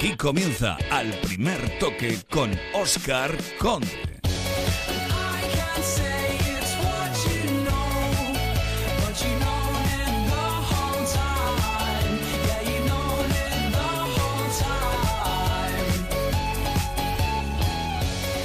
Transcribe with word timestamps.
Aquí 0.00 0.16
comienza 0.16 0.78
al 0.90 1.12
primer 1.20 1.78
toque 1.78 2.16
con 2.30 2.50
Oscar 2.72 3.36
Conde. 3.58 4.09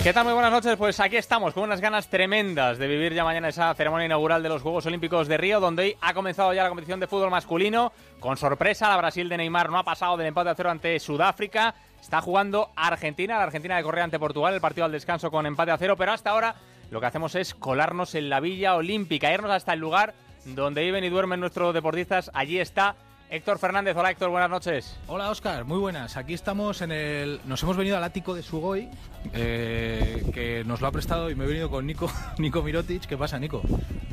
¿Qué 0.05 0.13
tal? 0.13 0.25
Muy 0.25 0.33
buenas 0.33 0.51
noches. 0.51 0.77
Pues 0.77 0.99
aquí 0.99 1.17
estamos 1.17 1.55
con 1.55 1.63
unas 1.63 1.81
ganas 1.81 2.09
tremendas 2.09 2.77
de 2.77 2.87
vivir 2.87 3.15
ya 3.15 3.23
mañana 3.23 3.47
esa 3.47 3.73
ceremonia 3.73 4.05
inaugural 4.05 4.43
de 4.43 4.49
los 4.49 4.61
Juegos 4.61 4.85
Olímpicos 4.85 5.27
de 5.27 5.35
Río, 5.35 5.59
donde 5.59 5.97
ha 5.99 6.13
comenzado 6.13 6.53
ya 6.53 6.61
la 6.61 6.69
competición 6.69 6.99
de 6.99 7.07
fútbol 7.07 7.31
masculino. 7.31 7.91
Con 8.19 8.37
sorpresa, 8.37 8.87
la 8.87 8.97
Brasil 8.97 9.27
de 9.27 9.37
Neymar 9.37 9.71
no 9.71 9.79
ha 9.79 9.83
pasado 9.83 10.15
del 10.15 10.27
empate 10.27 10.51
a 10.51 10.53
cero 10.53 10.69
ante 10.69 10.99
Sudáfrica. 10.99 11.73
Está 11.99 12.21
jugando 12.21 12.69
Argentina, 12.75 13.37
la 13.37 13.45
Argentina 13.45 13.77
de 13.77 13.81
Correa 13.81 14.03
ante 14.03 14.19
Portugal, 14.19 14.53
el 14.53 14.61
partido 14.61 14.85
al 14.85 14.91
descanso 14.91 15.31
con 15.31 15.47
empate 15.47 15.71
a 15.71 15.77
cero. 15.79 15.95
Pero 15.97 16.11
hasta 16.11 16.29
ahora 16.29 16.53
lo 16.91 16.99
que 16.99 17.07
hacemos 17.07 17.33
es 17.33 17.55
colarnos 17.55 18.13
en 18.13 18.29
la 18.29 18.39
Villa 18.39 18.75
Olímpica, 18.75 19.33
irnos 19.33 19.49
hasta 19.49 19.73
el 19.73 19.79
lugar 19.79 20.13
donde 20.45 20.83
viven 20.83 21.03
y 21.03 21.09
duermen 21.09 21.39
nuestros 21.39 21.73
deportistas. 21.73 22.29
Allí 22.35 22.59
está 22.59 22.95
Héctor 23.29 23.57
Fernández, 23.57 23.97
hola 23.97 24.11
Héctor, 24.11 24.29
buenas 24.29 24.49
noches. 24.49 24.95
Hola 25.07 25.29
Oscar, 25.31 25.65
muy 25.65 25.79
buenas. 25.79 26.15
Aquí 26.15 26.33
estamos 26.33 26.81
en 26.81 26.91
el. 26.91 27.41
Nos 27.45 27.61
hemos 27.63 27.75
venido 27.75 27.97
al 27.97 28.03
ático 28.03 28.35
de 28.35 28.43
Sugoi, 28.43 28.87
eh, 29.33 30.23
que 30.31 30.63
nos 30.63 30.79
lo 30.79 30.87
ha 30.87 30.91
prestado 30.91 31.29
y 31.31 31.35
me 31.35 31.45
he 31.45 31.47
venido 31.47 31.69
con 31.69 31.87
Nico, 31.87 32.09
Nico 32.37 32.61
Mirotic. 32.61 33.05
¿Qué 33.07 33.17
pasa, 33.17 33.39
Nico? 33.39 33.63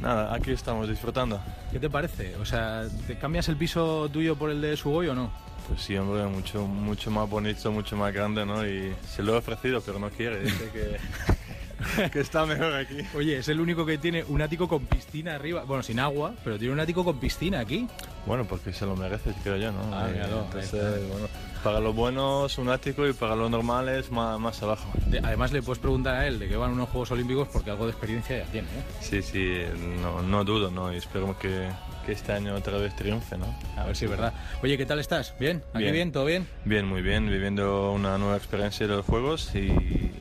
Nada, 0.00 0.34
aquí 0.34 0.50
estamos 0.50 0.88
disfrutando. 0.88 1.40
¿Qué 1.70 1.78
te 1.78 1.90
parece? 1.90 2.36
O 2.36 2.46
sea, 2.46 2.84
¿te 3.06 3.18
cambias 3.18 3.48
el 3.48 3.56
piso 3.56 4.08
tuyo 4.08 4.34
por 4.34 4.50
el 4.50 4.62
de 4.62 4.76
Sugoi 4.76 5.08
o 5.08 5.14
no? 5.14 5.30
Pues 5.68 5.82
sí, 5.82 5.96
hombre, 5.96 6.24
mucho, 6.24 6.66
mucho 6.66 7.10
más 7.10 7.28
bonito, 7.28 7.70
mucho 7.70 7.96
más 7.96 8.12
grande, 8.14 8.46
¿no? 8.46 8.66
Y 8.66 8.94
se 9.06 9.22
lo 9.22 9.34
he 9.34 9.36
ofrecido, 9.36 9.82
pero 9.82 9.98
no 9.98 10.08
quiere. 10.10 10.40
Dice 10.40 10.70
que. 10.70 10.96
que 12.12 12.20
está 12.20 12.46
mejor 12.46 12.72
aquí. 12.74 12.98
Oye, 13.14 13.38
es 13.38 13.48
el 13.48 13.60
único 13.60 13.84
que 13.86 13.98
tiene 13.98 14.24
un 14.24 14.40
ático 14.42 14.68
con 14.68 14.86
piscina 14.86 15.34
arriba. 15.34 15.64
Bueno, 15.64 15.82
sin 15.82 15.98
agua, 16.00 16.34
pero 16.44 16.58
tiene 16.58 16.72
un 16.74 16.80
ático 16.80 17.04
con 17.04 17.18
piscina 17.18 17.60
aquí. 17.60 17.86
Bueno, 18.26 18.44
porque 18.44 18.72
se 18.72 18.86
lo 18.86 18.96
merece, 18.96 19.32
creo 19.42 19.56
yo, 19.56 19.72
¿no? 19.72 19.80
Ah, 19.92 20.08
Eh, 20.10 20.14
claro, 20.14 20.44
entonces, 20.46 20.72
ahí 20.74 20.80
está. 20.80 21.12
bueno, 21.12 21.28
para 21.64 21.80
los 21.80 21.94
buenos 21.94 22.58
un 22.58 22.68
ático 22.68 23.06
y 23.06 23.12
para 23.12 23.34
los 23.36 23.50
normales 23.50 24.10
más, 24.10 24.38
más 24.38 24.62
abajo. 24.62 24.88
De- 25.06 25.18
además, 25.18 25.52
le 25.52 25.62
puedes 25.62 25.78
preguntar 25.80 26.14
a 26.16 26.26
él 26.26 26.38
de 26.38 26.48
qué 26.48 26.56
van 26.56 26.72
unos 26.72 26.88
Juegos 26.88 27.10
Olímpicos 27.12 27.48
porque 27.52 27.70
algo 27.70 27.84
de 27.86 27.92
experiencia 27.92 28.38
ya 28.38 28.44
tiene, 28.50 28.68
¿eh? 28.68 28.82
Sí, 29.00 29.22
sí, 29.22 29.60
no, 30.00 30.22
no 30.22 30.44
dudo, 30.44 30.70
¿no? 30.70 30.92
Y 30.92 30.96
esperemos 30.96 31.36
que, 31.36 31.68
que 32.06 32.12
este 32.12 32.32
año 32.32 32.54
otra 32.54 32.78
vez 32.78 32.94
triunfe, 32.96 33.36
¿no? 33.38 33.46
A 33.76 33.84
ver 33.84 33.96
si 33.96 34.04
es 34.06 34.10
verdad. 34.10 34.32
Oye, 34.62 34.76
¿qué 34.78 34.86
tal 34.86 34.98
estás? 35.00 35.34
¿Bien? 35.38 35.62
¿Aquí 35.72 35.82
Bien. 35.84 35.92
bien? 35.94 36.12
¿Todo 36.12 36.24
bien? 36.24 36.46
Bien, 36.64 36.86
muy 36.86 37.02
bien, 37.02 37.28
viviendo 37.28 37.92
una 37.92 38.18
nueva 38.18 38.36
experiencia 38.36 38.86
de 38.86 38.94
los 38.96 39.06
Juegos 39.06 39.50
y, 39.54 39.68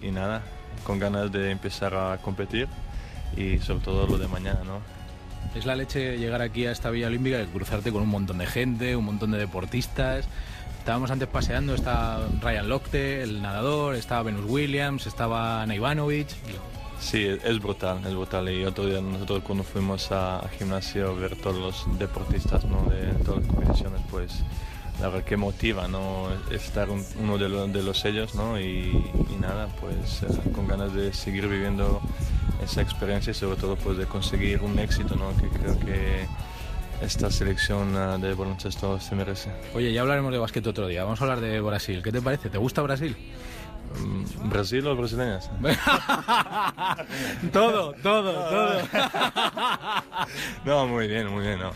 y 0.02 0.12
nada, 0.12 0.44
con 0.84 1.00
ganas 1.00 1.32
de 1.32 1.52
empezar 1.52 1.94
a 1.96 2.18
competir 2.18 2.68
y 3.36 3.60
sobre 3.60 3.84
todo 3.84 4.08
lo 4.08 4.18
de 4.18 4.28
mañana, 4.28 4.62
¿no? 4.66 4.80
Es 5.56 5.66
la 5.66 5.76
leche 5.76 6.18
llegar 6.18 6.42
aquí 6.42 6.66
a 6.66 6.72
esta 6.72 6.90
Villa 6.90 7.08
Olímpica 7.08 7.42
y 7.42 7.46
cruzarte 7.46 7.92
con 7.92 8.04
un 8.04 8.10
montón 8.10 8.38
de 8.38 8.46
gente, 8.46 8.96
un 8.96 9.06
montón 9.06 9.32
de 9.32 9.38
deportistas. 9.38 10.26
Estábamos 10.80 11.12
antes 11.12 11.28
paseando, 11.28 11.76
está 11.76 12.20
Ryan 12.42 12.70
Lochte, 12.70 13.22
el 13.22 13.42
nadador, 13.42 13.96
estaba 13.96 14.24
Venus 14.24 14.46
Williams, 14.48 15.06
estaba 15.06 15.62
Ana 15.62 15.76
Ivanovic. 15.76 16.30
Sí, 17.00 17.26
es 17.26 17.60
brutal, 17.60 18.00
es 18.06 18.14
brutal. 18.14 18.50
Y 18.50 18.64
otro 18.64 18.86
día 18.86 19.02
nosotros 19.02 19.44
cuando 19.44 19.64
fuimos 19.64 20.12
a, 20.12 20.40
a 20.40 20.48
gimnasio 20.50 21.10
a 21.10 21.14
ver 21.14 21.36
todos 21.36 21.58
los 21.58 22.00
deportistas 22.00 22.64
¿no? 22.66 22.84
de 22.90 23.08
todas 23.26 23.42
las 23.42 23.54
competiciones, 23.54 24.02
pues 24.10 24.44
la 25.02 25.10
verdad 25.10 25.24
que 25.26 25.36
motiva 25.38 25.88
¿no? 25.88 26.28
estar 26.52 26.90
un- 26.90 27.06
uno 27.20 27.38
de, 27.38 27.50
los 27.50 27.72
de 27.74 27.82
los 27.84 27.98
sellos 28.00 28.36
¿no? 28.36 28.60
y, 28.60 28.64
y 29.30 29.36
nada, 29.40 29.68
pues 29.80 30.24
eh, 30.24 30.28
con 30.54 30.68
ganas 30.68 30.94
de 30.94 31.12
seguir 31.14 31.48
viviendo 31.48 32.02
esa 32.64 32.82
experiencia 32.82 33.32
y 33.32 33.34
sobre 33.34 33.58
todo 33.60 33.76
pues 33.76 33.98
de 33.98 34.06
conseguir 34.06 34.62
un 34.62 34.78
éxito 34.78 35.16
¿no? 35.16 35.36
que 35.38 35.48
creo 35.58 35.80
que 35.80 36.28
esta 37.02 37.32
selección 37.32 37.96
eh, 37.96 38.18
de 38.28 38.34
baloncesto 38.36 39.00
se 39.00 39.16
merece. 39.16 39.50
Oye, 39.74 39.92
ya 39.92 40.02
hablaremos 40.02 40.32
de 40.32 40.38
básquet 40.38 40.66
otro 40.68 40.86
día. 40.88 41.04
Vamos 41.04 41.20
a 41.20 41.24
hablar 41.24 41.40
de 41.42 41.60
Brasil. 41.60 42.02
¿Qué 42.04 42.12
te 42.12 42.22
parece? 42.22 42.52
¿Te 42.52 42.60
gusta 42.60 42.84
Brasil? 42.84 43.16
Mm, 44.00 44.50
¿Brasil 44.50 44.86
o 44.88 44.96
brasileñas? 44.96 45.50
todo, 47.52 47.94
todo, 48.02 48.34
todo. 48.34 48.82
No, 50.66 50.88
muy 50.88 51.08
bien, 51.08 51.28
muy 51.28 51.44
bien. 51.46 51.60
No. 51.60 51.72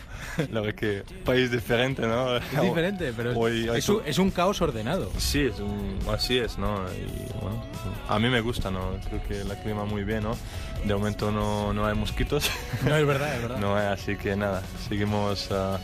La 0.52 0.60
verdad 0.60 0.74
que 0.74 1.02
país 1.24 1.50
diferente, 1.50 2.02
¿no? 2.02 2.36
Es 2.36 2.62
diferente, 2.62 3.12
pero 3.16 3.30
es, 3.32 3.36
Hoy 3.36 3.68
es 3.74 3.88
un, 3.88 4.02
es 4.04 4.18
un 4.18 4.30
caos 4.30 4.60
ordenado. 4.60 5.10
Sí, 5.18 5.46
es 5.52 5.58
un- 5.58 5.98
así 6.12 6.38
es, 6.38 6.58
¿no? 6.58 6.84
Y, 6.92 7.32
bueno, 7.42 7.62
a 8.08 8.18
mí 8.18 8.28
me 8.28 8.40
gusta, 8.40 8.70
¿no? 8.70 8.92
Creo 9.08 9.22
que 9.26 9.40
el 9.40 9.48
clima 9.62 9.84
muy 9.84 10.04
bien, 10.04 10.22
¿no? 10.22 10.36
De 10.84 10.94
momento 10.94 11.30
no, 11.32 11.72
no 11.72 11.86
hay 11.86 11.94
mosquitos, 11.94 12.50
No, 12.84 12.96
es 12.96 13.06
verdad, 13.06 13.34
es 13.36 13.42
verdad. 13.42 13.58
no 13.60 13.74
así 13.76 14.16
que 14.16 14.36
nada, 14.36 14.62
seguimos, 14.88 15.48
ah, 15.50 15.78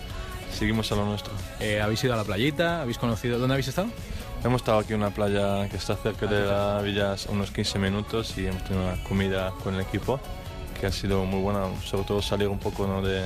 seguimos 0.53 0.91
a 0.93 0.97
lo 0.97 1.07
nuestro. 1.07 1.33
Eh, 1.61 1.81
¿Habéis 1.81 2.05
ido 2.05 2.15
a 2.15 2.17
la 2.17 2.25
playita? 2.25 2.83
¿Habéis 2.83 2.99
conocido? 2.99 3.39
¿Dónde 3.39 3.55
habéis 3.55 3.69
estado? 3.69 3.89
Hemos 4.45 4.63
estado 4.63 4.81
aquí 4.81 4.93
en 4.93 5.01
una 5.01 5.11
playa 5.11 5.69
que 5.69 5.77
está 5.77 5.95
cerca 5.95 6.27
de 6.27 6.45
la 6.45 6.81
villa 6.83 7.15
unos 7.29 7.53
15 7.53 7.79
minutos 7.79 8.37
y 8.37 8.47
hemos 8.47 8.65
tenido 8.65 8.85
una 8.85 9.03
comida 9.05 9.53
con 9.63 9.77
el 9.77 9.83
equipo 9.83 10.19
que 10.81 10.87
ha 10.87 10.93
sido 10.93 11.25
muy 11.25 11.41
buena, 11.41 11.67
sobre 11.85 12.05
todo 12.05 12.21
salir 12.21 12.49
un 12.49 12.59
poco 12.59 12.89
¿no? 12.89 13.03
de, 13.03 13.25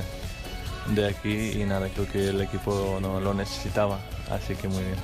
de 0.89 1.07
aquí 1.07 1.59
y 1.59 1.65
nada, 1.65 1.89
creo 1.89 2.07
que 2.07 2.29
el 2.29 2.41
equipo 2.41 2.99
no 3.01 3.19
lo 3.19 3.33
necesitaba, 3.33 3.99
así 4.29 4.53
que 4.55 4.67
muy 4.67 4.83
bien. 4.83 4.95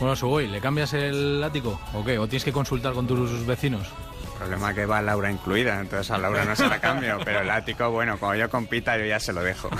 Bueno, 0.00 0.16
Sugoi, 0.16 0.48
¿le 0.48 0.58
cambias 0.60 0.94
el 0.94 1.44
ático 1.44 1.78
o 1.92 2.02
qué? 2.02 2.18
¿O 2.18 2.26
tienes 2.26 2.44
que 2.44 2.52
consultar 2.52 2.94
con 2.94 3.06
tus 3.06 3.44
vecinos? 3.44 3.88
El 4.38 4.44
problema 4.44 4.70
es 4.70 4.76
que 4.76 4.86
va 4.86 5.02
Laura 5.02 5.32
incluida, 5.32 5.80
entonces 5.80 6.10
a 6.12 6.18
Laura 6.18 6.44
no 6.44 6.54
se 6.54 6.68
la 6.68 6.80
cambio, 6.80 7.18
pero 7.24 7.40
el 7.40 7.50
ático, 7.50 7.90
bueno, 7.90 8.16
cuando 8.18 8.38
yo 8.38 8.48
compita 8.48 8.96
yo 8.96 9.04
ya 9.04 9.18
se 9.18 9.32
lo 9.32 9.42
dejo. 9.42 9.68
o 9.68 9.78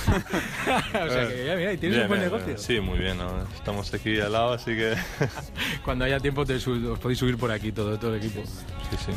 sea 1.11 1.29
que 1.29 1.45
ya, 1.47 1.55
mira, 1.55 1.73
y 1.73 1.79
tienes 1.79 1.99
Bien, 1.99 2.03
un 2.03 2.09
buen 2.09 2.21
bien, 2.21 2.23
negocio. 2.33 2.47
bien. 2.47 2.59
Sí, 2.59 2.81
muy 2.81 2.99
bien, 2.99 3.17
¿no? 3.19 3.29
estamos 3.55 3.95
aquí 3.95 4.19
al 4.21 4.33
lado, 4.33 4.55
así 4.55 4.75
que 4.75 4.95
Cuando 5.85 6.05
haya 6.05 6.19
tiempo 6.19 6.45
te 6.45 6.55
os 6.57 6.65
podéis 6.99 7.19
subir 7.19 7.39
por 7.39 7.53
aquí 7.53 7.71
todo, 7.71 7.97
todo 7.99 8.15
el 8.15 8.19
equipo. 8.23 8.43
sí, 8.91 8.97
sí. 9.07 9.13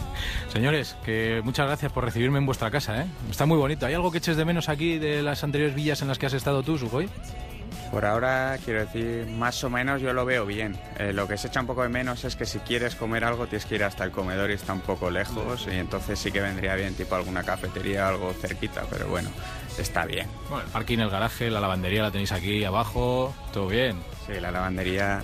Señores, 0.53 0.95
que 1.03 1.41
muchas 1.43 1.65
gracias 1.65 1.91
por 1.91 2.05
recibirme 2.05 2.37
en 2.37 2.45
vuestra 2.45 2.69
casa, 2.69 3.01
¿eh? 3.01 3.05
Está 3.29 3.45
muy 3.47 3.57
bonito. 3.57 3.85
¿Hay 3.87 3.93
algo 3.95 4.11
que 4.11 4.19
eches 4.19 4.37
de 4.37 4.45
menos 4.45 4.69
aquí 4.69 4.99
de 4.99 5.23
las 5.23 5.43
anteriores 5.43 5.75
villas 5.75 6.01
en 6.03 6.07
las 6.07 6.19
que 6.19 6.27
has 6.27 6.33
estado 6.33 6.61
tú, 6.61 6.77
Sugoi? 6.77 7.09
Por 7.91 8.05
ahora, 8.05 8.57
quiero 8.63 8.79
decir, 8.79 9.27
más 9.27 9.61
o 9.65 9.69
menos 9.69 10.01
yo 10.01 10.13
lo 10.13 10.25
veo 10.25 10.45
bien. 10.45 10.77
Eh, 10.97 11.11
lo 11.11 11.27
que 11.27 11.37
se 11.37 11.49
echa 11.49 11.59
un 11.59 11.67
poco 11.67 11.83
de 11.83 11.89
menos 11.89 12.23
es 12.23 12.37
que 12.37 12.45
si 12.45 12.59
quieres 12.59 12.95
comer 12.95 13.25
algo 13.25 13.47
tienes 13.47 13.65
que 13.65 13.75
ir 13.75 13.83
hasta 13.83 14.05
el 14.05 14.11
comedor 14.11 14.49
y 14.49 14.53
está 14.53 14.71
un 14.71 14.79
poco 14.79 15.11
lejos 15.11 15.67
y 15.69 15.75
entonces 15.75 16.17
sí 16.17 16.31
que 16.31 16.39
vendría 16.39 16.75
bien 16.75 16.95
tipo 16.95 17.15
alguna 17.15 17.43
cafetería, 17.43 18.07
algo 18.07 18.31
cerquita, 18.31 18.85
pero 18.89 19.07
bueno, 19.07 19.29
está 19.77 20.05
bien. 20.05 20.27
Bueno, 20.49 20.65
el 20.65 20.71
parking, 20.71 20.99
el 20.99 21.09
garaje, 21.09 21.51
la 21.51 21.59
lavandería 21.59 22.03
la 22.03 22.11
tenéis 22.11 22.31
aquí 22.31 22.63
abajo, 22.63 23.35
todo 23.51 23.67
bien. 23.67 23.97
Sí, 24.25 24.39
la 24.39 24.51
lavandería 24.51 25.21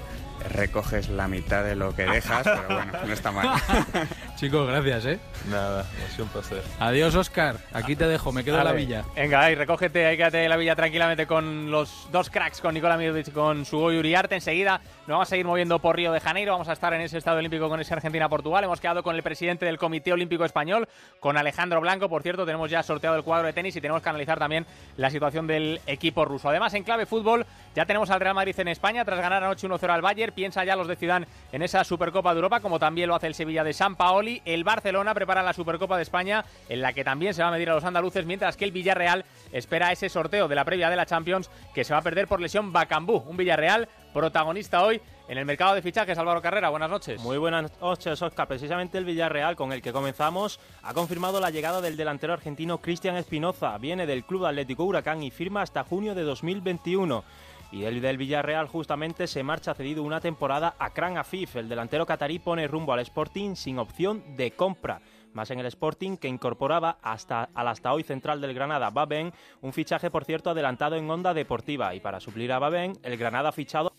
recoges 0.49 1.09
la 1.09 1.27
mitad 1.27 1.63
de 1.63 1.75
lo 1.75 1.95
que 1.95 2.05
dejas, 2.05 2.43
pero 2.43 2.67
bueno, 2.67 2.91
no 3.05 3.13
está 3.13 3.31
mal. 3.31 3.49
Chicos, 4.35 4.67
gracias, 4.67 5.05
¿eh? 5.05 5.19
Nada, 5.49 5.81
ha 5.81 6.11
sido 6.11 6.25
un 6.25 6.29
placer. 6.29 6.61
Adiós, 6.79 7.15
Oscar. 7.15 7.57
Aquí 7.73 7.95
te 7.95 8.07
dejo, 8.07 8.31
me 8.31 8.43
quedo 8.43 8.59
en 8.59 8.63
la 8.65 8.73
villa. 8.73 9.03
Venga, 9.15 9.41
ahí, 9.41 9.55
recógete, 9.55 10.05
ahí 10.05 10.17
quédate 10.17 10.43
en 10.43 10.49
la 10.49 10.57
villa 10.57 10.75
tranquilamente 10.75 11.25
con 11.25 11.71
los 11.71 12.07
dos 12.11 12.29
cracks, 12.29 12.61
con 12.61 12.73
Nicola 12.73 12.97
Mirotic 12.97 13.29
y 13.29 13.31
con 13.31 13.65
Sugoi 13.65 13.97
Uriarte. 13.97 14.35
Enseguida 14.35 14.79
nos 15.07 15.15
vamos 15.15 15.27
a 15.27 15.29
seguir 15.29 15.45
moviendo 15.45 15.79
por 15.79 15.95
Río 15.95 16.11
de 16.11 16.19
Janeiro, 16.19 16.51
vamos 16.51 16.69
a 16.69 16.73
estar 16.73 16.93
en 16.93 17.01
ese 17.01 17.17
estado 17.17 17.37
olímpico 17.37 17.67
con 17.69 17.79
ese 17.79 17.93
Argentina-Portugal. 17.93 18.63
Hemos 18.63 18.79
quedado 18.79 19.03
con 19.03 19.15
el 19.15 19.23
presidente 19.23 19.65
del 19.65 19.77
Comité 19.77 20.13
Olímpico 20.13 20.45
Español, 20.45 20.87
con 21.19 21.37
Alejandro 21.37 21.81
Blanco. 21.81 22.09
Por 22.09 22.23
cierto, 22.23 22.45
tenemos 22.45 22.69
ya 22.69 22.83
sorteado 22.83 23.15
el 23.15 23.23
cuadro 23.23 23.47
de 23.47 23.53
tenis 23.53 23.75
y 23.75 23.81
tenemos 23.81 24.01
que 24.01 24.09
analizar 24.09 24.37
también 24.37 24.65
la 24.97 25.09
situación 25.09 25.47
del 25.47 25.81
equipo 25.87 26.25
ruso. 26.25 26.49
Además, 26.49 26.73
en 26.73 26.83
clave 26.83 27.05
fútbol, 27.05 27.45
ya 27.77 27.85
tenemos 27.85 28.09
al 28.09 28.19
Real 28.19 28.33
Madrid 28.33 28.59
en 28.59 28.69
España, 28.69 29.05
tras 29.05 29.19
ganar 29.19 29.43
anoche 29.43 29.67
1-0 29.67 29.87
al 29.87 30.01
Bayern. 30.01 30.33
Piensa 30.33 30.65
ya 30.65 30.75
los 30.75 30.87
de 30.87 30.95
Zidane 30.95 31.27
en 31.51 31.61
esa 31.61 31.83
Supercopa 31.83 32.33
de 32.33 32.39
Europa, 32.39 32.59
como 32.59 32.79
también 32.79 33.07
lo 33.07 33.13
hace 33.13 33.27
el 33.27 33.35
Sevilla 33.35 33.63
de 33.63 33.71
San 33.71 33.95
Paoli. 33.95 34.41
El 34.45 34.63
Barcelona 34.63 35.13
prepara 35.13 35.43
la 35.43 35.53
Supercopa 35.53 35.95
de 35.95 36.01
España, 36.01 36.43
en 36.69 36.81
la 36.81 36.93
que 36.93 37.03
también 37.03 37.35
se 37.35 37.43
va 37.43 37.49
a 37.49 37.51
medir 37.51 37.69
a 37.69 37.75
los 37.75 37.83
andaluces, 37.83 38.25
mientras 38.25 38.57
que 38.57 38.65
el 38.65 38.71
Villarreal 38.71 39.25
espera 39.51 39.91
ese 39.91 40.09
sorteo 40.09 40.47
de 40.47 40.55
la 40.55 40.65
previa 40.65 40.89
de 40.89 40.95
la 40.95 41.05
Champions, 41.05 41.51
que 41.75 41.83
se 41.83 41.93
va 41.93 41.99
a 41.99 42.01
perder 42.01 42.27
por 42.27 42.41
lesión 42.41 42.73
Bacambú. 42.73 43.23
Un 43.27 43.37
Villarreal 43.37 43.87
protagonista 44.11 44.81
hoy 44.81 44.99
en 45.27 45.37
el 45.37 45.45
mercado 45.45 45.75
de 45.75 45.83
fichajes. 45.83 46.17
Álvaro 46.17 46.41
Carrera, 46.41 46.69
buenas 46.69 46.89
noches. 46.89 47.21
Muy 47.21 47.37
buenas 47.37 47.71
noches, 47.79 48.19
Oscar. 48.19 48.47
Precisamente 48.47 48.97
el 48.97 49.05
Villarreal, 49.05 49.55
con 49.55 49.71
el 49.71 49.83
que 49.83 49.93
comenzamos, 49.93 50.59
ha 50.81 50.95
confirmado 50.95 51.39
la 51.39 51.51
llegada 51.51 51.79
del 51.81 51.95
delantero 51.95 52.33
argentino 52.33 52.79
Cristian 52.79 53.17
Espinoza. 53.17 53.77
Viene 53.77 54.07
del 54.07 54.23
Club 54.23 54.47
Atlético 54.47 54.83
Huracán 54.83 55.21
y 55.21 55.29
firma 55.29 55.61
hasta 55.61 55.83
junio 55.83 56.15
de 56.15 56.23
2021. 56.23 57.23
Y 57.71 57.83
el 57.83 57.99
del 57.99 58.17
Villarreal 58.17 58.67
justamente 58.67 59.27
se 59.27 59.43
marcha 59.43 59.73
cedido 59.73 60.03
una 60.03 60.21
temporada 60.21 60.75
a 60.79 60.91
Kran 60.91 61.17
Afif. 61.17 61.57
El 61.57 61.67
delantero 61.67 62.05
catarí 62.05 62.39
pone 62.39 62.67
rumbo 62.67 62.93
al 62.93 62.99
Sporting 62.99 63.55
sin 63.55 63.77
opción 63.77 64.37
de 64.37 64.51
compra. 64.51 65.01
Más 65.33 65.51
en 65.51 65.59
el 65.59 65.65
Sporting 65.65 66.15
que 66.17 66.29
incorporaba 66.29 66.97
hasta, 67.01 67.49
al 67.53 67.67
hasta 67.67 67.93
hoy 67.93 68.03
central 68.03 68.39
del 68.39 68.53
Granada, 68.53 68.89
Baben, 68.89 69.33
un 69.61 69.73
fichaje 69.73 70.09
por 70.09 70.23
cierto 70.23 70.49
adelantado 70.49 70.95
en 70.95 71.09
onda 71.09 71.33
deportiva. 71.33 71.93
Y 71.93 71.99
para 71.99 72.21
suplir 72.21 72.51
a 72.53 72.59
Baben, 72.59 72.97
el 73.03 73.17
Granada 73.17 73.49
ha 73.49 73.51
fichado 73.51 73.91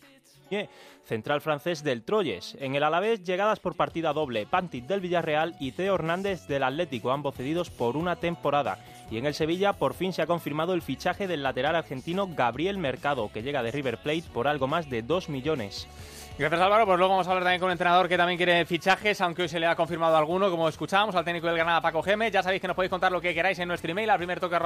central 1.04 1.40
francés 1.40 1.82
del 1.82 2.02
Troyes. 2.02 2.56
En 2.60 2.74
el 2.74 2.82
Alavés, 2.82 3.22
llegadas 3.22 3.60
por 3.60 3.76
partida 3.76 4.12
doble, 4.12 4.46
Pantic 4.46 4.86
del 4.86 5.00
Villarreal 5.00 5.54
y 5.58 5.72
Teo 5.72 5.94
Hernández 5.94 6.46
del 6.46 6.62
Atlético, 6.62 7.10
ambos 7.10 7.34
cedidos 7.34 7.70
por 7.70 7.96
una 7.96 8.16
temporada. 8.16 8.78
Y 9.10 9.18
en 9.18 9.26
el 9.26 9.34
Sevilla, 9.34 9.72
por 9.72 9.94
fin 9.94 10.12
se 10.12 10.22
ha 10.22 10.26
confirmado 10.26 10.74
el 10.74 10.82
fichaje 10.82 11.26
del 11.26 11.42
lateral 11.42 11.76
argentino 11.76 12.28
Gabriel 12.28 12.78
Mercado, 12.78 13.30
que 13.32 13.42
llega 13.42 13.62
de 13.62 13.70
River 13.70 13.98
Plate 13.98 14.24
por 14.32 14.48
algo 14.48 14.66
más 14.66 14.90
de 14.90 15.02
2 15.02 15.28
millones. 15.28 15.88
Gracias 16.38 16.60
Álvaro, 16.60 16.86
pues 16.86 16.98
luego 16.98 17.14
vamos 17.14 17.26
a 17.26 17.30
hablar 17.30 17.42
también 17.42 17.58
con 17.58 17.66
un 17.66 17.72
entrenador 17.72 18.08
que 18.08 18.16
también 18.16 18.36
quiere 18.36 18.64
fichajes, 18.64 19.20
aunque 19.20 19.42
hoy 19.42 19.48
se 19.48 19.58
le 19.58 19.66
ha 19.66 19.74
confirmado 19.74 20.16
alguno, 20.16 20.48
como 20.52 20.68
escuchábamos, 20.68 21.16
al 21.16 21.24
técnico 21.24 21.48
del 21.48 21.56
Granada 21.56 21.80
Paco 21.80 22.00
Geme. 22.00 22.30
Ya 22.30 22.44
sabéis 22.44 22.60
que 22.60 22.68
nos 22.68 22.76
podéis 22.76 22.90
contar 22.90 23.10
lo 23.10 23.20
que 23.20 23.34
queráis 23.34 23.58
en 23.58 23.66
nuestro 23.66 23.90
email, 23.90 24.08
al 24.08 24.18
primer 24.18 24.38
toque 24.38 24.56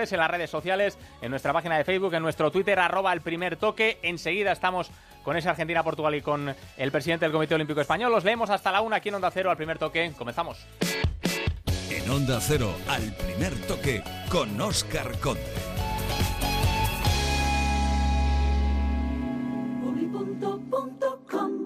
es 0.00 0.12
en 0.12 0.18
las 0.18 0.30
redes 0.30 0.48
sociales, 0.48 0.98
en 1.20 1.30
nuestra 1.30 1.52
página 1.52 1.76
de 1.76 1.84
Facebook, 1.84 2.14
en 2.14 2.22
nuestro 2.22 2.50
Twitter, 2.50 2.78
arroba 2.78 3.12
el 3.12 3.20
primer 3.20 3.56
toque. 3.56 3.98
Enseguida 4.02 4.52
estamos 4.52 4.90
con 5.22 5.36
esa 5.36 5.50
Argentina-Portugal 5.50 6.14
y 6.14 6.22
con 6.22 6.56
el 6.78 6.90
presidente 6.90 7.26
del 7.26 7.32
Comité 7.32 7.54
Olímpico 7.54 7.82
Español. 7.82 8.10
Los 8.10 8.24
leemos 8.24 8.48
hasta 8.48 8.72
la 8.72 8.80
una 8.80 8.96
aquí 8.96 9.10
en 9.10 9.16
Onda 9.16 9.30
Cero 9.30 9.50
al 9.50 9.58
primer 9.58 9.78
toque. 9.78 10.10
Comenzamos. 10.16 10.66
En 11.90 12.10
Onda 12.10 12.40
Cero, 12.40 12.74
al 12.88 13.12
primer 13.12 13.54
toque, 13.66 14.02
con 14.30 14.58
Oscar 14.58 15.18
Conde. 15.20 15.73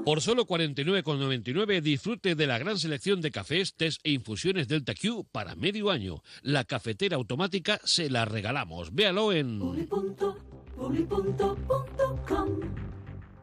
Por 0.05 0.23
solo 0.23 0.47
49,99 0.47 1.83
disfrute 1.83 2.35
de 2.35 2.47
la 2.47 2.59
gran 2.59 2.79
selección 2.79 3.21
de 3.21 3.31
cafés, 3.31 3.75
tés 3.75 3.99
e 4.05 4.13
infusiones 4.13 4.67
Delta 4.67 4.95
Q 4.95 5.27
para 5.31 5.55
medio 5.55 5.91
año. 5.91 6.23
La 6.43 6.65
cafetera 6.65 7.17
automática 7.17 7.79
se 7.85 8.09
la 8.09 8.25
regalamos. 8.25 8.95
Véalo 8.95 9.33
en... 9.33 9.61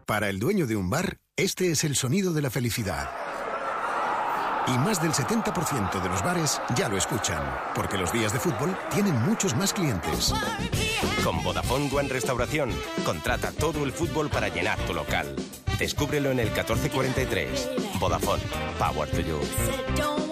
Para 0.07 0.29
el 0.29 0.39
dueño 0.39 0.65
de 0.65 0.75
un 0.75 0.89
bar, 0.89 1.17
este 1.35 1.69
es 1.71 1.83
el 1.83 1.95
sonido 1.95 2.33
de 2.33 2.41
la 2.41 2.49
felicidad. 2.49 3.09
Y 4.67 4.77
más 4.79 5.01
del 5.01 5.11
70% 5.11 6.01
de 6.01 6.09
los 6.09 6.23
bares 6.23 6.61
ya 6.75 6.89
lo 6.89 6.97
escuchan, 6.97 7.41
porque 7.75 7.97
los 7.97 8.11
días 8.11 8.33
de 8.33 8.39
fútbol 8.39 8.75
tienen 8.91 9.15
muchos 9.21 9.55
más 9.55 9.73
clientes. 9.73 10.33
Con 11.23 11.43
Vodafone 11.43 11.89
One 11.93 12.09
Restauración, 12.09 12.71
contrata 13.05 13.51
todo 13.51 13.83
el 13.83 13.91
fútbol 13.91 14.29
para 14.29 14.49
llenar 14.49 14.79
tu 14.79 14.93
local. 14.93 15.35
Descúbrelo 15.77 16.31
en 16.31 16.39
el 16.39 16.47
1443. 16.47 17.99
Vodafone, 17.99 18.41
Power 18.79 19.09
to 19.09 19.21
You. 19.21 20.24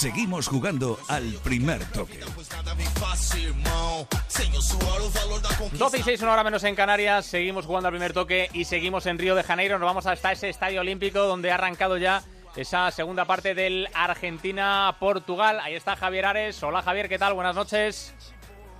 Seguimos 0.00 0.48
jugando 0.48 0.98
al 1.08 1.24
primer 1.44 1.84
toque. 1.92 2.20
12 5.72 5.98
y 5.98 6.02
6, 6.02 6.22
una 6.22 6.32
hora 6.32 6.42
menos 6.42 6.64
en 6.64 6.74
Canarias. 6.74 7.26
Seguimos 7.26 7.66
jugando 7.66 7.88
al 7.88 7.92
primer 7.92 8.14
toque 8.14 8.48
y 8.54 8.64
seguimos 8.64 9.04
en 9.04 9.18
Río 9.18 9.34
de 9.34 9.42
Janeiro. 9.42 9.78
Nos 9.78 9.84
vamos 9.84 10.06
hasta 10.06 10.32
ese 10.32 10.48
estadio 10.48 10.80
olímpico 10.80 11.18
donde 11.18 11.50
ha 11.50 11.56
arrancado 11.56 11.98
ya 11.98 12.22
esa 12.56 12.90
segunda 12.92 13.26
parte 13.26 13.54
del 13.54 13.88
Argentina-Portugal. 13.92 15.60
Ahí 15.60 15.74
está 15.74 15.96
Javier 15.96 16.24
Ares. 16.24 16.62
Hola 16.62 16.80
Javier, 16.80 17.06
¿qué 17.06 17.18
tal? 17.18 17.34
Buenas 17.34 17.54
noches. 17.54 18.14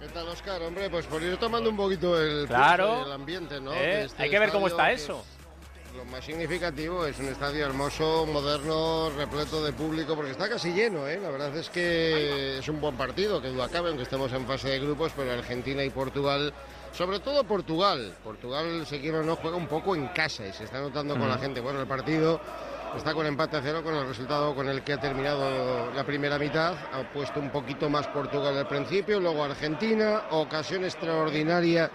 ¿Qué 0.01 0.07
tal, 0.07 0.27
Oscar? 0.27 0.63
Hombre, 0.63 0.89
pues 0.89 1.05
por 1.05 1.23
ir 1.23 1.37
tomando 1.37 1.69
un 1.69 1.77
poquito 1.77 2.19
el, 2.19 2.47
claro. 2.47 3.05
el 3.05 3.13
ambiente, 3.13 3.61
¿no? 3.61 3.75
Eh, 3.75 4.05
este 4.05 4.23
hay 4.23 4.31
que 4.31 4.39
ver 4.39 4.51
cómo 4.53 4.69
está 4.69 4.91
eso. 4.91 5.23
Lo 5.97 6.05
más 6.05 6.25
significativo 6.25 7.05
es 7.05 7.19
un 7.19 7.27
estadio 7.27 7.67
hermoso, 7.67 8.25
moderno, 8.27 9.11
repleto 9.11 9.65
de 9.65 9.73
público, 9.73 10.15
porque 10.15 10.31
está 10.31 10.49
casi 10.49 10.73
lleno, 10.73 11.09
¿eh? 11.09 11.19
La 11.21 11.31
verdad 11.31 11.57
es 11.57 11.69
que 11.69 12.59
es 12.59 12.69
un 12.69 12.81
buen 12.81 12.97
partido, 12.97 13.43
que 13.43 13.49
duda 13.49 13.69
cabe, 13.69 13.89
aunque 13.89 14.05
estemos 14.05 14.33
en 14.33 14.47
fase 14.47 14.69
de 14.69 14.79
grupos, 14.79 15.13
pero 15.17 15.33
Argentina 15.33 15.83
y 15.83 15.91
Portugal, 15.91 16.55
sobre 16.93 17.19
todo 17.19 17.43
Portugal. 17.43 18.15
Portugal, 18.23 18.87
se 18.87 19.01
quiere 19.01 19.19
o 19.19 19.23
no, 19.25 19.37
juega 19.37 19.57
un 19.57 19.67
poco 19.67 19.97
en 19.97 20.09
casa 20.09 20.47
y 20.47 20.53
se 20.53 20.65
está 20.65 20.81
notando 20.81 21.19
con 21.19 21.29
la 21.29 21.39
gente. 21.39 21.61
Bueno, 21.61 21.81
el 21.81 21.89
partido 21.89 22.41
está 22.97 23.13
con 23.13 23.27
empate 23.27 23.57
a 23.57 23.63
cero, 23.63 23.83
con 23.83 23.95
el 23.95 24.07
resultado 24.07 24.55
con 24.55 24.69
el 24.69 24.83
que 24.83 24.93
ha 24.93 25.01
terminado 25.01 25.91
la 25.93 26.05
primera 26.05 26.39
mitad. 26.39 26.75
Ha 26.93 27.03
puesto 27.13 27.41
un 27.41 27.51
poquito 27.51 27.91
más 27.91 28.07
Portugal 28.09 28.57
al 28.57 28.69
principio, 28.69 29.19
luego 29.19 29.43
Argentina, 29.43 30.23
ocasión 30.31 30.85
extraordinaria 30.85 31.91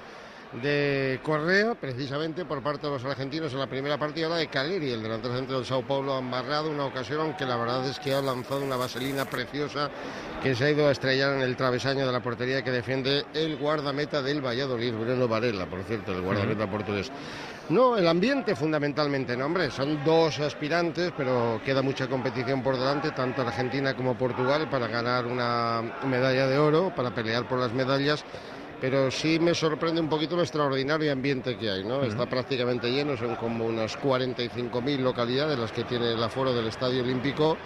de 0.62 1.20
Correa, 1.24 1.76
precisamente 1.76 2.46
por 2.46 2.62
parte 2.62 2.88
de 2.88 2.94
los 2.94 3.04
argentinos 3.04 3.52
en 3.54 3.60
la 3.60 3.68
primera 3.68 3.98
partida, 3.98 4.30
la 4.30 4.38
de 4.38 4.48
Caleri, 4.48 4.92
el 4.92 5.04
delantero 5.04 5.36
centro 5.36 5.58
del 5.58 5.66
Sao 5.66 5.82
Paulo, 5.82 6.16
ha 6.16 6.20
embarrado 6.20 6.70
una 6.70 6.86
ocasión, 6.86 7.22
aunque 7.22 7.46
la 7.46 7.58
verdad 7.58 7.88
es 7.88 8.00
que 8.00 8.14
ha 8.14 8.22
lanzado 8.22 8.62
una 8.62 8.78
vaselina 8.78 9.26
preciosa 9.26 9.90
que 10.42 10.56
se 10.56 10.66
ha 10.66 10.72
ido 10.72 10.88
a 10.88 10.92
estrellar 10.92 11.36
en 11.36 11.42
el 11.42 11.56
travesaño 11.56 12.06
de 12.06 12.12
la 12.12 12.22
portería 12.22 12.64
que 12.64 12.72
defiende 12.72 13.26
el 13.34 13.58
guardameta 13.58 14.22
del 14.22 14.46
Valladolid, 14.46 14.94
Bruno 14.94 15.28
Varela, 15.28 15.66
por 15.66 15.84
cierto, 15.84 16.12
el 16.12 16.22
guardameta 16.22 16.70
portugués. 16.70 17.12
No, 17.68 17.98
el 17.98 18.08
ambiente 18.08 18.56
fundamentalmente, 18.56 19.36
no, 19.36 19.48
hombre, 19.48 19.72
son 19.72 20.04
dos 20.06 20.40
aspirantes, 20.40 21.12
pero 21.18 21.60
queda 21.66 21.82
mucha 21.82 22.08
competición 22.08 22.62
por 22.62 22.78
delante, 22.78 23.10
tanto 23.12 23.42
Argentina 23.42 23.96
como 23.96 24.16
Portugal, 24.16 24.70
para 24.70 24.88
ganar 24.88 25.26
una 25.26 25.82
medalla 26.06 26.46
de 26.48 26.60
oro, 26.60 26.94
para 26.96 27.10
pelear 27.14 27.48
por 27.48 27.58
las 27.58 27.74
medallas 27.74 28.24
pero 28.86 29.10
sí 29.10 29.40
me 29.40 29.56
sorprende 29.56 30.00
un 30.00 30.08
poquito 30.08 30.36
el 30.36 30.42
extraordinario 30.42 31.12
ambiente 31.12 31.58
que 31.58 31.72
hay, 31.72 31.84
¿no? 31.84 32.04
Está 32.04 32.28
prácticamente 32.28 32.92
lleno, 32.92 33.18
son 33.18 33.36
como 33.36 33.66
unas 33.66 33.98
45.000 33.98 35.00
localidades 35.00 35.58
las 35.58 35.72
que 35.72 35.84
tiene 35.86 36.12
el 36.12 36.22
aforo 36.22 36.54
del 36.54 36.68
Estadio 36.68 37.02
Olímpico. 37.02 37.58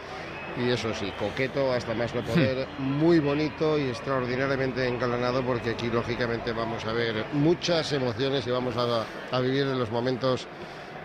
Y 0.65 0.69
eso 0.69 0.93
sí, 0.93 1.11
coqueto 1.19 1.73
hasta 1.73 1.93
más 1.93 2.15
no 2.15 2.21
poder, 2.21 2.65
muy 2.77 3.19
bonito 3.19 3.77
y 3.77 3.89
extraordinariamente 3.89 4.87
engalanado 4.87 5.43
porque 5.43 5.71
aquí 5.71 5.89
lógicamente 5.89 6.53
vamos 6.53 6.85
a 6.85 6.93
ver 6.93 7.25
muchas 7.33 7.91
emociones 7.91 8.47
y 8.47 8.51
vamos 8.51 8.77
a, 8.77 9.05
a 9.29 9.39
vivir 9.41 9.63
en 9.63 9.77
los 9.77 9.91
momentos 9.91 10.47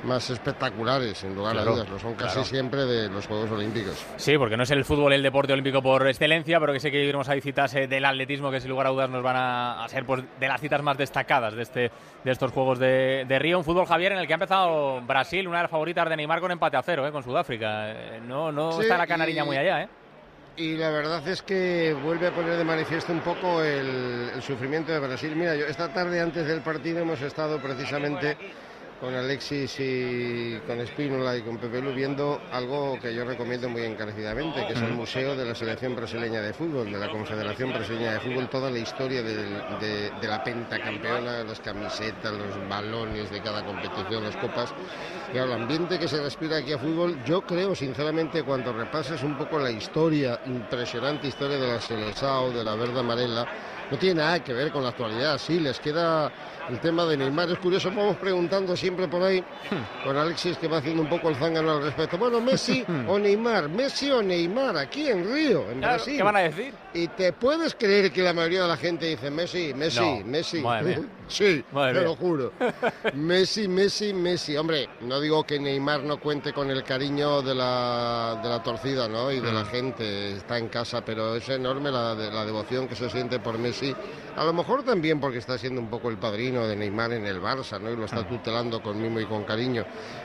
más 0.04 0.28
espectaculares, 0.30 1.18
sin 1.18 1.34
lugar 1.34 1.56
a 1.58 1.64
dudas. 1.64 1.88
Lo 1.88 1.98
son 1.98 2.14
casi 2.14 2.44
siempre 2.44 2.84
de 2.84 3.08
los 3.08 3.26
Juegos 3.26 3.50
Olímpicos. 3.50 4.04
Sí, 4.16 4.36
porque 4.38 4.56
no 4.56 4.62
es 4.62 4.70
el 4.70 4.84
fútbol 4.84 5.12
el 5.12 5.22
deporte 5.22 5.52
olímpico 5.52 5.82
por 5.82 6.06
excelencia, 6.06 6.60
pero 6.60 6.72
que 6.72 6.80
sé 6.80 6.90
que 6.90 6.98
viviremos 6.98 7.28
ahí 7.28 7.40
citas 7.40 7.74
eh, 7.74 7.86
del 7.86 8.04
atletismo 8.04 8.50
que 8.50 8.60
sin 8.60 8.70
lugar 8.70 8.86
a 8.86 8.90
dudas 8.90 9.10
nos 9.10 9.22
van 9.22 9.36
a, 9.36 9.86
ser 9.88 10.04
pues, 10.04 10.22
de 10.38 10.48
las 10.48 10.60
citas 10.60 10.82
más 10.82 10.96
destacadas 10.96 11.54
de, 11.54 11.62
este, 11.62 11.90
de 12.22 12.30
estos 12.30 12.52
Juegos 12.52 12.78
de, 12.78 13.38
Río. 13.38 13.58
Un 13.58 13.64
fútbol, 13.64 13.86
Javier, 13.86 14.12
en 14.12 14.18
el 14.18 14.26
que 14.26 14.34
ha 14.34 14.36
empezado 14.36 15.00
Brasil, 15.02 15.48
una 15.48 15.58
de 15.58 15.62
las 15.64 15.70
favoritas 15.70 16.08
de 16.08 16.16
Neymar 16.16 16.40
con 16.40 16.50
empate 16.50 16.76
a 16.76 16.82
cero 16.82 17.06
eh, 17.06 17.12
con 17.12 17.22
Sudáfrica. 17.22 17.90
Eh, 17.90 18.20
no 18.26 18.52
no 18.52 18.80
está 18.80 18.96
la 18.98 19.06
canariña 19.06 19.44
muy 19.44 19.56
allá, 19.56 19.82
¿eh? 19.82 19.88
Y 20.56 20.76
la 20.76 20.90
verdad 20.90 21.26
es 21.26 21.42
que 21.42 21.96
vuelve 22.00 22.28
a 22.28 22.30
poner 22.30 22.56
de 22.56 22.62
manifiesto 22.62 23.12
un 23.12 23.18
poco 23.20 23.60
el, 23.60 24.30
el 24.32 24.40
sufrimiento 24.40 24.92
de 24.92 25.00
Brasil. 25.00 25.34
Mira, 25.34 25.56
yo 25.56 25.66
esta 25.66 25.92
tarde 25.92 26.20
antes 26.20 26.46
del 26.46 26.60
partido 26.60 27.00
hemos 27.00 27.20
estado 27.22 27.60
precisamente 27.60 28.36
con 29.00 29.14
Alexis 29.14 29.76
y 29.80 30.58
con 30.66 30.80
Espínola 30.80 31.36
y 31.36 31.42
con 31.42 31.58
Pepe 31.58 31.80
Lu 31.80 31.92
viendo 31.92 32.40
algo 32.52 32.98
que 33.00 33.14
yo 33.14 33.24
recomiendo 33.24 33.68
muy 33.68 33.82
encarecidamente, 33.82 34.66
que 34.66 34.72
es 34.72 34.80
el 34.80 34.92
Museo 34.92 35.36
de 35.36 35.44
la 35.44 35.54
Selección 35.54 35.94
Brasileña 35.94 36.40
de 36.40 36.52
Fútbol, 36.52 36.90
de 36.90 36.98
la 36.98 37.10
Confederación 37.10 37.72
Brasileña 37.72 38.14
de 38.14 38.20
Fútbol, 38.20 38.48
toda 38.48 38.70
la 38.70 38.78
historia 38.78 39.22
de, 39.22 39.34
de, 39.34 40.10
de 40.20 40.28
la 40.28 40.42
pentacampeona, 40.42 41.44
las 41.44 41.60
camisetas, 41.60 42.32
los 42.32 42.68
balones 42.68 43.30
de 43.30 43.40
cada 43.42 43.64
competición, 43.64 44.24
las 44.24 44.36
copas. 44.36 44.72
Y 45.32 45.38
el 45.38 45.52
ambiente 45.52 45.98
que 45.98 46.08
se 46.08 46.22
respira 46.22 46.58
aquí 46.58 46.72
a 46.72 46.78
fútbol, 46.78 47.22
yo 47.24 47.42
creo 47.42 47.74
sinceramente 47.74 48.42
cuando 48.42 48.72
repasas 48.72 49.22
un 49.22 49.36
poco 49.36 49.58
la 49.58 49.70
historia, 49.70 50.40
impresionante 50.46 51.28
historia 51.28 51.58
de 51.58 51.68
la 51.68 51.80
Seleção, 51.80 52.54
de 52.54 52.64
la 52.64 52.74
Verde 52.74 53.00
Amarela, 53.00 53.46
no 53.90 53.98
tiene 53.98 54.22
nada 54.22 54.42
que 54.42 54.52
ver 54.52 54.70
con 54.70 54.82
la 54.82 54.90
actualidad, 54.90 55.38
sí, 55.38 55.60
les 55.60 55.78
queda 55.78 56.32
el 56.68 56.80
tema 56.80 57.04
de 57.04 57.16
Neymar. 57.16 57.50
Es 57.50 57.58
curioso, 57.58 57.90
vamos 57.90 58.16
preguntando 58.16 58.76
siempre 58.76 59.08
por 59.08 59.22
ahí 59.22 59.44
con 60.04 60.16
Alexis 60.16 60.56
que 60.58 60.68
va 60.68 60.78
haciendo 60.78 61.02
un 61.02 61.08
poco 61.08 61.28
el 61.28 61.36
zángano 61.36 61.72
al 61.72 61.82
respecto. 61.82 62.18
Bueno, 62.18 62.40
Messi 62.40 62.84
o 63.08 63.18
Neymar, 63.18 63.68
Messi 63.68 64.10
o 64.10 64.22
Neymar, 64.22 64.76
aquí 64.76 65.08
en 65.08 65.32
Río, 65.32 65.70
en 65.70 65.80
Brasil. 65.80 66.16
¿Qué 66.16 66.22
van 66.22 66.36
a 66.36 66.40
decir? 66.40 66.72
Y 66.92 67.08
te 67.08 67.32
puedes 67.32 67.74
creer 67.74 68.12
que 68.12 68.22
la 68.22 68.32
mayoría 68.32 68.62
de 68.62 68.68
la 68.68 68.76
gente 68.76 69.06
dice 69.06 69.30
Messi, 69.30 69.74
Messi, 69.74 70.22
Messi. 70.24 70.62
sí, 71.28 71.64
te 71.72 72.00
lo 72.00 72.16
juro. 72.16 72.52
Messi, 73.14 73.68
Messi, 73.68 74.12
Messi. 74.12 74.56
Hombre, 74.56 74.88
no 75.00 75.20
digo 75.20 75.44
que 75.44 75.58
Neymar 75.58 76.02
no 76.04 76.18
cuente 76.20 76.52
con 76.52 76.70
el 76.70 76.84
cariño 76.84 77.42
de 77.42 77.54
la, 77.54 78.40
de 78.42 78.48
la 78.48 78.62
torcida, 78.62 79.08
¿no? 79.08 79.30
Y 79.32 79.40
de 79.40 79.52
la 79.52 79.64
mm. 79.64 79.66
gente, 79.66 80.32
está 80.36 80.58
en 80.58 80.68
casa, 80.68 81.04
pero 81.04 81.36
es 81.36 81.48
enorme 81.48 81.90
la, 81.90 82.14
la 82.14 82.44
devoción 82.44 82.86
que 82.86 82.94
se 82.94 83.10
siente 83.10 83.38
por 83.40 83.58
Messi. 83.58 83.94
A 84.36 84.44
lo 84.44 84.52
mejor 84.52 84.82
también 84.82 85.20
porque 85.20 85.38
está 85.38 85.58
siendo 85.58 85.80
un 85.80 85.88
poco 85.88 86.10
el 86.10 86.16
padrino 86.16 86.53
de 86.62 86.76
Neymar 86.76 87.12
en 87.12 87.26
el 87.26 87.40
Barça, 87.40 87.80
¿no? 87.80 87.90
Y 87.90 87.96
lo 87.96 88.04
está 88.04 88.26
tutelando 88.26 88.82
con 88.82 89.00
mimo 89.00 89.20
y 89.20 89.26
con 89.26 89.44
cariño. 89.44 89.84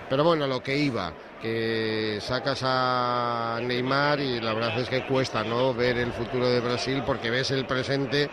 Pero 0.10 0.24
bueno, 0.24 0.48
lo 0.48 0.62
que 0.62 0.78
iba, 0.78 1.12
que 1.42 2.20
sacas 2.22 2.62
a 2.64 3.60
Neymar 3.62 4.20
y 4.20 4.40
la 4.40 4.54
verdad 4.54 4.80
es 4.80 4.90
que 4.90 5.06
cuesta, 5.06 5.44
¿no? 5.44 5.74
Ver 5.74 5.98
el 5.98 6.12
futuro 6.12 6.48
de 6.48 6.60
Brasil 6.60 7.04
porque 7.06 7.30
ves 7.30 7.52
el 7.52 7.66
presente 7.66 8.30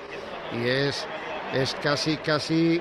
y 0.52 0.68
es, 0.68 1.06
es 1.54 1.74
casi, 1.76 2.16
casi 2.18 2.80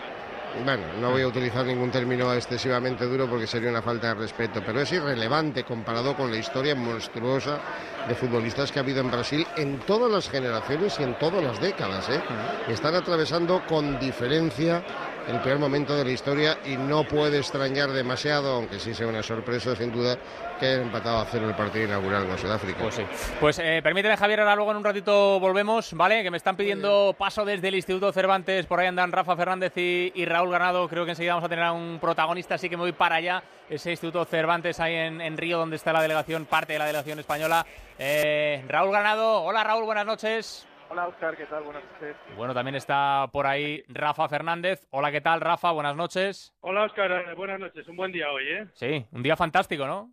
bueno, 0.64 0.84
no 1.02 1.12
voy 1.12 1.22
a 1.22 1.28
utilizar 1.28 1.66
ningún 1.66 1.92
término 1.92 2.34
excesivamente 2.34 3.06
duro 3.06 3.28
porque 3.30 3.48
sería 3.48 3.70
una 3.70 3.82
falta 3.82 4.10
de 4.10 4.16
respeto, 4.16 4.62
pero 4.66 4.82
es 4.82 4.92
irrelevante 4.92 5.64
comparado 5.64 6.16
con 6.16 6.32
la 6.32 6.38
historia 6.38 6.76
monstruosa 6.76 7.60
de 8.08 8.16
futbolistas 8.16 8.72
que 8.72 8.80
ha 8.80 8.82
habido 8.82 9.02
en 9.02 9.12
Brasil 9.12 9.46
en 9.58 9.80
todas 9.80 10.12
las 10.12 10.30
generaciones 10.30 11.00
y 11.00 11.04
en 11.04 11.18
todas 11.20 11.44
las 11.44 11.60
décadas. 11.60 12.10
¿eh? 12.10 12.22
Están 12.70 12.96
atravesando 12.96 13.64
con 13.68 14.00
diferencia 14.00 14.84
el 15.28 15.40
peor 15.42 15.60
momento 15.60 15.96
de 15.96 16.06
la 16.06 16.12
historia 16.12 16.58
y 16.66 16.78
no 16.78 17.04
puede 17.04 17.40
extrañar 17.40 17.90
demasiado, 17.90 18.56
aunque 18.56 18.80
sí 18.80 18.94
sea 18.94 19.08
una 19.08 19.24
sorpresa 19.24 19.76
sin 19.76 19.92
duda, 19.92 20.18
que 20.60 20.68
hayan 20.68 20.82
empatado 20.84 21.20
a 21.20 21.26
cero 21.26 21.50
el 21.50 21.56
partido 21.56 21.86
inaugural 21.86 22.28
con 22.28 22.38
Sudáfrica. 22.38 22.80
Pues 22.80 22.96
sí. 22.96 23.04
Pues 23.40 23.60
eh, 23.60 23.82
permíteme, 23.84 24.16
Javier, 24.18 24.42
ahora 24.42 24.56
luego 24.56 24.72
en 24.72 24.78
un 24.78 24.84
ratito 24.84 25.40
volvemos, 25.40 25.94
¿vale? 25.94 26.24
Que 26.24 26.32
me 26.32 26.38
están 26.38 26.56
pidiendo 26.56 27.16
paso 27.18 27.44
desde 27.44 27.68
el 27.68 27.76
Instituto 27.76 28.12
Cervantes, 28.12 28.66
por 28.66 28.80
ahí 28.80 28.88
andan 28.88 29.12
Rafa 29.12 29.36
Fernández 29.36 29.74
y, 29.76 30.12
y 30.14 30.26
Raúl 30.26 30.52
Ganado, 30.52 30.88
creo 30.88 31.06
que 31.06 31.12
enseguida 31.12 31.34
vamos 31.34 31.48
a 31.48 31.50
tener 31.50 31.66
a 31.66 31.72
un 31.72 31.98
protagonista, 32.00 32.56
así 32.56 32.70
que 32.70 32.78
me 32.78 32.84
voy 32.84 32.94
para 32.94 33.16
allá, 33.16 33.44
ese 33.70 33.92
Instituto 33.92 34.24
Cervantes 34.26 34.80
ahí 34.80 34.94
en, 34.94 35.22
en 35.22 35.38
Río, 35.38 35.58
donde 35.58 35.76
está 35.76 35.92
la 35.92 36.02
delegación, 36.02 36.46
parte 36.46 36.74
de 36.74 36.80
la 36.80 36.86
delegación 36.86 37.20
española. 37.20 37.66
Eh, 37.98 38.64
Raúl 38.68 38.92
Ganado, 38.92 39.42
hola 39.42 39.64
Raúl, 39.64 39.86
buenas 39.86 40.06
noches. 40.06 40.68
Hola 40.90 41.08
Oscar, 41.08 41.36
¿qué 41.36 41.46
tal? 41.46 41.64
Buenas 41.64 41.84
noches. 41.94 42.16
Bueno, 42.38 42.54
también 42.54 42.76
está 42.76 43.28
por 43.32 43.48
ahí 43.48 43.84
Rafa 43.88 44.30
Fernández. 44.30 44.88
Hola, 44.92 45.12
¿qué 45.12 45.22
tal, 45.22 45.42
Rafa? 45.42 45.72
Buenas 45.72 45.96
noches. 45.96 46.54
Hola 46.62 46.84
Oscar, 46.84 47.12
eh, 47.12 47.34
buenas 47.36 47.60
noches. 47.60 47.88
Un 47.88 47.96
buen 47.98 48.12
día 48.12 48.32
hoy, 48.32 48.48
¿eh? 48.48 48.68
Sí, 48.74 49.06
un 49.12 49.24
día 49.24 49.36
fantástico, 49.36 49.86
¿no? 49.88 50.12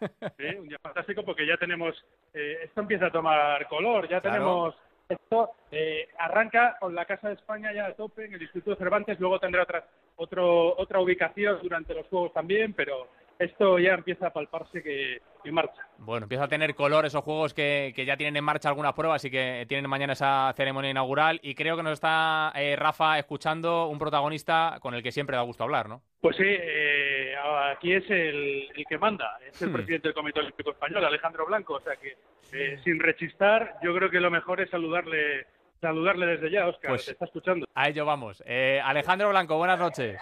Sí, 0.38 0.46
un 0.58 0.66
día 0.68 0.78
fantástico 0.82 1.22
porque 1.24 1.46
ya 1.46 1.58
tenemos, 1.58 1.94
eh, 2.32 2.60
esto 2.64 2.80
empieza 2.80 3.06
a 3.06 3.12
tomar 3.12 3.68
color, 3.68 4.08
ya 4.08 4.20
Claro. 4.22 4.34
tenemos, 4.36 4.74
esto 5.10 5.50
eh, 5.70 6.08
arranca 6.18 6.76
con 6.80 6.94
la 6.94 7.04
Casa 7.04 7.28
de 7.28 7.34
España 7.34 7.70
ya 7.74 7.86
a 7.86 7.92
tope 7.94 8.24
en 8.24 8.32
el 8.32 8.40
Instituto 8.42 8.76
Cervantes, 8.76 9.20
luego 9.20 9.38
tendrá 9.38 9.64
otra, 9.64 9.84
otro, 10.16 10.74
otra 10.78 11.00
ubicación 11.00 11.58
durante 11.62 11.92
los 11.94 12.06
Juegos 12.06 12.32
también, 12.32 12.72
pero 12.72 13.08
esto 13.40 13.78
ya 13.78 13.94
empieza 13.94 14.28
a 14.28 14.32
palparse 14.32 14.82
que, 14.82 15.20
que 15.42 15.50
marcha. 15.50 15.82
Bueno, 15.98 16.24
empieza 16.24 16.44
a 16.44 16.48
tener 16.48 16.74
color 16.74 17.06
esos 17.06 17.24
juegos 17.24 17.52
que, 17.54 17.92
que 17.96 18.04
ya 18.04 18.16
tienen 18.16 18.36
en 18.36 18.44
marcha 18.44 18.68
algunas 18.68 18.92
pruebas 18.92 19.24
y 19.24 19.30
que 19.30 19.64
tienen 19.68 19.90
mañana 19.90 20.12
esa 20.12 20.52
ceremonia 20.56 20.90
inaugural. 20.90 21.40
Y 21.42 21.54
creo 21.54 21.76
que 21.76 21.82
nos 21.82 21.94
está 21.94 22.52
eh, 22.54 22.76
Rafa 22.76 23.18
escuchando 23.18 23.88
un 23.88 23.98
protagonista 23.98 24.78
con 24.80 24.94
el 24.94 25.02
que 25.02 25.10
siempre 25.12 25.36
da 25.36 25.42
gusto 25.42 25.64
hablar, 25.64 25.88
¿no? 25.88 26.02
Pues 26.20 26.36
sí, 26.36 26.44
eh, 26.46 27.34
aquí 27.72 27.94
es 27.94 28.08
el, 28.10 28.68
el 28.76 28.84
que 28.88 28.98
manda, 28.98 29.38
es 29.46 29.60
el 29.62 29.70
Hmm. 29.70 29.72
presidente 29.72 30.08
del 30.08 30.14
Comité 30.14 30.40
Olímpico 30.40 30.70
Español, 30.72 31.04
Alejandro 31.04 31.46
Blanco, 31.46 31.74
o 31.74 31.80
sea 31.80 31.96
que 31.96 32.16
eh, 32.52 32.78
sin 32.84 32.98
rechistar, 33.00 33.76
yo 33.82 33.94
creo 33.94 34.10
que 34.10 34.20
lo 34.20 34.30
mejor 34.30 34.60
es 34.60 34.68
saludarle, 34.70 35.46
saludarle 35.80 36.26
desde 36.26 36.50
ya, 36.50 36.66
Oscar, 36.66 36.90
Pues- 36.90 37.04
te 37.06 37.12
está 37.12 37.24
escuchando. 37.24 37.66
A 37.74 37.88
ello 37.88 38.04
vamos. 38.04 38.42
Eh, 38.46 38.80
Alejandro 38.84 39.30
Blanco, 39.30 39.56
buenas 39.56 39.78
noches. 39.78 40.20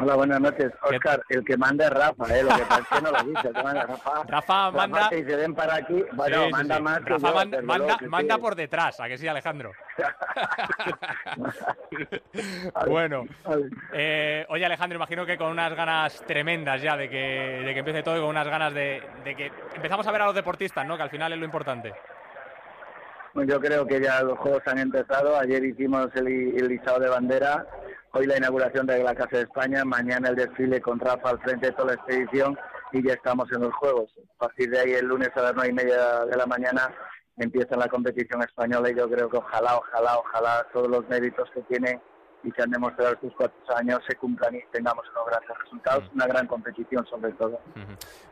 Hola, 0.00 0.14
buenas 0.16 0.40
noches. 0.40 0.72
Oscar, 0.82 1.22
el 1.28 1.44
que 1.44 1.56
manda 1.56 1.84
es 1.84 1.90
Rafa, 1.92 2.36
¿eh? 2.36 2.42
Lo 2.42 2.56
que 2.56 2.62
pasa 2.62 2.80
es 2.80 2.88
que 2.88 3.02
no 3.02 3.10
lo 3.12 3.22
dice, 3.24 3.48
el 3.48 3.54
que 3.54 3.62
manda 3.62 3.82
es 3.82 3.88
Rafa. 3.88 4.22
Rafa 4.26 4.70
manda- 4.70 5.08
te 5.10 5.16
dice, 5.16 5.36
ven 5.36 5.54
para 5.54 5.74
aquí. 5.76 6.04
Bueno, 6.12 6.36
Sí, 6.38 6.44
sí, 6.46 6.50
manda 6.52 6.76
sí. 6.76 6.82
más 6.82 7.00
que 7.00 7.10
Rafa 7.10 7.28
yo, 7.28 7.34
manda, 7.34 7.62
manda, 7.62 7.84
luego 7.84 7.98
que 7.98 8.06
manda 8.08 8.34
sí. 8.34 8.40
por 8.40 8.54
detrás, 8.56 9.00
¿a 9.00 9.08
que 9.08 9.18
sí, 9.18 9.28
Alejandro? 9.28 9.72
bueno, 12.86 13.26
eh, 13.92 14.46
oye 14.48 14.64
Alejandro, 14.64 14.96
imagino 14.96 15.26
que 15.26 15.36
con 15.36 15.48
unas 15.48 15.74
ganas 15.74 16.22
tremendas 16.26 16.80
ya 16.82 16.96
de 16.96 17.08
que, 17.08 17.62
de 17.64 17.72
que 17.72 17.78
empiece 17.80 18.02
todo 18.02 18.16
y 18.16 18.20
con 18.20 18.30
unas 18.30 18.48
ganas 18.48 18.72
de, 18.74 19.02
de 19.24 19.36
que 19.36 19.52
empezamos 19.74 20.06
a 20.06 20.12
ver 20.12 20.22
a 20.22 20.26
los 20.26 20.34
deportistas, 20.34 20.86
¿no? 20.86 20.96
Que 20.96 21.02
al 21.02 21.10
final 21.10 21.32
es 21.32 21.38
lo 21.38 21.44
importante. 21.44 21.92
Yo 23.34 23.60
creo 23.60 23.86
que 23.86 24.00
ya 24.00 24.22
los 24.22 24.38
juegos 24.38 24.62
han 24.66 24.78
empezado. 24.78 25.36
Ayer 25.38 25.64
hicimos 25.64 26.08
el, 26.14 26.26
el 26.28 26.68
listado 26.68 27.00
de 27.00 27.08
bandera, 27.08 27.66
hoy 28.12 28.26
la 28.26 28.36
inauguración 28.36 28.86
de 28.86 29.02
la 29.02 29.14
Casa 29.14 29.38
de 29.38 29.44
España, 29.44 29.84
mañana 29.86 30.28
el 30.28 30.36
desfile 30.36 30.82
con 30.82 31.00
Rafa 31.00 31.30
al 31.30 31.40
frente 31.40 31.66
de 31.66 31.72
toda 31.72 31.88
la 31.88 31.94
expedición 31.94 32.58
y 32.92 33.02
ya 33.06 33.14
estamos 33.14 33.50
en 33.52 33.62
los 33.62 33.72
juegos. 33.74 34.12
A 34.36 34.46
partir 34.46 34.70
de 34.70 34.80
ahí, 34.80 34.92
el 34.92 35.06
lunes 35.06 35.30
a 35.34 35.42
las 35.42 35.54
nueve 35.54 35.70
y 35.70 35.72
media 35.72 36.26
de 36.26 36.36
la 36.36 36.44
mañana 36.44 36.92
empieza 37.38 37.74
la 37.76 37.88
competición 37.88 38.42
española 38.42 38.90
y 38.90 38.94
yo 38.94 39.08
creo 39.08 39.30
que 39.30 39.38
ojalá, 39.38 39.78
ojalá, 39.78 40.18
ojalá 40.18 40.66
todos 40.72 40.88
los 40.88 41.08
méritos 41.08 41.48
que 41.54 41.62
tienen 41.62 42.00
y 42.44 42.52
que 42.52 42.62
han 42.62 42.70
demostrado 42.70 43.12
estos 43.12 43.32
cuatro 43.36 43.76
años 43.76 44.00
se 44.06 44.16
cumplan 44.16 44.54
y 44.54 44.60
tengamos 44.72 45.04
unos 45.10 45.26
grandes 45.26 45.58
resultados, 45.58 46.04
una 46.14 46.26
gran 46.26 46.46
competición 46.46 47.06
sobre 47.06 47.32
todo. 47.32 47.60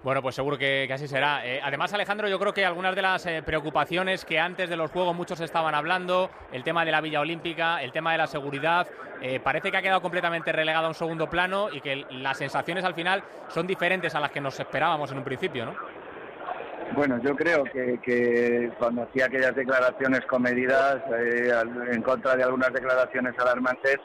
Bueno, 0.03 0.23
pues 0.23 0.35
seguro 0.35 0.57
que, 0.59 0.85
que 0.87 0.93
así 0.93 1.07
será. 1.07 1.47
Eh, 1.47 1.61
además, 1.63 1.93
Alejandro, 1.93 2.29
yo 2.29 2.39
creo 2.39 2.53
que 2.53 2.65
algunas 2.65 2.95
de 2.95 3.03
las 3.03 3.27
eh, 3.27 3.43
preocupaciones 3.45 4.25
que 4.25 4.39
antes 4.39 4.69
de 4.69 4.77
los 4.77 4.91
Juegos 4.91 5.15
muchos 5.15 5.41
estaban 5.41 5.75
hablando, 5.75 6.31
el 6.53 6.65
tema 6.65 6.85
de 6.85 6.91
la 6.91 7.01
Villa 7.01 7.21
Olímpica, 7.21 7.83
el 7.83 7.93
tema 7.93 8.13
de 8.13 8.19
la 8.19 8.27
seguridad, 8.27 8.89
eh, 9.21 9.39
parece 9.41 9.71
que 9.71 9.77
ha 9.77 9.83
quedado 9.83 10.01
completamente 10.01 10.53
relegado 10.53 10.87
a 10.87 10.89
un 10.89 10.95
segundo 10.95 11.29
plano 11.29 11.69
y 11.71 11.81
que 11.81 12.07
las 12.11 12.39
sensaciones 12.39 12.85
al 12.85 12.95
final 12.95 13.23
son 13.49 13.67
diferentes 13.67 14.15
a 14.15 14.21
las 14.21 14.31
que 14.31 14.41
nos 14.41 14.59
esperábamos 14.59 15.13
en 15.13 15.19
un 15.19 15.25
principio, 15.25 15.67
¿no? 15.67 16.00
Bueno, 16.95 17.21
yo 17.23 17.37
creo 17.37 17.65
que, 17.65 18.01
que 18.03 18.71
cuando 18.79 19.03
hacía 19.03 19.27
aquellas 19.27 19.55
declaraciones 19.55 20.21
comedidas 20.27 20.97
eh, 21.19 21.53
en 21.93 22.03
contra 22.03 22.37
de 22.37 22.43
algunas 22.43 22.73
declaraciones 22.73 23.39
alarmantes, 23.39 23.99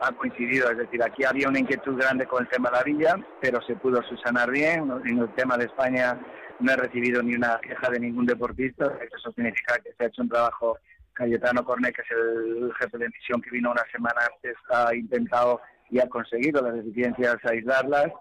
han 0.00 0.14
coincidido. 0.14 0.70
Es 0.70 0.78
decir, 0.78 1.02
aquí 1.02 1.24
había 1.24 1.48
una 1.48 1.58
inquietud 1.58 1.98
grande 1.98 2.26
con 2.26 2.44
el 2.44 2.48
tema 2.48 2.70
de 2.70 2.76
la 2.76 2.82
villa, 2.84 3.16
pero 3.40 3.60
se 3.62 3.74
pudo 3.76 4.02
subsanar 4.02 4.50
bien. 4.50 4.90
En 5.04 5.18
el 5.18 5.34
tema 5.34 5.56
de 5.56 5.64
España 5.64 6.18
no 6.60 6.72
he 6.72 6.76
recibido 6.76 7.22
ni 7.22 7.34
una 7.34 7.58
queja 7.60 7.90
de 7.90 8.00
ningún 8.00 8.26
deportista. 8.26 8.84
Eso 8.86 9.32
significa 9.32 9.76
que 9.82 9.92
se 9.96 10.04
ha 10.04 10.06
hecho 10.06 10.22
un 10.22 10.28
trabajo. 10.28 10.78
Cayetano 11.14 11.64
Cornet, 11.64 11.96
que 11.96 12.02
es 12.02 12.08
el 12.12 12.72
jefe 12.78 12.96
de 12.96 13.08
misión 13.08 13.42
que 13.42 13.50
vino 13.50 13.72
una 13.72 13.84
semana 13.90 14.20
antes, 14.32 14.54
ha 14.70 14.94
intentado 14.94 15.60
y 15.90 15.98
ha 15.98 16.08
conseguido 16.08 16.62
las 16.62 16.74
deficiencias 16.74 17.36
aislarlas 17.44 18.12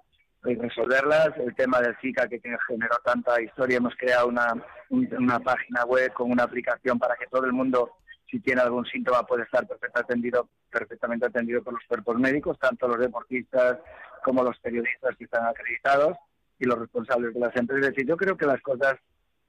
resolverlas. 0.55 1.29
El 1.37 1.53
tema 1.55 1.79
del 1.81 1.95
Zika 2.01 2.27
que 2.27 2.39
generó 2.39 2.95
tanta 3.03 3.41
historia, 3.41 3.77
hemos 3.77 3.95
creado 3.95 4.27
una, 4.27 4.53
un- 4.89 5.09
una 5.17 5.39
página 5.39 5.85
web 5.85 6.11
con 6.13 6.31
una 6.31 6.43
aplicación 6.43 6.97
para 6.99 7.15
que 7.15 7.27
todo 7.27 7.45
el 7.45 7.53
mundo, 7.53 7.91
si 8.29 8.39
tiene 8.39 8.61
algún 8.61 8.85
síntoma, 8.85 9.25
puede 9.25 9.43
estar 9.43 9.67
perfectamente 9.67 9.99
atendido, 10.13 10.49
perfectamente 10.69 11.25
atendido 11.25 11.63
por 11.63 11.73
los 11.73 11.83
cuerpos 11.87 12.17
médicos, 12.19 12.57
tanto 12.59 12.87
los 12.87 12.99
deportistas 12.99 13.79
como 14.23 14.43
los 14.43 14.57
periodistas 14.59 15.15
que 15.17 15.23
están 15.25 15.45
acreditados 15.45 16.17
y 16.59 16.65
los 16.65 16.79
responsables 16.79 17.33
de 17.33 17.39
las 17.39 17.55
empresas. 17.55 17.85
Es 17.89 17.95
decir, 17.95 18.07
yo 18.07 18.17
creo 18.17 18.35
que 18.35 18.45
las 18.45 18.61
cosas 18.61 18.95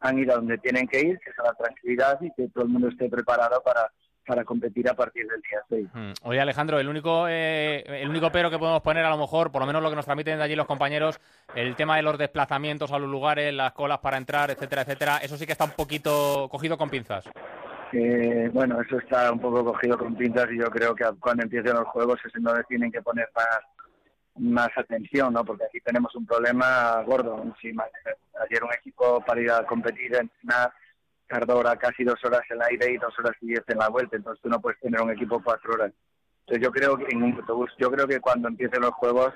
han 0.01 0.19
ido 0.19 0.33
a 0.33 0.37
donde 0.37 0.59
tienen 0.59 0.87
que 0.87 1.01
ir, 1.01 1.19
que 1.19 1.31
es 1.31 1.39
a 1.41 1.45
la 1.45 1.55
tranquilidad 1.55 2.21
y 2.21 2.33
que 2.35 2.49
todo 2.51 2.65
el 2.65 2.71
mundo 2.71 2.89
esté 2.89 3.09
preparado 3.09 3.61
para, 3.63 3.91
para 4.29 4.45
competir 4.45 4.87
a 4.89 4.95
partir 4.95 5.27
del 5.27 5.41
día 5.41 5.61
6. 5.71 5.89
Mm. 5.95 6.13
Oye, 6.25 6.41
Alejandro, 6.41 6.79
el 6.79 6.87
único, 6.87 7.27
eh, 7.29 7.83
el 8.03 8.11
único 8.11 8.31
pero 8.31 8.51
que 8.51 8.59
podemos 8.59 8.83
poner, 8.83 9.05
a 9.05 9.11
lo 9.11 9.17
mejor, 9.17 9.51
por 9.51 9.63
lo 9.63 9.67
menos 9.67 9.83
lo 9.83 9.89
que 9.89 9.97
nos 9.97 10.05
transmiten 10.05 10.37
de 10.37 10.45
allí 10.45 10.55
los 10.55 10.67
compañeros, 10.67 11.19
el 11.55 11.75
tema 11.77 11.97
de 11.97 12.03
los 12.03 12.19
desplazamientos 12.19 12.93
a 12.93 12.99
los 12.99 13.09
lugares, 13.09 13.55
las 13.55 13.73
colas 13.73 13.99
para 13.99 14.19
entrar, 14.19 14.51
etcétera, 14.51 14.83
etcétera, 14.83 15.19
eso 15.23 15.39
sí 15.39 15.47
que 15.47 15.53
está 15.53 15.65
un 15.65 15.71
poquito 15.71 16.47
cogido 16.51 16.77
con 16.77 16.91
pinzas. 16.91 17.25
Eh, 17.93 18.51
bueno, 18.53 18.79
eso 18.83 18.99
está 18.99 19.33
un 19.33 19.41
poco 19.41 19.65
cogido 19.65 19.97
con 19.97 20.15
pinzas 20.15 20.49
y 20.53 20.59
yo 20.59 20.67
creo 20.67 20.95
que 20.95 21.07
cuando 21.19 21.45
empiecen 21.45 21.75
los 21.75 21.89
juegos 21.89 22.21
es 22.27 22.35
en 22.35 22.43
donde 22.43 22.65
tienen 22.65 22.93
que 22.93 23.01
poner 23.01 23.31
más, 23.35 23.61
más 24.37 24.69
atención, 24.77 25.33
¿no? 25.33 25.43
Porque 25.43 25.65
aquí 25.65 25.81
tenemos 25.81 26.15
un 26.15 26.27
problema 26.27 27.03
gordo. 27.07 27.43
encima. 27.43 27.85
ayer 28.47 28.63
un 28.63 28.75
equipo 28.75 29.23
para 29.25 29.41
ir 29.41 29.51
a 29.51 29.65
competir, 29.65 30.15
a 30.17 30.21
entrenar, 30.21 30.71
tardó 31.29 31.55
ahora 31.55 31.77
casi 31.77 32.05
dos 32.05 32.23
horas 32.25 32.43
en 32.51 32.57
el 32.57 32.63
aire 32.63 32.93
y 32.93 32.97
dos 32.97 33.17
horas 33.19 33.37
y 33.41 33.49
diez 33.49 33.63
en 33.69 33.79
la 33.79 33.89
vuelta, 33.89 34.17
entonces 34.17 34.43
tú 34.43 34.49
no 34.49 34.61
puedes 34.61 34.81
tener 34.81 35.01
un 35.01 35.11
equipo 35.11 35.41
cuatro 35.43 35.75
horas. 35.75 35.93
Entonces 36.41 36.65
yo 36.65 36.73
creo 36.73 36.97
que 36.97 37.07
en 37.11 37.23
un 37.23 37.35
autobús, 37.35 37.71
yo 37.79 37.91
creo 37.91 38.07
que 38.07 38.21
cuando 38.21 38.49
empiecen 38.49 38.81
los 38.81 38.93
juegos 38.93 39.35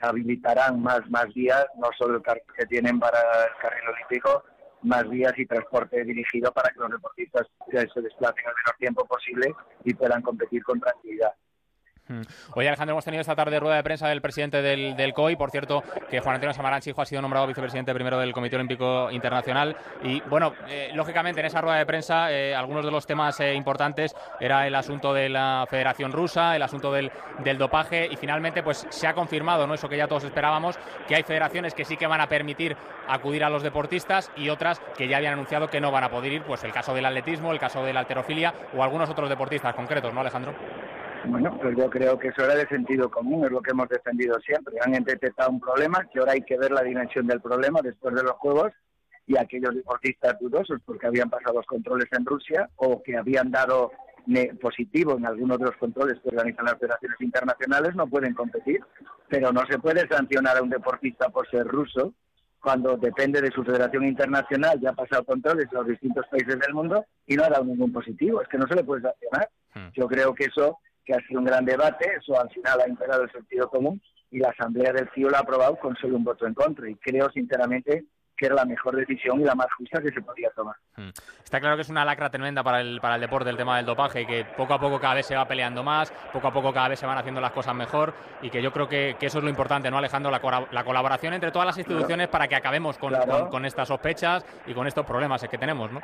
habilitarán 0.00 0.82
más, 0.82 1.08
más 1.10 1.26
vías, 1.34 1.66
no 1.76 1.88
solo 1.98 2.16
el 2.16 2.22
carril 2.22 2.42
que 2.56 2.66
tienen 2.66 2.98
para 2.98 3.18
el 3.18 3.60
carril 3.60 3.88
olímpico, 3.88 4.44
más 4.82 5.08
vías 5.08 5.32
y 5.36 5.46
transporte 5.46 6.04
dirigido 6.04 6.52
para 6.52 6.70
que 6.70 6.80
los 6.80 6.90
deportistas 6.90 7.46
se 7.70 8.00
desplacen 8.00 8.44
el 8.44 8.54
menor 8.54 8.76
tiempo 8.78 9.04
posible 9.06 9.54
y 9.84 9.94
puedan 9.94 10.22
competir 10.22 10.62
con 10.62 10.80
tranquilidad. 10.80 11.32
Oye, 12.54 12.68
Alejandro, 12.68 12.92
hemos 12.92 13.04
tenido 13.04 13.22
esta 13.22 13.34
tarde 13.34 13.58
rueda 13.58 13.76
de 13.76 13.82
prensa 13.82 14.08
del 14.08 14.20
presidente 14.20 14.60
del, 14.60 14.94
del 14.94 15.14
COI. 15.14 15.36
Por 15.36 15.50
cierto, 15.50 15.82
que 16.10 16.20
Juan 16.20 16.34
Antonio 16.34 16.52
Samaranch, 16.52 16.86
hijo, 16.86 17.00
ha 17.00 17.06
sido 17.06 17.22
nombrado 17.22 17.46
vicepresidente 17.46 17.94
primero 17.94 18.18
del 18.18 18.32
Comité 18.32 18.56
Olímpico 18.56 19.10
Internacional. 19.10 19.74
Y 20.02 20.20
bueno, 20.22 20.52
eh, 20.68 20.90
lógicamente 20.94 21.40
en 21.40 21.46
esa 21.46 21.62
rueda 21.62 21.78
de 21.78 21.86
prensa, 21.86 22.30
eh, 22.30 22.54
algunos 22.54 22.84
de 22.84 22.90
los 22.90 23.06
temas 23.06 23.40
eh, 23.40 23.54
importantes 23.54 24.14
era 24.38 24.66
el 24.66 24.74
asunto 24.74 25.14
de 25.14 25.30
la 25.30 25.66
Federación 25.70 26.12
Rusa, 26.12 26.54
el 26.54 26.62
asunto 26.62 26.92
del, 26.92 27.10
del 27.42 27.56
dopaje. 27.56 28.06
Y 28.10 28.16
finalmente, 28.16 28.62
pues 28.62 28.86
se 28.90 29.06
ha 29.06 29.14
confirmado, 29.14 29.66
¿no? 29.66 29.72
Eso 29.72 29.88
que 29.88 29.96
ya 29.96 30.06
todos 30.06 30.24
esperábamos, 30.24 30.78
que 31.08 31.14
hay 31.14 31.22
federaciones 31.22 31.72
que 31.72 31.86
sí 31.86 31.96
que 31.96 32.06
van 32.06 32.20
a 32.20 32.28
permitir 32.28 32.76
acudir 33.08 33.44
a 33.44 33.50
los 33.50 33.62
deportistas 33.62 34.30
y 34.36 34.50
otras 34.50 34.80
que 34.96 35.08
ya 35.08 35.16
habían 35.16 35.34
anunciado 35.34 35.68
que 35.68 35.80
no 35.80 35.90
van 35.90 36.04
a 36.04 36.10
poder 36.10 36.32
ir. 36.32 36.42
Pues 36.42 36.64
el 36.64 36.72
caso 36.72 36.94
del 36.94 37.06
atletismo, 37.06 37.50
el 37.50 37.58
caso 37.58 37.82
de 37.82 37.94
la 37.94 38.00
alterofilia 38.00 38.52
o 38.76 38.82
algunos 38.82 39.08
otros 39.08 39.30
deportistas 39.30 39.74
concretos, 39.74 40.12
¿no, 40.12 40.20
Alejandro? 40.20 40.54
Bueno, 41.26 41.58
pues 41.60 41.76
yo 41.76 41.88
creo 41.90 42.18
que 42.18 42.28
eso 42.28 42.44
era 42.44 42.54
de 42.54 42.66
sentido 42.68 43.10
común, 43.10 43.44
es 43.44 43.50
lo 43.50 43.60
que 43.60 43.70
hemos 43.70 43.88
defendido 43.88 44.38
siempre. 44.40 44.76
Han 44.84 44.92
detectado 45.04 45.50
un 45.50 45.60
problema, 45.60 46.06
que 46.12 46.18
ahora 46.18 46.32
hay 46.32 46.42
que 46.42 46.58
ver 46.58 46.70
la 46.70 46.82
dimensión 46.82 47.26
del 47.26 47.40
problema 47.40 47.80
después 47.82 48.14
de 48.14 48.22
los 48.22 48.32
Juegos 48.32 48.72
y 49.26 49.38
aquellos 49.38 49.74
deportistas 49.74 50.38
dudosos 50.38 50.80
porque 50.84 51.06
habían 51.06 51.30
pasado 51.30 51.56
los 51.56 51.66
controles 51.66 52.08
en 52.12 52.26
Rusia 52.26 52.68
o 52.76 53.02
que 53.02 53.16
habían 53.16 53.50
dado 53.50 53.92
positivo 54.60 55.16
en 55.18 55.26
algunos 55.26 55.58
de 55.58 55.66
los 55.66 55.76
controles 55.76 56.18
que 56.22 56.30
organizan 56.30 56.64
las 56.64 56.78
federaciones 56.78 57.20
internacionales, 57.20 57.94
no 57.94 58.06
pueden 58.06 58.34
competir. 58.34 58.80
Pero 59.28 59.52
no 59.52 59.62
se 59.66 59.78
puede 59.78 60.06
sancionar 60.08 60.58
a 60.58 60.62
un 60.62 60.70
deportista 60.70 61.28
por 61.28 61.48
ser 61.50 61.66
ruso 61.66 62.14
cuando 62.64 62.96
depende 62.96 63.42
de 63.42 63.50
su 63.50 63.62
federación 63.62 64.04
internacional, 64.04 64.80
ya 64.80 64.90
ha 64.90 64.94
pasado 64.94 65.22
controles 65.24 65.66
en 65.70 65.78
los 65.78 65.86
distintos 65.86 66.26
países 66.30 66.58
del 66.58 66.72
mundo 66.72 67.04
y 67.26 67.36
no 67.36 67.44
ha 67.44 67.50
dado 67.50 67.64
ningún 67.64 67.92
positivo. 67.92 68.40
Es 68.40 68.48
que 68.48 68.56
no 68.56 68.66
se 68.66 68.74
le 68.74 68.82
puede 68.82 69.02
sancionar. 69.02 69.50
Hmm. 69.74 69.88
Yo 69.92 70.08
creo 70.08 70.34
que 70.34 70.44
eso, 70.44 70.78
que 71.04 71.14
ha 71.14 71.20
sido 71.26 71.40
un 71.40 71.46
gran 71.46 71.64
debate, 71.64 72.10
eso 72.18 72.40
al 72.40 72.50
final 72.50 72.80
ha 72.80 72.88
imperado 72.88 73.22
el 73.22 73.32
sentido 73.32 73.68
común 73.68 74.00
y 74.30 74.38
la 74.38 74.50
Asamblea 74.50 74.92
del 74.92 75.08
CIO 75.14 75.30
lo 75.30 75.36
ha 75.36 75.40
aprobado 75.40 75.76
con 75.76 75.94
solo 75.96 76.16
un 76.16 76.24
voto 76.24 76.46
en 76.46 76.54
contra. 76.54 76.88
Y 76.88 76.96
creo, 76.96 77.30
sinceramente, 77.30 78.04
que 78.36 78.46
era 78.46 78.54
la 78.56 78.64
mejor 78.64 78.96
decisión 78.96 79.40
y 79.40 79.44
la 79.44 79.54
más 79.54 79.68
justa 79.78 80.02
que 80.02 80.10
se 80.10 80.20
podía 80.20 80.50
tomar. 80.50 80.74
Hmm. 80.96 81.10
Está 81.42 81.60
claro 81.60 81.76
que 81.76 81.82
es 81.82 81.88
una 81.88 82.04
lacra 82.04 82.30
tremenda 82.30 82.62
para 82.62 82.80
el, 82.80 83.00
para 83.00 83.14
el 83.14 83.20
deporte 83.20 83.50
el 83.50 83.56
tema 83.56 83.76
del 83.76 83.86
dopaje 83.86 84.22
y 84.22 84.26
que 84.26 84.44
poco 84.56 84.74
a 84.74 84.80
poco 84.80 85.00
cada 85.00 85.14
vez 85.14 85.26
se 85.26 85.36
va 85.36 85.46
peleando 85.46 85.82
más, 85.82 86.12
poco 86.32 86.48
a 86.48 86.52
poco 86.52 86.72
cada 86.72 86.88
vez 86.88 86.98
se 86.98 87.06
van 87.06 87.18
haciendo 87.18 87.40
las 87.40 87.52
cosas 87.52 87.74
mejor 87.74 88.12
y 88.42 88.50
que 88.50 88.60
yo 88.60 88.72
creo 88.72 88.88
que, 88.88 89.16
eso 89.20 89.38
es 89.38 89.44
lo 89.44 89.50
importante, 89.50 89.90
¿no, 89.90 89.98
Alejandro? 89.98 90.30
La, 90.30 90.66
la 90.70 90.84
colaboración 90.84 91.34
entre 91.34 91.52
todas 91.52 91.66
las 91.66 91.78
instituciones 91.78 92.28
para 92.28 92.48
que 92.48 92.56
acabemos 92.56 92.98
con, 92.98 93.14
con, 93.50 93.64
estas 93.64 93.88
sospechas 93.88 94.44
y 94.66 94.74
con 94.74 94.86
estos 94.86 95.06
problemas 95.06 95.46
que 95.48 95.58
tenemos, 95.58 95.90
¿no? 95.92 96.00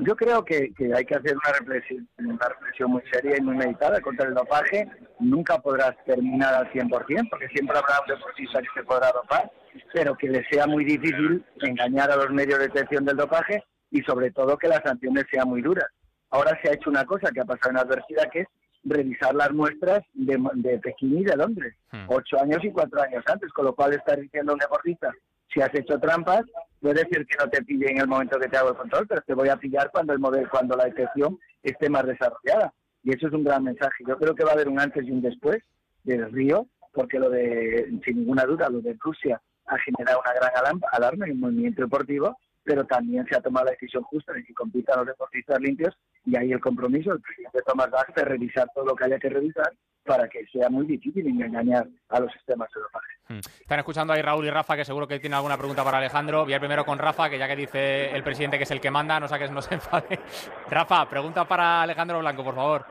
Yo 0.00 0.16
creo 0.16 0.44
que, 0.44 0.72
que, 0.74 0.94
hay 0.94 1.04
que 1.04 1.14
hacer 1.14 1.34
una 1.34 1.58
reflexión, 1.58 2.08
una 2.18 2.48
reflexión 2.48 2.90
muy 2.92 3.02
seria 3.12 3.36
y 3.36 3.40
muy 3.40 3.56
meditada 3.56 4.00
contra 4.00 4.28
el 4.28 4.34
dopaje. 4.34 4.88
Nunca 5.18 5.58
podrás 5.58 5.94
terminar 6.04 6.54
al 6.54 6.72
100%, 6.72 7.28
porque 7.28 7.48
siempre 7.48 7.76
habrá 7.76 8.00
un 8.00 8.14
deportista 8.14 8.60
que 8.60 8.68
se 8.74 8.84
podrá 8.84 9.10
dopar 9.12 9.50
pero 9.92 10.16
que 10.16 10.28
le 10.28 10.44
sea 10.48 10.66
muy 10.66 10.84
difícil 10.84 11.44
engañar 11.60 12.10
a 12.10 12.16
los 12.16 12.30
medios 12.30 12.58
de 12.58 12.68
detección 12.68 13.04
del 13.04 13.16
dopaje 13.16 13.62
y 13.90 14.02
sobre 14.02 14.30
todo 14.30 14.58
que 14.58 14.68
las 14.68 14.82
sanciones 14.82 15.24
sean 15.30 15.48
muy 15.48 15.62
duras. 15.62 15.86
Ahora 16.30 16.58
se 16.62 16.68
ha 16.68 16.74
hecho 16.74 16.90
una 16.90 17.04
cosa 17.04 17.30
que 17.32 17.40
ha 17.40 17.44
pasado 17.44 17.78
adversidad 17.78 18.30
que 18.30 18.40
es 18.40 18.48
revisar 18.84 19.34
las 19.34 19.50
muestras 19.52 20.00
de, 20.14 20.38
de 20.54 20.78
Pekín 20.78 21.18
y 21.18 21.24
de 21.24 21.36
Londres, 21.36 21.74
hmm. 21.92 22.04
ocho 22.08 22.40
años 22.40 22.58
y 22.62 22.70
cuatro 22.70 23.02
años 23.02 23.24
antes, 23.26 23.50
con 23.52 23.64
lo 23.64 23.74
cual 23.74 23.94
está 23.94 24.14
diciendo 24.14 24.52
un 24.52 24.58
deportista, 24.58 25.12
si 25.52 25.60
has 25.60 25.74
hecho 25.74 25.98
trampas, 25.98 26.42
puede 26.80 27.04
decir 27.04 27.26
que 27.26 27.36
no 27.38 27.50
te 27.50 27.62
pille 27.62 27.90
en 27.90 27.98
el 27.98 28.08
momento 28.08 28.38
que 28.38 28.48
te 28.48 28.56
hago 28.56 28.70
el 28.70 28.76
control, 28.76 29.06
pero 29.06 29.22
te 29.22 29.34
voy 29.34 29.48
a 29.48 29.56
pillar 29.56 29.90
cuando 29.90 30.12
el 30.12 30.18
modelo, 30.18 30.48
cuando 30.50 30.76
la 30.76 30.84
detección 30.84 31.38
esté 31.62 31.88
más 31.88 32.06
desarrollada. 32.06 32.72
Y 33.02 33.14
eso 33.14 33.28
es 33.28 33.32
un 33.32 33.44
gran 33.44 33.64
mensaje. 33.64 34.04
Yo 34.06 34.18
creo 34.18 34.34
que 34.34 34.44
va 34.44 34.50
a 34.50 34.54
haber 34.54 34.68
un 34.68 34.80
antes 34.80 35.06
y 35.06 35.10
un 35.10 35.22
después 35.22 35.62
del 36.04 36.30
Río, 36.32 36.66
porque 36.92 37.18
lo 37.18 37.30
de, 37.30 37.88
sin 38.04 38.18
ninguna 38.18 38.44
duda, 38.44 38.68
lo 38.68 38.80
de 38.80 38.96
Rusia 39.00 39.40
ha 39.66 39.78
generado 39.78 40.20
una 40.20 40.32
gran 40.32 40.80
alarma 40.92 41.26
en 41.26 41.32
el 41.32 41.38
movimiento 41.38 41.82
deportivo, 41.82 42.36
pero 42.64 42.84
también 42.84 43.26
se 43.26 43.36
ha 43.36 43.40
tomado 43.40 43.66
la 43.66 43.72
decisión 43.72 44.02
justa 44.04 44.32
de 44.32 44.44
que 44.44 44.54
compitan 44.54 44.98
los 44.98 45.06
deportistas 45.06 45.60
limpios 45.60 45.94
y 46.24 46.36
ahí 46.36 46.52
el 46.52 46.60
compromiso 46.60 47.10
del 47.10 47.20
presidente 47.20 47.60
Tomás 47.66 47.90
Bach 47.90 48.14
de 48.14 48.24
revisar 48.24 48.68
todo 48.74 48.86
lo 48.86 48.94
que 48.94 49.04
haya 49.04 49.18
que 49.18 49.30
revisar 49.30 49.72
para 50.08 50.26
que 50.26 50.46
sea 50.46 50.70
muy 50.70 50.86
difícil 50.86 51.26
engañar 51.26 51.86
a 52.08 52.20
los 52.20 52.32
sistemas 52.32 52.70
de 52.74 52.80
dopaje. 52.80 53.12
Hmm. 53.28 53.60
Están 53.60 53.78
escuchando 53.78 54.14
ahí 54.14 54.22
Raúl 54.22 54.46
y 54.46 54.50
Rafa, 54.50 54.74
que 54.74 54.84
seguro 54.84 55.06
que 55.06 55.20
tiene 55.20 55.36
alguna 55.36 55.58
pregunta 55.58 55.84
para 55.84 55.98
Alejandro. 55.98 56.44
Voy 56.44 56.54
a 56.54 56.58
primero 56.58 56.84
con 56.86 56.98
Rafa, 56.98 57.28
que 57.28 57.38
ya 57.38 57.46
que 57.46 57.56
dice 57.56 58.10
el 58.16 58.22
presidente 58.22 58.56
que 58.56 58.64
es 58.64 58.70
el 58.70 58.80
que 58.80 58.90
manda, 58.90 59.20
no 59.20 59.28
saques, 59.28 59.50
no 59.50 59.60
se 59.60 59.74
enfade. 59.74 60.18
Rafa, 60.70 61.06
pregunta 61.08 61.46
para 61.46 61.82
Alejandro 61.82 62.20
Blanco, 62.20 62.42
por 62.42 62.54
favor. 62.54 62.86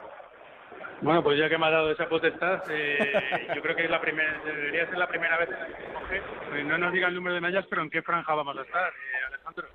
Bueno, 1.02 1.24
pues 1.24 1.40
ya 1.40 1.50
que 1.50 1.58
me 1.58 1.66
ha 1.66 1.72
dado 1.72 1.92
esa 1.92 2.08
potestad, 2.08 2.64
eh, 2.70 3.14
yo 3.56 3.62
creo 3.62 3.76
que 3.76 3.86
es 3.86 3.90
la 3.90 4.02
primera, 4.02 4.40
debería 4.44 4.88
ser 4.88 4.98
la 4.98 5.08
primera 5.08 5.38
vez 5.38 5.50
en 5.50 5.60
la 5.60 5.68
que 5.68 5.94
coge. 5.94 6.64
No 6.64 6.78
nos 6.78 6.94
diga 6.94 7.08
el 7.08 7.16
número 7.16 7.36
de 7.36 7.42
medallas, 7.42 7.66
pero 7.70 7.82
¿en 7.82 7.90
qué 7.90 8.02
franja 8.02 8.34
vamos 8.34 8.58
a 8.58 8.62
estar, 8.62 8.90
eh, 8.90 9.26
Alejandro? 9.28 9.68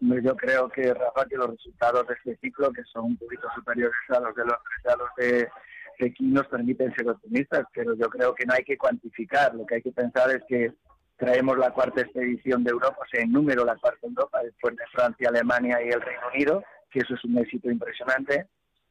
Yo 0.00 0.36
creo 0.36 0.68
que, 0.68 0.92
Rafa, 0.92 1.26
que 1.26 1.36
los 1.36 1.50
resultados 1.50 2.06
de 2.06 2.14
este 2.14 2.36
ciclo, 2.36 2.72
que 2.72 2.82
son 2.84 3.04
un 3.04 3.16
poquito 3.16 3.48
superiores 3.54 3.96
a 4.08 4.20
los 4.20 4.34
de 4.34 4.44
los, 4.44 4.56
a 4.84 4.96
los 4.96 5.08
de 5.16 5.48
Pekín, 5.98 6.32
nos 6.32 6.46
permiten 6.48 6.94
ser 6.94 7.08
optimistas, 7.08 7.66
pero 7.72 7.94
yo 7.94 8.08
creo 8.08 8.34
que 8.34 8.46
no 8.46 8.54
hay 8.54 8.64
que 8.64 8.78
cuantificar. 8.78 9.54
Lo 9.54 9.66
que 9.66 9.76
hay 9.76 9.82
que 9.82 9.92
pensar 9.92 10.30
es 10.30 10.42
que 10.48 10.72
traemos 11.16 11.58
la 11.58 11.70
cuarta 11.70 12.02
expedición 12.02 12.64
de 12.64 12.70
Europa, 12.70 12.98
o 13.00 13.08
sea, 13.10 13.22
en 13.22 13.32
número 13.32 13.64
la 13.64 13.76
cuarta 13.76 14.06
Europa, 14.06 14.40
después 14.42 14.76
de 14.76 14.84
Francia, 14.92 15.28
Alemania 15.28 15.78
y 15.82 15.88
el 15.88 16.00
Reino 16.00 16.22
Unido, 16.34 16.64
que 16.90 17.00
eso 17.00 17.14
es 17.14 17.24
un 17.24 17.38
éxito 17.38 17.70
impresionante 17.70 18.48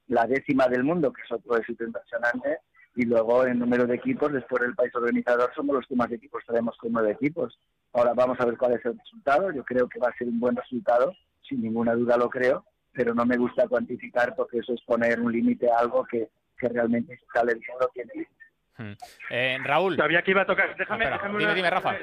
la 0.08 0.28
décima 0.28 0.68
del 0.68 0.84
mundo, 0.84 1.12
que 1.12 1.22
es 1.22 1.32
otro 1.32 1.58
éxito 1.58 1.84
impresionante, 1.84 2.60
y 2.96 3.06
luego 3.06 3.46
en 3.46 3.60
número 3.60 3.88
de 3.88 3.96
equipos, 3.96 4.32
después 4.32 4.62
del 4.62 4.76
país 4.76 4.94
organizador, 4.96 5.52
somos 5.56 5.76
los 5.76 5.88
que 5.88 5.96
más 5.96 6.12
equipos 6.12 6.44
tenemos 6.46 6.78
con 6.78 6.92
nueve 6.92 7.12
equipos. 7.12 7.58
Ahora 7.92 8.14
vamos 8.14 8.40
a 8.40 8.46
ver 8.46 8.58
cuál 8.58 8.74
es 8.74 8.86
el 8.86 8.98
resultado. 8.98 9.52
Yo 9.52 9.64
creo 9.64 9.90
que 9.90 10.00
va 10.00 10.10
a 10.10 10.18
ser 10.18 10.28
un 10.28 10.40
buen 10.40 10.56
resultado, 10.56 11.14
sin 11.48 11.62
ninguna 11.62 11.96
duda 11.96 12.18
lo 12.18 12.30
creo, 12.30 12.66
pero 12.92 13.16
no 13.16 13.26
me 13.26 13.38
gusta 13.38 13.68
cuantificar 13.68 14.36
porque 14.36 14.60
eso 14.60 14.74
es 14.74 14.82
poner 14.84 15.20
un 15.20 15.32
límite 15.32 15.72
a 15.72 15.80
algo 15.80 16.06
que, 16.06 16.30
que 16.64 16.74
realmente 16.74 17.14
está 17.14 17.44
diciendo 17.44 17.90
tiene 17.94 18.12
límite. 18.14 18.32
Hmm. 18.78 18.94
Eh, 19.30 19.58
Raúl. 19.64 19.98
Sabía 19.98 20.22
que 20.22 20.32
iba 20.32 20.42
a 20.42 20.46
tocar. 20.46 20.76
Déjame, 20.76 21.06
dime, 21.38 21.54
dime, 21.54 21.70
Rafa. 21.70 21.96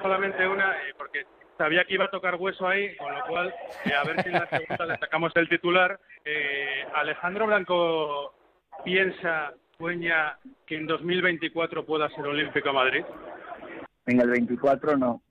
Solamente 0.00 0.46
una, 0.46 0.72
eh, 0.72 0.94
porque 0.96 1.26
sabía 1.56 1.84
que 1.84 1.94
iba 1.94 2.06
a 2.06 2.10
tocar 2.10 2.36
hueso 2.36 2.66
ahí, 2.66 2.96
con 2.96 3.12
lo 3.12 3.26
cual, 3.26 3.54
eh, 3.84 3.94
a 3.94 4.04
ver 4.04 4.22
si 4.22 4.28
en 4.28 4.34
la 4.34 4.48
segunda 4.48 4.86
le 4.86 4.98
sacamos 4.98 5.32
el 5.34 5.48
titular. 5.48 5.98
Eh, 6.24 6.84
Alejandro 6.94 7.46
Blanco 7.46 8.34
piensa, 8.84 9.52
sueña 9.76 10.38
que 10.66 10.76
en 10.76 10.86
2024 10.86 11.84
pueda 11.84 12.08
ser 12.10 12.26
Olímpico 12.26 12.72
Madrid. 12.72 13.04
En 14.06 14.20
el 14.20 14.30
24 14.30 14.96
no. 14.96 15.22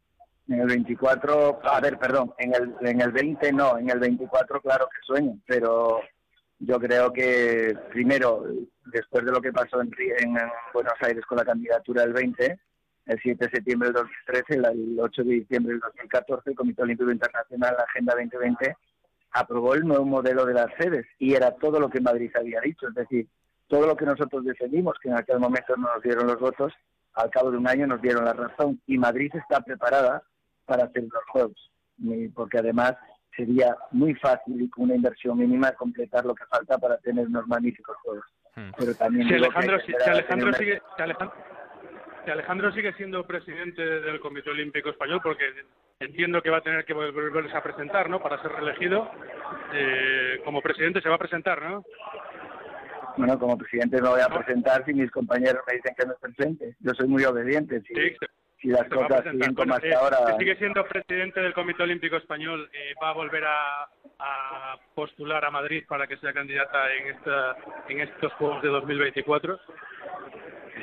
En 0.49 0.61
el 0.61 0.67
24, 0.67 1.59
a 1.63 1.81
ver, 1.81 1.97
perdón, 1.97 2.33
en 2.37 2.53
el, 2.53 2.73
en 2.87 3.01
el 3.01 3.11
20 3.11 3.51
no, 3.51 3.77
en 3.77 3.89
el 3.89 3.99
24 3.99 4.61
claro 4.61 4.87
que 4.87 5.05
sueño, 5.05 5.37
pero 5.45 6.01
yo 6.59 6.79
creo 6.79 7.13
que 7.13 7.77
primero, 7.91 8.45
después 8.85 9.25
de 9.25 9.31
lo 9.31 9.41
que 9.41 9.53
pasó 9.53 9.81
en, 9.81 9.91
en 10.19 10.37
Buenos 10.73 10.93
Aires 11.01 11.25
con 11.25 11.37
la 11.37 11.45
candidatura 11.45 12.03
del 12.03 12.13
20, 12.13 12.59
el 13.05 13.19
7 13.21 13.45
de 13.45 13.51
septiembre 13.51 13.89
del 13.89 14.07
2013, 14.25 14.55
el 14.55 14.99
8 14.99 15.23
de 15.23 15.33
diciembre 15.33 15.73
del 15.73 15.81
2014, 15.81 16.49
el 16.49 16.55
Comité 16.55 16.81
Olímpico 16.81 17.11
Internacional, 17.11 17.75
la 17.77 17.83
Agenda 17.83 18.13
2020, 18.15 18.75
aprobó 19.31 19.75
el 19.75 19.85
nuevo 19.85 20.05
modelo 20.05 20.45
de 20.45 20.53
las 20.53 20.67
sedes 20.77 21.05
y 21.19 21.33
era 21.33 21.51
todo 21.51 21.79
lo 21.79 21.89
que 21.89 22.01
Madrid 22.01 22.31
había 22.35 22.59
dicho, 22.61 22.87
es 22.87 22.95
decir, 22.95 23.27
todo 23.67 23.85
lo 23.85 23.95
que 23.95 24.05
nosotros 24.05 24.43
defendimos, 24.45 24.97
que 25.01 25.09
en 25.09 25.17
aquel 25.17 25.39
momento 25.39 25.75
no 25.77 25.93
nos 25.93 26.03
dieron 26.03 26.27
los 26.27 26.39
votos, 26.39 26.73
al 27.13 27.29
cabo 27.29 27.51
de 27.51 27.57
un 27.57 27.67
año 27.67 27.87
nos 27.87 28.01
dieron 28.01 28.25
la 28.25 28.33
razón 28.33 28.81
y 28.87 28.97
Madrid 28.97 29.31
está 29.35 29.61
preparada 29.61 30.23
para 30.65 30.85
hacer 30.85 31.03
los 31.03 31.23
Juegos, 31.31 31.71
porque 32.33 32.59
además 32.59 32.95
sería 33.37 33.77
muy 33.91 34.15
fácil 34.15 34.61
y 34.61 34.69
con 34.69 34.85
una 34.85 34.95
inversión 34.95 35.37
mínima 35.37 35.71
completar 35.73 36.25
lo 36.25 36.33
que 36.35 36.45
falta 36.45 36.77
para 36.77 36.97
tener 36.97 37.27
unos 37.27 37.47
magníficos 37.47 37.95
Juegos. 38.03 38.25
Hmm. 38.55 38.71
Pero 38.77 38.95
también 38.95 39.27
si 39.27 39.35
Alejandro, 39.35 39.79
si 39.85 39.93
Alejandro 40.09 40.53
sigue, 40.53 40.81
Alejandro, 40.97 41.33
Alejandro 42.25 42.71
sigue 42.73 42.93
siendo 42.93 43.25
presidente 43.25 43.81
del 43.81 44.19
Comité 44.19 44.49
Olímpico 44.49 44.89
Español 44.89 45.21
porque 45.23 45.45
entiendo 45.99 46.41
que 46.41 46.49
va 46.49 46.57
a 46.57 46.61
tener 46.61 46.83
que 46.83 46.93
volverse 46.93 47.55
a 47.55 47.63
presentar, 47.63 48.09
¿no? 48.09 48.19
Para 48.19 48.41
ser 48.41 48.51
reelegido. 48.51 49.09
Eh, 49.73 50.41
como 50.43 50.61
presidente 50.61 51.01
se 51.01 51.09
va 51.09 51.15
a 51.15 51.19
presentar, 51.19 51.61
¿no? 51.61 51.85
Bueno, 53.17 53.39
como 53.39 53.57
presidente 53.57 54.01
no 54.01 54.11
voy 54.11 54.21
a 54.21 54.29
presentar 54.29 54.83
si 54.85 54.93
mis 54.93 55.11
compañeros 55.11 55.63
me 55.67 55.75
dicen 55.75 55.95
que 55.97 56.05
no 56.05 56.13
estoy 56.13 56.33
presente. 56.33 56.75
Yo 56.79 56.93
soy 56.93 57.07
muy 57.07 57.23
obediente. 57.23 57.81
Si, 57.81 57.93
si 58.61 58.69
las 58.69 58.87
cosas 58.89 59.23
siguen 59.23 59.53
como 59.53 59.73
hasta 59.73 59.87
eh, 59.87 59.93
ahora... 59.93 60.37
Sigue 60.37 60.55
siendo 60.57 60.83
presidente 60.85 61.39
del 61.39 61.53
Comité 61.53 61.83
Olímpico 61.83 62.17
Español. 62.17 62.69
Eh, 62.73 62.93
¿Va 63.01 63.09
a 63.09 63.13
volver 63.13 63.43
a, 63.45 63.89
postular 64.95 65.45
a 65.45 65.51
Madrid 65.51 65.83
para 65.87 66.07
que 66.07 66.17
sea 66.17 66.33
candidata 66.33 66.91
en, 66.93 67.15
esta, 67.15 67.55
en 67.87 67.99
estos 68.01 68.33
Juegos 68.33 68.61
de 68.63 68.69
2024? 68.69 69.59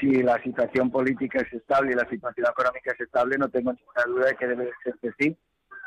si 0.00 0.22
la 0.22 0.42
situación 0.42 0.90
política 0.90 1.38
es 1.40 1.52
estable 1.52 1.92
y 1.92 1.94
la 1.94 2.08
situación 2.08 2.46
económica 2.50 2.92
es 2.92 3.00
estable, 3.00 3.38
no 3.38 3.48
tengo 3.48 3.72
ninguna 3.72 4.02
duda 4.06 4.26
de 4.26 4.34
que 4.34 4.46
debe 4.46 4.70
ser 4.82 4.94
que 5.00 5.10
sí. 5.18 5.37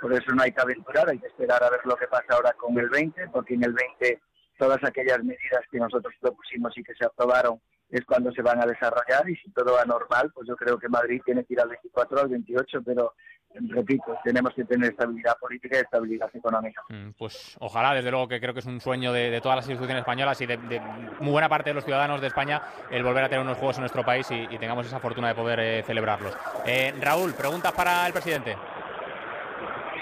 Por 0.01 0.13
eso 0.13 0.33
no 0.33 0.43
hay 0.43 0.51
que 0.51 0.61
aventurar, 0.61 1.09
hay 1.09 1.19
que 1.19 1.27
esperar 1.27 1.63
a 1.63 1.69
ver 1.69 1.81
lo 1.83 1.95
que 1.95 2.07
pasa 2.07 2.25
ahora 2.29 2.53
con 2.53 2.77
el 2.79 2.89
20, 2.89 3.27
porque 3.29 3.55
en 3.55 3.63
el 3.63 3.73
20 3.73 4.21
todas 4.57 4.83
aquellas 4.83 5.23
medidas 5.23 5.61
que 5.71 5.77
nosotros 5.77 6.13
propusimos 6.19 6.75
y 6.77 6.83
que 6.83 6.93
se 6.95 7.05
aprobaron 7.05 7.59
es 7.89 8.05
cuando 8.05 8.31
se 8.31 8.41
van 8.41 8.61
a 8.61 8.65
desarrollar 8.65 9.29
y 9.29 9.35
si 9.37 9.49
todo 9.51 9.73
va 9.73 9.85
normal, 9.85 10.31
pues 10.33 10.47
yo 10.47 10.55
creo 10.55 10.77
que 10.77 10.89
Madrid 10.89 11.21
tiene 11.25 11.45
que 11.45 11.53
ir 11.53 11.61
al 11.61 11.69
24 11.69 12.19
al 12.19 12.27
28, 12.29 12.81
pero 12.83 13.13
repito, 13.59 14.17
tenemos 14.23 14.53
que 14.53 14.63
tener 14.65 14.91
estabilidad 14.91 15.37
política 15.39 15.77
y 15.77 15.81
estabilidad 15.81 16.29
económica. 16.33 16.83
Mm, 16.89 17.11
pues 17.17 17.55
ojalá, 17.59 17.93
desde 17.93 18.11
luego 18.11 18.27
que 18.27 18.39
creo 18.39 18.53
que 18.53 18.59
es 18.59 18.65
un 18.65 18.79
sueño 18.79 19.11
de, 19.13 19.39
todas 19.41 19.57
las 19.57 19.65
instituciones 19.65 20.01
españolas 20.01 20.39
y 20.41 20.45
de, 20.45 20.57
muy 21.19 21.31
buena 21.31 21.49
parte 21.49 21.69
de 21.69 21.73
los 21.75 21.85
ciudadanos 21.85 22.21
de 22.21 22.27
España 22.27 22.61
el 22.91 23.03
volver 23.03 23.23
a 23.23 23.29
tener 23.29 23.43
unos 23.43 23.57
juegos 23.57 23.77
en 23.77 23.81
nuestro 23.81 24.03
país 24.03 24.29
y, 24.31 24.57
tengamos 24.57 24.87
esa 24.87 24.99
fortuna 24.99 25.29
de 25.29 25.35
poder 25.35 25.59
eh, 25.59 25.83
celebrarlos. 25.83 26.35
Eh, 26.65 26.93
Raúl, 26.99 27.33
preguntas 27.33 27.71
para 27.73 28.07
el 28.07 28.13
presidente. 28.13 28.55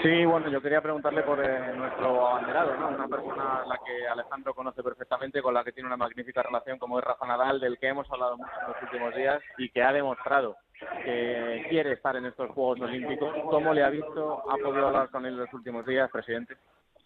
Sí, 0.06 0.24
bueno, 0.24 0.48
yo 0.48 0.62
quería 0.62 0.80
preguntarle 0.80 1.22
por 1.22 1.44
eh, 1.44 1.74
nuestro 1.74 2.28
abanderado, 2.28 2.76
¿no? 2.76 2.90
Una 2.90 3.08
persona 3.08 3.62
a 3.62 3.66
la 3.66 3.76
que 3.84 4.06
Alejandro 4.06 4.54
conoce 4.54 4.80
perfectamente, 4.80 5.42
con 5.42 5.52
la 5.52 5.64
que 5.64 5.72
tiene 5.72 5.88
una 5.88 5.96
magnífica 5.96 6.44
relación, 6.44 6.78
como 6.78 7.00
es 7.00 7.04
Rafa 7.04 7.26
Nadal, 7.26 7.58
del 7.58 7.76
que 7.76 7.88
hemos 7.88 8.08
hablado 8.12 8.36
mucho 8.36 8.52
en 8.60 8.72
los 8.72 8.82
últimos 8.82 9.16
días 9.16 9.42
y 9.58 9.68
que 9.68 9.82
ha 9.82 9.92
demostrado 9.92 10.58
que 11.04 11.66
quiere 11.68 11.94
estar 11.94 12.14
en 12.14 12.26
estos 12.26 12.52
Juegos 12.52 12.82
Olímpicos. 12.82 13.34
¿Cómo 13.50 13.74
le 13.74 13.82
ha 13.82 13.90
visto? 13.90 14.44
¿Ha 14.48 14.56
podido 14.58 14.86
hablar 14.86 15.10
con 15.10 15.26
él 15.26 15.32
en 15.32 15.40
los 15.40 15.52
últimos 15.52 15.84
días, 15.84 16.08
presidente? 16.12 16.56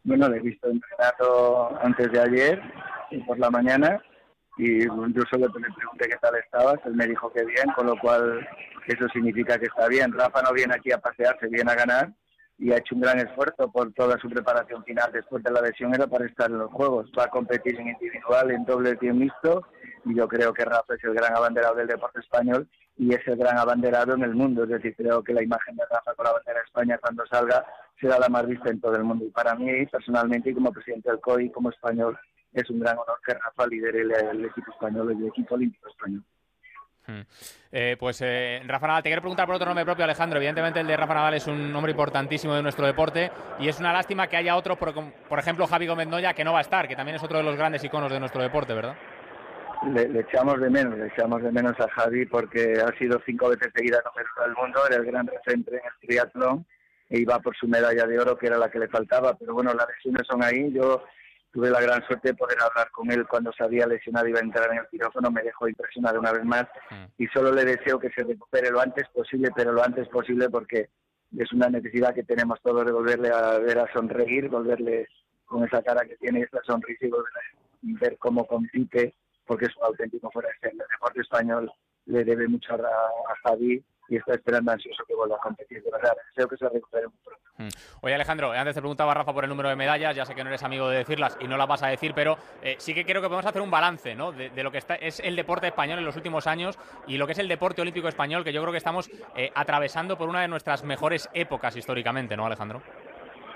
Bueno, 0.04 0.28
le 0.28 0.36
he 0.36 0.40
visto 0.40 0.68
entrenando 0.68 1.78
antes 1.80 2.12
de 2.12 2.20
ayer, 2.20 2.62
por 3.26 3.38
la 3.38 3.48
mañana, 3.48 3.98
y 4.58 4.84
yo 4.84 5.22
solo 5.30 5.46
le 5.46 5.52
pregunté 5.52 6.06
qué 6.06 6.18
tal 6.20 6.34
estabas, 6.36 6.76
él 6.84 6.96
me 6.96 7.06
dijo 7.06 7.32
que 7.32 7.46
bien, 7.46 7.64
con 7.74 7.86
lo 7.86 7.96
cual 7.98 8.46
eso 8.88 9.08
significa 9.08 9.58
que 9.58 9.66
está 9.68 9.88
bien. 9.88 10.12
Rafa 10.12 10.42
no 10.42 10.52
viene 10.52 10.74
aquí 10.74 10.92
a 10.92 10.98
pasearse, 10.98 11.48
viene 11.48 11.72
a 11.72 11.76
ganar 11.76 12.12
y 12.60 12.72
ha 12.72 12.76
hecho 12.76 12.94
un 12.94 13.00
gran 13.00 13.18
esfuerzo 13.18 13.72
por 13.72 13.90
toda 13.94 14.18
su 14.18 14.28
preparación 14.28 14.84
final 14.84 15.10
después 15.12 15.42
de 15.42 15.50
la 15.50 15.62
lesión 15.62 15.94
era 15.94 16.06
para 16.06 16.26
estar 16.26 16.50
en 16.50 16.58
los 16.58 16.70
Juegos. 16.70 17.10
Va 17.18 17.24
a 17.24 17.30
competir 17.30 17.80
en 17.80 17.88
individual, 17.88 18.50
en 18.50 18.66
doble 18.66 18.98
y 19.00 19.06
mixto 19.06 19.66
y 20.04 20.14
yo 20.14 20.28
creo 20.28 20.52
que 20.52 20.64
Rafa 20.64 20.94
es 20.94 21.04
el 21.04 21.14
gran 21.14 21.34
abanderado 21.34 21.76
del 21.76 21.88
deporte 21.88 22.20
español 22.20 22.68
y 22.98 23.14
es 23.14 23.26
el 23.26 23.36
gran 23.36 23.58
abanderado 23.58 24.14
en 24.14 24.22
el 24.22 24.34
mundo. 24.34 24.64
Es 24.64 24.70
decir, 24.70 24.94
creo 24.94 25.24
que 25.24 25.32
la 25.32 25.42
imagen 25.42 25.74
de 25.74 25.84
Rafa 25.90 26.14
con 26.14 26.24
la 26.24 26.32
bandera 26.32 26.58
de 26.58 26.64
España 26.66 26.98
cuando 26.98 27.26
salga 27.26 27.64
será 27.98 28.18
la 28.18 28.28
más 28.28 28.46
vista 28.46 28.68
en 28.68 28.80
todo 28.80 28.94
el 28.94 29.04
mundo. 29.04 29.24
Y 29.24 29.30
para 29.30 29.54
mí, 29.54 29.86
personalmente, 29.86 30.50
y 30.50 30.54
como 30.54 30.70
presidente 30.70 31.10
del 31.10 31.20
COI, 31.20 31.50
como 31.50 31.70
español, 31.70 32.18
es 32.52 32.68
un 32.68 32.80
gran 32.80 32.98
honor 32.98 33.18
que 33.24 33.34
Rafa 33.34 33.66
lidere 33.66 34.02
el, 34.02 34.44
equipo 34.44 34.70
español, 34.70 35.12
el 35.12 35.26
equipo 35.26 35.54
olímpico 35.54 35.88
español. 35.88 36.24
Eh, 37.72 37.96
pues 37.98 38.20
eh, 38.22 38.60
Rafa 38.66 38.86
Nadal, 38.86 39.02
te 39.02 39.08
quiero 39.08 39.22
preguntar 39.22 39.46
por 39.46 39.54
otro 39.54 39.66
nombre 39.66 39.84
propio, 39.84 40.04
Alejandro. 40.04 40.38
Evidentemente 40.38 40.80
el 40.80 40.86
de 40.86 40.96
Rafa 40.96 41.14
Nadal 41.14 41.34
es 41.34 41.46
un 41.46 41.72
nombre 41.72 41.92
importantísimo 41.92 42.54
de 42.54 42.62
nuestro 42.62 42.86
deporte 42.86 43.30
y 43.58 43.68
es 43.68 43.78
una 43.78 43.92
lástima 43.92 44.26
que 44.26 44.36
haya 44.36 44.56
otro, 44.56 44.76
por, 44.76 44.92
por 45.28 45.38
ejemplo 45.38 45.66
Javi 45.66 45.86
Gómez 45.86 46.08
Noya, 46.08 46.34
que 46.34 46.44
no 46.44 46.52
va 46.52 46.58
a 46.58 46.62
estar, 46.62 46.88
que 46.88 46.96
también 46.96 47.16
es 47.16 47.22
otro 47.22 47.38
de 47.38 47.44
los 47.44 47.56
grandes 47.56 47.84
iconos 47.84 48.10
de 48.10 48.18
nuestro 48.18 48.42
deporte, 48.42 48.74
¿verdad? 48.74 48.96
Le, 49.94 50.20
echamos 50.20 50.60
de 50.60 50.68
menos, 50.68 50.98
le 50.98 51.06
echamos 51.06 51.42
de 51.42 51.50
menos 51.52 51.78
a 51.80 51.88
Javi 51.88 52.26
porque 52.26 52.74
ha 52.80 52.96
sido 52.98 53.20
cinco 53.24 53.48
veces 53.48 53.72
seguida 53.74 54.02
número 54.04 54.28
del 54.44 54.54
mundo, 54.54 54.80
era 54.86 54.96
el 54.96 55.06
gran 55.06 55.26
referente 55.26 55.70
en 55.70 55.76
el 55.76 56.06
triatlón 56.06 56.66
e 57.08 57.18
iba 57.18 57.38
por 57.40 57.56
su 57.56 57.66
medalla 57.66 58.06
de 58.06 58.18
oro, 58.18 58.36
que 58.36 58.46
era 58.46 58.58
la 58.58 58.70
que 58.70 58.78
le 58.78 58.88
faltaba. 58.88 59.34
Pero 59.36 59.54
bueno, 59.54 59.72
las 59.74 59.88
lesiones 59.88 60.26
son 60.28 60.44
ahí. 60.44 60.72
Yo 60.72 61.02
tuve 61.52 61.70
la 61.70 61.80
gran 61.80 62.06
suerte 62.06 62.28
de 62.28 62.34
poder 62.34 62.58
hablar 62.60 62.90
con 62.90 63.10
él 63.10 63.26
cuando 63.26 63.52
se 63.52 63.64
había 63.64 63.86
lesionado 63.86 64.26
y 64.26 64.30
iba 64.30 64.40
a 64.40 64.42
entrar 64.44 64.70
en 64.72 64.78
el 64.78 64.88
quirófano, 64.88 65.30
me 65.30 65.42
dejó 65.42 65.68
impresionado 65.68 66.20
una 66.20 66.32
vez 66.32 66.44
más. 66.44 66.66
Y 67.18 67.26
solo 67.28 67.52
le 67.52 67.64
deseo 67.64 67.98
que 67.98 68.10
se 68.10 68.22
recupere 68.22 68.70
lo 68.70 68.80
antes 68.80 69.08
posible, 69.08 69.50
pero 69.54 69.72
lo 69.72 69.82
antes 69.82 70.08
posible 70.08 70.48
porque 70.48 70.88
es 71.36 71.52
una 71.52 71.68
necesidad 71.68 72.14
que 72.14 72.24
tenemos 72.24 72.60
todos 72.62 72.84
de 72.84 72.92
volverle 72.92 73.30
a 73.30 73.58
ver 73.58 73.78
a 73.78 73.92
sonreír, 73.92 74.48
volverle 74.48 75.08
con 75.44 75.64
esa 75.64 75.82
cara 75.82 76.04
que 76.06 76.16
tiene, 76.16 76.42
esa 76.42 76.62
sonrisa 76.64 77.06
y 77.82 77.94
ver 77.94 78.16
cómo 78.18 78.46
compite, 78.46 79.14
porque 79.46 79.66
es 79.66 79.76
un 79.76 79.84
auténtico 79.84 80.30
fuera 80.30 80.48
de 80.62 80.70
El 80.70 80.78
deporte 80.78 81.20
español 81.20 81.72
le 82.06 82.24
debe 82.24 82.48
mucho 82.48 82.74
a, 82.74 82.76
a 82.76 83.36
Javi 83.42 83.82
y 84.10 84.16
está 84.16 84.34
esperando 84.34 84.72
ansioso 84.72 85.04
que 85.06 85.14
vuelva 85.14 85.36
a 85.36 85.38
competir. 85.38 85.82
De 85.82 85.90
verdad, 85.90 86.12
que 86.34 86.56
se 86.56 86.68
recupere 86.68 87.06
muy 87.06 87.16
pronto. 87.24 87.40
Mm. 87.58 87.68
Oye, 88.02 88.14
Alejandro, 88.14 88.52
antes 88.52 88.74
te 88.74 88.80
preguntaba 88.80 89.14
Rafa 89.14 89.32
por 89.32 89.44
el 89.44 89.50
número 89.50 89.68
de 89.68 89.76
medallas, 89.76 90.16
ya 90.16 90.26
sé 90.26 90.34
que 90.34 90.42
no 90.42 90.50
eres 90.50 90.64
amigo 90.64 90.88
de 90.88 90.98
decirlas 90.98 91.38
y 91.40 91.46
no 91.46 91.56
las 91.56 91.68
vas 91.68 91.82
a 91.84 91.86
decir, 91.86 92.12
pero 92.14 92.36
eh, 92.62 92.74
sí 92.78 92.92
que 92.92 93.04
creo 93.04 93.22
que 93.22 93.28
podemos 93.28 93.46
hacer 93.46 93.62
un 93.62 93.70
balance 93.70 94.14
¿no? 94.16 94.32
de, 94.32 94.50
lo 94.62 94.72
que 94.72 94.78
está, 94.78 94.96
es 94.96 95.20
el 95.20 95.36
deporte 95.36 95.68
español 95.68 95.98
en 96.00 96.04
los 96.04 96.16
últimos 96.16 96.46
años 96.48 96.78
y 97.06 97.18
lo 97.18 97.26
que 97.26 97.32
es 97.32 97.38
el 97.38 97.48
deporte 97.48 97.82
olímpico 97.82 98.08
español, 98.08 98.42
que 98.42 98.52
yo 98.52 98.60
creo 98.62 98.72
que 98.72 98.78
estamos 98.78 99.10
eh, 99.36 99.52
atravesando 99.54 100.18
por 100.18 100.28
una 100.28 100.40
de 100.40 100.48
nuestras 100.48 100.82
mejores 100.82 101.28
épocas 101.32 101.76
históricamente, 101.76 102.36
¿no, 102.36 102.46
Alejandro? 102.46 102.82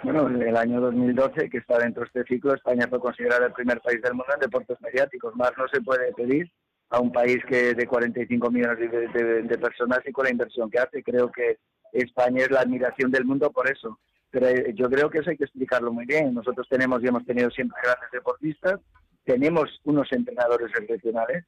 Bueno, 0.05 0.29
en 0.29 0.43
el 0.43 0.57
año 0.57 0.81
2012, 0.83 1.49
que 1.49 1.59
está 1.59 1.79
dentro 1.79 2.03
de 2.03 2.07
este 2.09 2.35
ciclo, 2.35 2.55
España 2.55 2.87
fue 2.89 3.01
considerada 3.01 3.47
el 3.47 3.53
primer 3.53 3.81
país 3.81 4.03
del 4.03 4.13
mundo 4.13 4.35
en 4.35 4.41
deportes 4.41 4.79
mediáticos. 4.83 5.35
Más 5.35 5.53
no 5.57 5.67
se 5.67 5.81
puede 5.81 6.13
pedir 6.13 6.53
a 6.91 7.01
un 7.01 7.13
país 7.13 7.39
que 7.49 7.75
de 7.75 7.87
45 7.87 8.51
millones 8.51 8.79
de, 8.79 9.59
personas 9.59 10.01
y 10.07 10.13
con 10.13 10.25
la 10.25 10.31
inversión 10.31 10.71
que 10.71 10.79
hace. 10.79 11.03
Creo 11.03 11.31
que 11.31 11.59
España 11.93 12.43
es 12.43 12.51
la 12.51 12.61
admiración 12.61 13.11
del 13.11 13.25
mundo 13.25 13.51
por 13.51 13.71
eso. 13.71 13.99
Pero 14.31 14.49
eh, 14.49 14.73
yo 14.75 14.89
creo 14.91 15.11
que 15.11 15.19
eso 15.19 15.31
hay 15.31 15.37
que 15.37 15.45
explicarlo 15.45 15.93
muy 15.93 16.07
bien. 16.07 16.35
Nosotros 16.35 16.67
tenemos 16.69 17.03
y 17.03 17.09
hemos 17.09 17.25
tenido 17.25 17.51
siempre 17.51 17.79
grandes 17.83 18.11
deportistas, 18.13 18.81
tenemos 19.25 19.81
unos 19.85 20.13
entrenadores 20.13 20.71
excepcionales, 20.79 21.45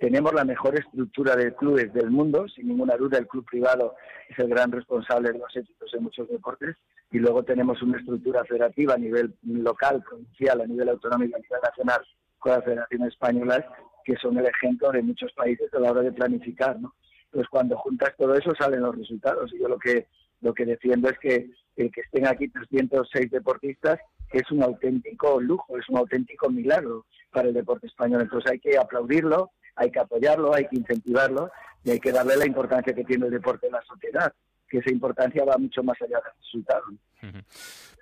tenemos 0.00 0.32
la 0.32 0.44
mejor 0.44 0.78
estructura 0.78 1.36
de 1.36 1.54
clubes 1.54 1.92
del 1.92 2.10
mundo, 2.10 2.48
sin 2.48 2.68
ninguna 2.68 2.96
duda 2.96 3.18
el 3.18 3.28
club 3.28 3.44
privado 3.44 3.94
es 4.28 4.38
el 4.38 4.48
gran 4.48 4.72
responsable 4.72 5.30
de 5.30 5.38
los 5.38 5.54
éxitos 5.54 5.92
en 5.92 6.02
muchos 6.02 6.28
deportes, 6.28 6.76
y 7.12 7.18
luego 7.18 7.44
tenemos 7.44 7.82
una 7.82 7.98
estructura 7.98 8.42
federativa 8.44 8.94
a 8.94 8.98
nivel 8.98 9.34
local, 9.42 10.02
provincial, 10.02 10.62
a 10.62 10.66
nivel 10.66 10.88
autonómico, 10.88 11.36
a 11.36 11.40
nivel 11.40 11.60
nacional, 11.62 12.00
con 12.38 12.52
las 12.52 12.64
federaciones 12.64 13.08
españolas, 13.08 13.64
que 14.04 14.16
son 14.16 14.38
el 14.38 14.46
ejemplo 14.46 14.90
de 14.90 15.02
muchos 15.02 15.32
países 15.32 15.72
a 15.74 15.78
la 15.78 15.92
hora 15.92 16.02
de 16.02 16.12
planificar, 16.12 16.80
¿no? 16.80 16.94
Entonces, 17.26 17.48
cuando 17.48 17.76
juntas 17.78 18.14
todo 18.18 18.34
eso, 18.34 18.52
salen 18.58 18.80
los 18.80 18.96
resultados. 18.96 19.52
Y 19.52 19.60
yo 19.60 19.68
lo 19.68 19.78
que, 19.78 20.06
lo 20.40 20.52
que 20.52 20.64
defiendo 20.64 21.08
es 21.08 21.18
que 21.18 21.50
el 21.76 21.90
que 21.92 22.00
estén 22.00 22.26
aquí 22.26 22.48
306 22.48 23.30
deportistas 23.30 24.00
es 24.32 24.50
un 24.50 24.62
auténtico 24.62 25.40
lujo, 25.40 25.78
es 25.78 25.88
un 25.88 25.98
auténtico 25.98 26.50
milagro 26.50 27.06
para 27.30 27.48
el 27.48 27.54
deporte 27.54 27.86
español. 27.86 28.22
Entonces, 28.22 28.50
hay 28.50 28.58
que 28.58 28.76
aplaudirlo, 28.76 29.52
hay 29.76 29.90
que 29.90 30.00
apoyarlo, 30.00 30.54
hay 30.54 30.66
que 30.66 30.76
incentivarlo 30.76 31.50
y 31.84 31.92
hay 31.92 32.00
que 32.00 32.12
darle 32.12 32.36
la 32.36 32.46
importancia 32.46 32.92
que 32.92 33.04
tiene 33.04 33.26
el 33.26 33.32
deporte 33.32 33.66
en 33.66 33.72
la 33.72 33.82
sociedad, 33.82 34.32
que 34.70 34.78
esa 34.78 34.90
importancia 34.90 35.44
va 35.44 35.58
mucho 35.58 35.82
más 35.82 36.00
allá 36.00 36.18
del 36.18 36.32
resultado. 36.38 36.84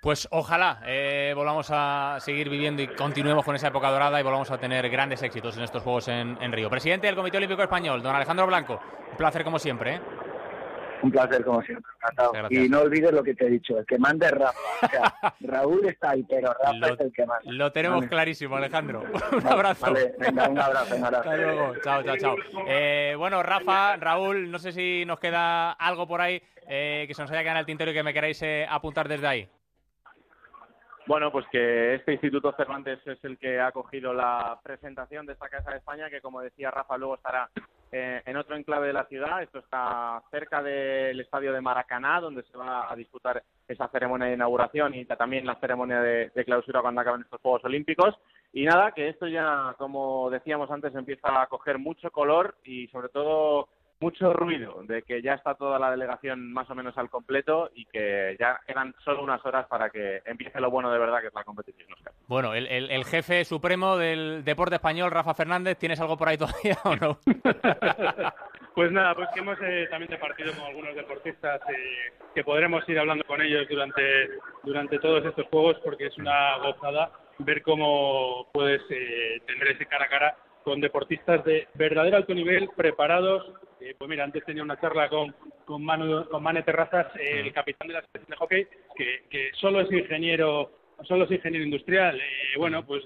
Pues 0.01 0.29
ojalá 0.31 0.81
eh, 0.85 1.33
volvamos 1.35 1.67
a 1.71 2.17
seguir 2.21 2.49
viviendo 2.49 2.81
y 2.81 2.87
continuemos 2.87 3.43
con 3.43 3.55
esa 3.55 3.67
época 3.67 3.89
dorada 3.89 4.17
y 4.19 4.23
volvamos 4.23 4.49
a 4.49 4.57
tener 4.57 4.89
grandes 4.89 5.21
éxitos 5.23 5.57
en 5.57 5.63
estos 5.63 5.83
Juegos 5.83 6.07
en, 6.07 6.51
Río. 6.53 6.69
Presidente 6.69 7.07
del 7.07 7.17
Comité 7.17 7.37
Olímpico 7.37 7.61
Español, 7.61 8.01
don 8.01 8.15
Alejandro 8.15 8.47
Blanco, 8.47 8.79
un 9.11 9.17
placer 9.17 9.43
como 9.43 9.59
siempre. 9.59 9.95
¿eh? 9.95 10.01
Un 11.01 11.11
placer 11.11 11.43
como 11.43 11.61
siempre, 11.61 11.91
Y 12.49 12.67
no 12.67 12.81
olvides 12.81 13.11
lo 13.11 13.23
que 13.23 13.33
te 13.33 13.45
he 13.45 13.49
dicho, 13.49 13.77
el 13.77 13.85
que 13.85 13.97
manda 13.97 14.27
es 14.27 14.33
Rafa. 14.33 15.35
Raúl 15.41 15.85
está 15.85 16.11
ahí, 16.11 16.25
pero 16.27 16.53
Rafa 16.53 16.93
es 16.93 16.99
el 16.99 17.13
que 17.13 17.25
manda. 17.25 17.51
Lo 17.51 17.71
tenemos 17.71 18.05
clarísimo, 18.07 18.55
Alejandro. 18.55 19.03
un 19.31 19.47
abrazo. 19.47 19.85
Vale, 19.85 20.13
venga, 20.17 20.49
un 20.49 20.59
abrazo. 20.59 20.95
Un 20.95 21.05
abrazo. 21.05 21.29
Hasta 21.29 21.37
luego. 21.37 21.73
Chao, 21.83 22.03
chao, 22.03 22.17
chao. 22.17 22.35
Eh, 22.67 23.15
bueno, 23.17 23.41
Rafa, 23.43 23.95
Raúl, 23.97 24.51
no 24.51 24.59
sé 24.59 24.71
si 24.71 25.03
nos 25.05 25.19
queda 25.19 25.71
algo 25.71 26.07
por 26.07 26.21
ahí 26.21 26.41
que 26.67 27.11
se 27.13 27.21
nos 27.21 27.31
haya 27.31 27.41
quedado 27.41 27.55
en 27.55 27.59
el 27.61 27.65
tintero 27.65 27.91
y 27.91 27.93
que 27.93 28.03
me 28.03 28.13
queráis 28.13 28.43
apuntar 28.69 29.07
desde 29.07 29.27
ahí. 29.27 29.49
Bueno, 31.09 31.31
pues 31.31 31.47
que 31.51 31.95
este 31.95 32.11
Instituto 32.11 32.53
Cervantes 32.55 32.99
es 33.07 33.17
el 33.25 33.39
que 33.39 33.59
ha 33.59 33.71
cogido 33.71 34.13
la 34.13 34.59
presentación 34.61 35.25
de 35.25 35.33
esta 35.33 35.49
Casa 35.49 35.71
de 35.71 35.77
España, 35.77 36.07
que 36.07 36.21
como 36.21 36.39
decía 36.39 36.69
Rafa, 36.69 36.99
luego 36.99 37.15
estará 37.15 37.49
eh, 37.91 38.21
en 38.23 38.37
otro 38.37 38.55
enclave 38.55 38.85
de 38.85 38.93
la 38.93 39.05
ciudad. 39.05 39.41
Esto 39.41 39.57
está 39.57 40.21
cerca 40.29 40.61
del 40.61 41.19
estadio 41.19 41.51
de 41.51 41.61
Maracaná, 41.61 42.21
donde 42.21 42.43
se 42.43 42.55
va 42.55 42.93
a 42.93 42.95
disputar 42.95 43.41
esa 43.67 43.87
ceremonia 43.87 44.27
de 44.27 44.35
inauguración 44.35 44.93
y 44.93 45.03
también 45.05 45.47
la 45.47 45.59
ceremonia 45.59 45.99
de, 45.99 46.29
de 46.29 46.45
clausura 46.45 46.81
cuando 46.81 47.01
acaben 47.01 47.21
estos 47.21 47.41
Juegos 47.41 47.65
Olímpicos. 47.65 48.13
Y 48.53 48.65
nada, 48.65 48.91
que 48.91 49.09
esto 49.09 49.27
ya, 49.27 49.73
como 49.79 50.29
decíamos 50.29 50.69
antes, 50.69 50.93
empieza 50.93 51.41
a 51.41 51.47
coger 51.47 51.79
mucho 51.79 52.11
color 52.11 52.55
y 52.63 52.87
sobre 52.89 53.09
todo 53.09 53.67
mucho 53.99 54.33
ruido 54.33 54.81
de 54.83 55.01
que 55.01 55.21
ya 55.21 55.33
está 55.33 55.55
toda 55.55 55.77
la 55.77 55.91
delegación 55.91 56.53
más 56.53 56.69
o 56.69 56.75
menos 56.75 56.97
al 56.97 57.09
completo 57.09 57.69
y 57.75 57.85
que 57.85 58.35
ya 58.39 58.59
quedan 58.65 58.95
solo 59.03 59.23
unas 59.23 59.45
horas 59.45 59.67
para 59.67 59.89
que 59.89 60.21
empiece 60.25 60.59
lo 60.61 60.71
bueno 60.71 60.91
de 60.91 60.99
verdad 60.99 61.21
que 61.21 61.27
es 61.27 61.33
la 61.33 61.43
competición. 61.43 61.89
Bueno, 62.27 62.53
el, 62.53 62.67
el, 62.67 63.05
jefe 63.05 63.43
supremo 63.43 63.97
del 63.97 64.43
deporte 64.45 64.75
español, 64.75 65.11
Rafa 65.11 65.33
Fernández, 65.33 65.77
¿tienes 65.77 65.99
algo 65.99 66.17
por 66.17 66.29
ahí 66.29 66.37
todavía 66.37 66.77
o 66.83 66.95
no? 66.95 67.19
pues 68.75 68.91
nada, 68.91 69.15
pues 69.15 69.29
que 69.33 69.39
hemos 69.39 69.57
eh, 69.61 69.87
también 69.89 70.11
departido 70.11 70.53
con 70.53 70.65
algunos 70.65 70.95
deportistas 70.95 71.61
eh, 71.69 72.13
que 72.33 72.43
podremos 72.43 72.87
ir 72.87 72.99
hablando 72.99 73.25
con 73.25 73.41
ellos 73.41 73.67
durante, 73.69 74.29
durante 74.63 74.99
todos 74.99 75.25
estos 75.25 75.47
juegos 75.47 75.77
porque 75.83 76.07
es 76.07 76.17
una 76.17 76.57
gozada 76.57 77.11
ver 77.39 77.61
cómo 77.63 78.47
puedes 78.51 78.81
eh, 78.89 79.41
tener 79.45 79.69
ese 79.69 79.85
cara 79.85 80.05
a 80.05 80.09
cara 80.09 80.37
con 80.63 80.81
deportistas 80.81 81.43
de 81.45 81.67
verdadero 81.73 82.17
alto 82.17 82.33
nivel, 82.33 82.69
preparados. 82.75 83.53
Eh, 83.79 83.95
pues 83.97 84.09
mira, 84.09 84.23
antes 84.23 84.43
tenía 84.45 84.63
una 84.63 84.79
charla 84.79 85.09
con, 85.09 85.33
con, 85.65 85.83
Manu, 85.83 86.27
con 86.29 86.43
Mane 86.43 86.63
Terrazas, 86.63 87.07
eh, 87.15 87.41
el 87.41 87.53
capitán 87.53 87.87
de 87.87 87.93
la 87.95 88.01
selección 88.01 88.29
de 88.29 88.35
hockey, 88.35 88.67
que, 88.95 89.23
que 89.29 89.49
solo 89.53 89.81
es 89.81 89.91
ingeniero 89.91 90.71
solo 91.03 91.23
es 91.23 91.31
ingeniero 91.31 91.63
industrial. 91.63 92.19
Eh, 92.19 92.57
bueno, 92.57 92.85
pues 92.85 93.03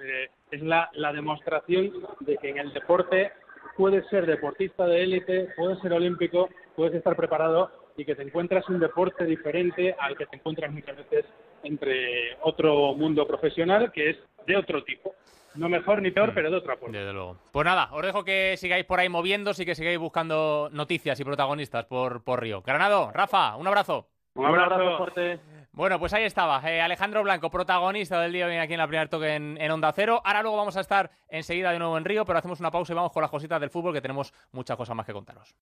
es 0.50 0.62
la, 0.62 0.90
la 0.94 1.14
demostración 1.14 1.92
de 2.22 2.38
que 2.38 2.50
en 2.50 2.58
el 2.58 2.74
deporte 2.74 3.32
puedes 3.78 4.08
ser 4.08 4.26
deportista 4.26 4.86
de 4.86 5.04
élite, 5.04 5.50
puedes 5.56 5.80
ser 5.80 5.94
olímpico, 5.94 6.50
puedes 6.76 6.96
estar 6.96 7.16
preparado 7.16 7.72
y 7.98 8.06
que 8.06 8.16
te 8.16 8.24
encuentras 8.24 8.68
un 8.70 8.80
deporte 8.80 9.26
diferente 9.26 9.96
al 10.00 10.18
que 10.18 10.26
te 10.26 10.38
encuentras 10.38 10.72
muchas 10.72 10.98
veces 10.98 11.26
entre 11.64 12.36
otro 12.42 12.94
mundo 12.96 13.28
profesional 13.28 13.92
que 13.92 14.12
es 14.12 14.18
de 14.46 14.58
otro 14.58 14.84
tipo. 14.84 15.14
No 15.56 15.70
mejor 15.70 16.02
ni 16.02 16.12
peor, 16.12 16.32
mm. 16.32 16.36
pero 16.36 16.52
de 16.52 16.58
otra 16.58 16.78
forma. 16.78 16.98
Desde 16.98 17.14
luego. 17.14 17.38
Pues 17.52 17.66
nada, 17.66 17.90
os 17.92 18.02
dejo 18.02 18.24
que 18.24 18.56
sigáis 18.58 18.86
por 18.86 19.00
ahí 19.00 19.10
moviéndose 19.10 19.64
y 19.64 19.66
que 19.66 19.76
sigáis 19.76 20.00
buscando 20.00 20.70
noticias 20.72 21.20
y 21.20 21.24
protagonistas 21.24 21.86
por, 21.86 22.24
por 22.24 22.42
Río. 22.42 22.62
Granado, 22.62 23.12
Rafa, 23.12 23.56
un 23.56 23.68
abrazo. 23.68 24.08
Un 24.36 24.46
abrazo, 24.48 24.98
fuerte. 24.98 25.40
Bueno, 25.74 26.00
pues 26.00 26.14
ahí 26.14 26.24
estaba, 26.24 26.62
eh, 26.70 26.82
Alejandro 26.82 27.24
Blanco, 27.24 27.50
protagonista 27.50 28.20
del 28.22 28.32
día 28.32 28.62
aquí 28.62 28.74
en 28.74 28.80
la 28.80 28.88
primera 28.88 29.10
toque 29.10 29.36
en, 29.36 29.58
en, 29.60 29.72
Onda 29.72 29.92
Cero. 29.92 30.22
Ahora 30.24 30.42
luego 30.42 30.58
vamos 30.58 30.78
a 30.78 30.82
estar 30.82 31.10
enseguida 31.28 31.72
de 31.72 31.80
nuevo 31.80 31.98
en 31.98 32.06
Río, 32.06 32.26
pero 32.26 32.40
hacemos 32.40 32.60
una 32.60 32.70
pausa 32.70 32.94
y 32.94 32.96
vamos 32.96 33.12
con 33.12 33.22
las 33.22 33.32
cositas 33.32 33.60
del 33.60 33.72
fútbol 33.72 33.94
que 33.94 34.02
tenemos 34.02 34.34
muchas 34.52 34.78
cosas 34.78 34.96
más 34.96 35.06
que 35.06 35.14
contaros. 35.14 35.56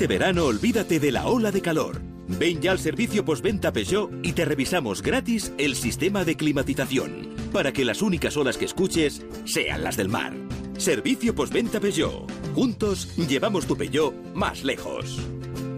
Este 0.00 0.14
verano 0.14 0.46
olvídate 0.46 0.98
de 0.98 1.12
la 1.12 1.26
ola 1.26 1.50
de 1.50 1.60
calor. 1.60 2.00
Ven 2.26 2.62
ya 2.62 2.70
al 2.70 2.78
servicio 2.78 3.22
postventa 3.22 3.70
Peugeot 3.70 4.10
y 4.22 4.32
te 4.32 4.46
revisamos 4.46 5.02
gratis 5.02 5.52
el 5.58 5.76
sistema 5.76 6.24
de 6.24 6.38
climatización 6.38 7.34
para 7.52 7.70
que 7.70 7.84
las 7.84 8.00
únicas 8.00 8.34
olas 8.38 8.56
que 8.56 8.64
escuches 8.64 9.20
sean 9.44 9.84
las 9.84 9.98
del 9.98 10.08
mar. 10.08 10.32
Servicio 10.78 11.34
postventa 11.34 11.80
Peugeot. 11.80 12.32
Juntos 12.54 13.14
llevamos 13.18 13.66
tu 13.66 13.76
Peugeot 13.76 14.14
más 14.32 14.64
lejos. 14.64 15.18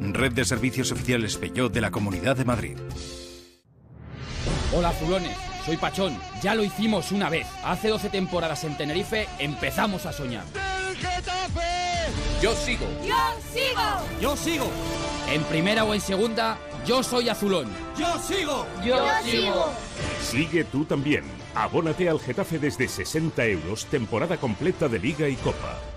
Red 0.01 0.35
de 0.35 0.45
Servicios 0.45 0.93
Oficiales 0.93 1.37
Peugeot 1.37 1.73
de 1.73 1.81
la 1.81 1.91
Comunidad 1.91 2.37
de 2.37 2.45
Madrid. 2.45 2.77
Hola 4.73 4.93
Zulones, 4.93 5.37
soy 5.67 5.79
Pachón. 5.79 6.17
Ya 6.45 6.55
lo 6.55 6.63
hicimos 6.63 7.11
una 7.11 7.29
vez. 7.29 7.49
Hace 7.65 7.89
12 7.89 8.09
temporadas 8.11 8.63
en 8.63 8.77
Tenerife 8.77 9.27
empezamos 9.41 10.07
a 10.07 10.13
soñar. 10.13 10.45
Yo 12.43 12.57
sigo. 12.57 12.87
Yo 13.07 13.15
sigo. 13.53 14.21
Yo 14.21 14.37
sigo. 14.37 14.67
En 15.31 15.45
primera 15.45 15.85
o 15.85 15.95
en 15.95 16.01
segunda, 16.01 16.59
yo 16.85 17.01
soy 17.05 17.29
azulón. 17.29 17.69
Yo 17.97 18.19
sigo. 18.19 18.67
Yo 18.85 18.97
sigo. 19.23 19.73
Sigue 20.21 20.65
tú 20.65 20.85
también. 20.85 21.23
Abónate 21.55 22.09
al 22.09 22.19
Getafe 22.19 22.59
desde 22.59 22.89
60 22.89 23.47
euros, 23.47 23.87
temporada 23.87 24.39
completa 24.39 24.89
de 24.89 24.99
Liga 24.99 25.29
y 25.29 25.37
Copa. 25.37 25.92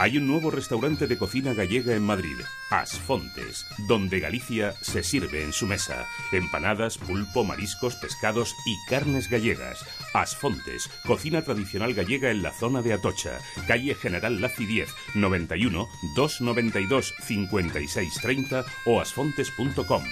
Hay 0.00 0.16
un 0.16 0.26
nuevo 0.26 0.50
restaurante 0.50 1.06
de 1.06 1.18
cocina 1.18 1.52
gallega 1.52 1.94
en 1.94 2.02
Madrid, 2.02 2.38
Asfontes, 2.70 3.66
donde 3.86 4.18
Galicia 4.18 4.72
se 4.80 5.02
sirve 5.02 5.44
en 5.44 5.52
su 5.52 5.66
mesa. 5.66 6.06
Empanadas, 6.32 6.96
pulpo, 6.96 7.44
mariscos, 7.44 7.96
pescados 7.96 8.56
y 8.64 8.78
carnes 8.88 9.28
gallegas. 9.28 9.84
Asfontes, 10.14 10.88
cocina 11.04 11.42
tradicional 11.42 11.92
gallega 11.92 12.30
en 12.30 12.42
la 12.42 12.50
zona 12.50 12.80
de 12.80 12.94
Atocha, 12.94 13.40
calle 13.68 13.94
General 13.94 14.40
Laci 14.40 14.64
10, 14.64 14.88
91 15.16 15.86
292 16.16 17.14
5630 17.20 18.64
o 18.86 19.02
asfontes.com. 19.02 20.02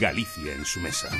Galicia 0.00 0.54
en 0.54 0.64
su 0.64 0.80
mesa. 0.80 1.10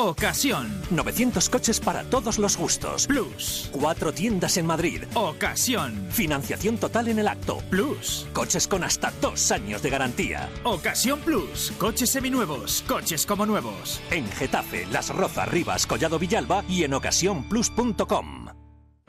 Ocasión. 0.00 0.80
900 0.90 1.50
coches 1.50 1.78
para 1.78 2.04
todos 2.04 2.38
los 2.38 2.56
gustos. 2.56 3.06
Plus. 3.06 3.68
Cuatro 3.70 4.14
tiendas 4.14 4.56
en 4.56 4.64
Madrid. 4.64 5.02
Ocasión. 5.12 6.06
Financiación 6.08 6.78
total 6.78 7.08
en 7.08 7.18
el 7.18 7.28
acto. 7.28 7.58
Plus. 7.68 8.26
Coches 8.32 8.66
con 8.66 8.82
hasta 8.82 9.12
dos 9.20 9.52
años 9.52 9.82
de 9.82 9.90
garantía. 9.90 10.48
Ocasión 10.64 11.20
Plus. 11.20 11.74
Coches 11.76 12.08
seminuevos. 12.08 12.82
Coches 12.88 13.26
como 13.26 13.44
nuevos. 13.44 14.00
En 14.10 14.26
Getafe, 14.26 14.86
Las 14.86 15.14
Rozas, 15.14 15.46
Rivas, 15.48 15.86
Collado 15.86 16.18
Villalba 16.18 16.64
y 16.66 16.84
en 16.84 16.94
ocasiónplus.com. 16.94 18.46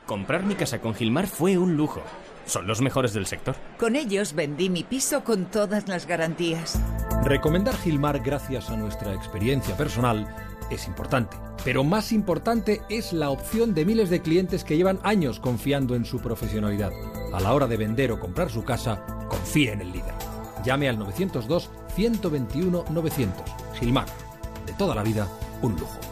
Comprar 0.04 0.44
mi 0.44 0.56
casa 0.56 0.82
con 0.82 0.94
Gilmar 0.94 1.26
fue 1.26 1.56
un 1.56 1.74
lujo. 1.74 2.02
Son 2.44 2.66
los 2.66 2.82
mejores 2.82 3.14
del 3.14 3.24
sector. 3.24 3.56
Con 3.78 3.96
ellos 3.96 4.34
vendí 4.34 4.68
mi 4.68 4.84
piso 4.84 5.24
con 5.24 5.46
todas 5.46 5.88
las 5.88 6.06
garantías. 6.06 6.78
Recomendar 7.24 7.78
Gilmar 7.78 8.20
gracias 8.20 8.68
a 8.68 8.76
nuestra 8.76 9.14
experiencia 9.14 9.74
personal 9.74 10.51
es 10.74 10.86
importante. 10.86 11.36
Pero 11.64 11.84
más 11.84 12.12
importante 12.12 12.82
es 12.88 13.12
la 13.12 13.30
opción 13.30 13.74
de 13.74 13.84
miles 13.84 14.10
de 14.10 14.22
clientes 14.22 14.64
que 14.64 14.76
llevan 14.76 14.98
años 15.02 15.40
confiando 15.40 15.94
en 15.94 16.04
su 16.04 16.20
profesionalidad. 16.20 16.92
A 17.32 17.40
la 17.40 17.54
hora 17.54 17.66
de 17.66 17.76
vender 17.76 18.12
o 18.12 18.20
comprar 18.20 18.50
su 18.50 18.64
casa, 18.64 19.26
confíe 19.28 19.72
en 19.72 19.80
el 19.80 19.92
líder. 19.92 20.14
Llame 20.64 20.88
al 20.88 20.98
902-121-900. 20.98 23.32
Gilmar. 23.78 24.06
De 24.66 24.72
toda 24.74 24.94
la 24.94 25.02
vida, 25.02 25.26
un 25.62 25.72
lujo. 25.72 26.11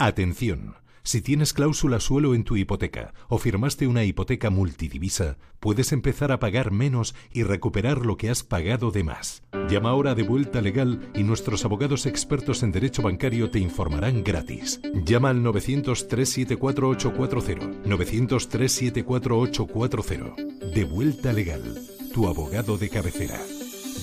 Atención. 0.00 0.76
Si 1.02 1.20
tienes 1.22 1.52
cláusula 1.52 1.98
suelo 1.98 2.36
en 2.36 2.44
tu 2.44 2.56
hipoteca 2.56 3.12
o 3.28 3.36
firmaste 3.36 3.88
una 3.88 4.04
hipoteca 4.04 4.48
multidivisa, 4.48 5.38
puedes 5.58 5.90
empezar 5.90 6.30
a 6.30 6.38
pagar 6.38 6.70
menos 6.70 7.16
y 7.32 7.42
recuperar 7.42 8.06
lo 8.06 8.16
que 8.16 8.30
has 8.30 8.44
pagado 8.44 8.92
de 8.92 9.02
más. 9.02 9.42
Llama 9.68 9.90
ahora 9.90 10.14
de 10.14 10.22
vuelta 10.22 10.60
legal 10.60 11.10
y 11.16 11.24
nuestros 11.24 11.64
abogados 11.64 12.06
expertos 12.06 12.62
en 12.62 12.70
derecho 12.70 13.02
bancario 13.02 13.50
te 13.50 13.58
informarán 13.58 14.22
gratis. 14.22 14.80
Llama 15.04 15.30
al 15.30 15.42
900-374-840. 15.42 17.82
900-374-840. 17.82 20.74
De 20.74 20.84
vuelta 20.84 21.32
legal. 21.32 21.76
Tu 22.14 22.28
abogado 22.28 22.78
de 22.78 22.88
cabecera. 22.88 23.40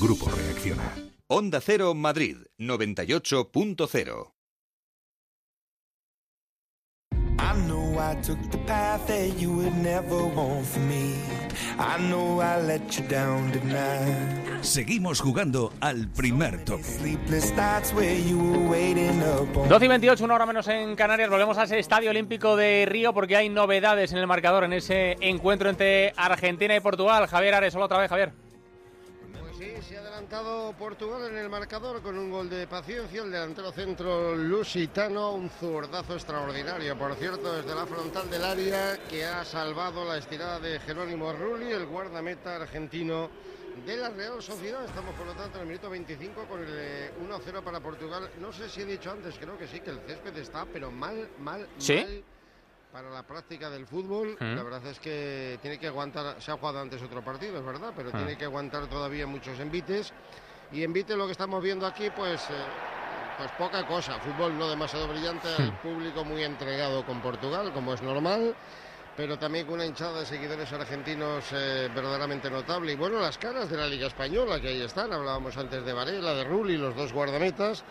Grupo 0.02 0.30
Reacciona. 0.30 0.94
Onda 1.28 1.62
Cero 1.62 1.94
Madrid 1.94 2.36
98.0 2.60 4.35
I 8.16 8.22
took 8.22 8.52
the 8.52 8.58
path 8.60 9.08
that 9.08 9.38
you 9.40 9.52
would 9.52 9.76
never 9.78 10.24
want 10.24 10.66
for 10.66 10.80
me. 10.80 11.16
I 11.78 11.98
know 12.10 12.40
I 12.42 12.62
let 12.62 12.98
you 12.98 13.08
down 13.08 13.52
tonight. 13.52 14.62
Seguimos 14.62 15.20
jugando 15.20 15.74
al 15.82 16.08
primer 16.08 16.64
toque. 16.64 16.84
Sleepless 16.84 17.54
nights 17.56 17.94
where 17.94 18.18
you 18.18 18.38
were 18.38 18.70
waiting 18.70 19.22
up 19.22 19.56
on 19.58 19.68
12 19.70 19.86
y 19.86 19.88
28, 19.88 20.24
una 20.24 20.36
hora 20.36 20.46
menos 20.46 20.68
en 20.68 20.96
Canarias. 20.96 21.30
Volvemos 21.30 21.58
a 21.58 21.64
ese 21.64 21.78
Estadio 21.78 22.10
Olímpico 22.10 22.56
de 22.56 22.86
Río 22.88 23.14
porque 23.14 23.36
hay 23.36 23.50
novedades 23.50 24.12
en 24.12 24.20
el 24.20 24.28
marcador 24.28 24.64
en 24.64 24.74
ese 24.74 25.18
encuentro 25.22 25.70
entre 25.70 26.14
Argentina 26.16 26.76
y 26.76 26.80
Portugal. 26.80 27.28
Javier 27.28 27.56
Ares, 27.56 27.76
hola 27.76 27.86
otra 27.86 27.98
vez, 28.00 28.10
Javier. 28.10 28.45
Sí, 29.76 29.82
se 29.90 29.98
ha 29.98 30.02
adelantado 30.02 30.74
Portugal 30.74 31.30
en 31.30 31.38
el 31.38 31.50
marcador 31.50 32.02
con 32.02 32.18
un 32.18 32.32
gol 32.32 32.50
de 32.50 32.66
paciencia. 32.66 33.24
El 33.24 33.32
delantero 33.32 33.74
centro 33.74 34.34
Lusitano, 34.34 35.34
un 35.34 35.50
zurdazo 35.50 36.14
extraordinario, 36.14 36.98
por 36.98 37.14
cierto, 37.16 37.52
desde 37.54 37.76
la 37.76 37.86
frontal 37.86 38.30
del 38.30 38.44
área 38.46 38.98
que 39.10 39.26
ha 39.26 39.44
salvado 39.44 40.06
la 40.06 40.18
estirada 40.18 40.60
de 40.60 40.80
Jerónimo 40.80 41.34
Rulli, 41.34 41.72
el 41.72 41.88
guardameta 41.88 42.56
argentino 42.56 43.30
de 43.86 43.98
la 43.98 44.10
Real 44.12 44.42
Sociedad. 44.42 44.86
Estamos, 44.86 45.14
por 45.16 45.28
lo 45.28 45.34
tanto, 45.34 45.58
en 45.58 45.64
el 45.64 45.68
minuto 45.68 45.90
25 45.90 46.46
con 46.46 46.64
el 46.64 46.70
eh, 46.72 47.12
1-0 47.28 47.62
para 47.62 47.82
Portugal. 47.82 48.30
No 48.40 48.54
sé 48.54 48.70
si 48.70 48.82
he 48.82 48.86
dicho 48.86 49.12
antes, 49.12 49.36
creo 49.38 49.58
que 49.58 49.68
sí, 49.68 49.82
que 49.82 49.90
el 49.90 50.00
césped 50.00 50.38
está, 50.38 50.66
pero 50.66 50.90
mal, 50.90 51.30
mal, 51.40 51.68
¿Sí? 51.80 51.96
mal 51.96 52.24
para 52.96 53.10
la 53.10 53.24
práctica 53.24 53.70
del 53.70 53.86
fútbol. 53.86 54.38
Mm. 54.40 54.56
La 54.56 54.64
verdad 54.64 54.86
es 54.88 55.02
que 55.02 55.60
tiene 55.62 55.78
que 55.78 55.88
aguantar, 55.88 56.42
se 56.42 56.50
ha 56.50 56.56
jugado 56.56 56.80
antes 56.80 57.02
otro 57.02 57.22
partido, 57.22 57.58
es 57.60 57.66
verdad, 57.66 57.92
pero 57.94 58.08
Mm. 58.08 58.14
tiene 58.14 58.38
que 58.38 58.46
aguantar 58.46 58.88
todavía 58.88 59.28
muchos 59.28 59.60
envites. 59.60 60.14
Y 60.72 60.82
envite 60.82 61.18
lo 61.18 61.26
que 61.26 61.34
estamos 61.34 61.62
viendo 61.62 61.86
aquí, 61.86 62.10
pues, 62.16 62.50
eh, 62.50 62.54
pues 63.38 63.52
poca 63.58 63.86
cosa. 63.86 64.18
Fútbol 64.22 64.58
no 64.58 64.70
demasiado 64.70 65.10
brillante, 65.10 65.50
el 65.60 65.74
público 65.74 66.24
muy 66.24 66.42
entregado 66.46 67.06
con 67.06 67.20
Portugal, 67.20 67.74
como 67.74 67.94
es 67.94 68.02
normal. 68.02 68.56
Pero 69.18 69.38
también 69.38 69.66
con 69.66 69.76
una 69.76 69.86
hinchada 69.86 70.20
de 70.22 70.26
seguidores 70.26 70.72
argentinos 70.72 71.46
eh, 71.52 71.90
verdaderamente 71.94 72.50
notable. 72.50 72.94
Y 72.94 72.96
bueno, 72.96 73.20
las 73.20 73.38
caras 73.38 73.70
de 73.70 73.76
la 73.78 73.88
Liga 73.88 74.08
Española, 74.08 74.60
que 74.62 74.70
ahí 74.70 74.82
están. 74.82 75.12
Hablábamos 75.12 75.56
antes 75.58 75.84
de 75.86 75.92
Varela, 75.94 76.34
de 76.34 76.44
Rulli, 76.46 76.78
los 76.78 76.96
dos 76.96 77.12
guardametas 77.12 77.84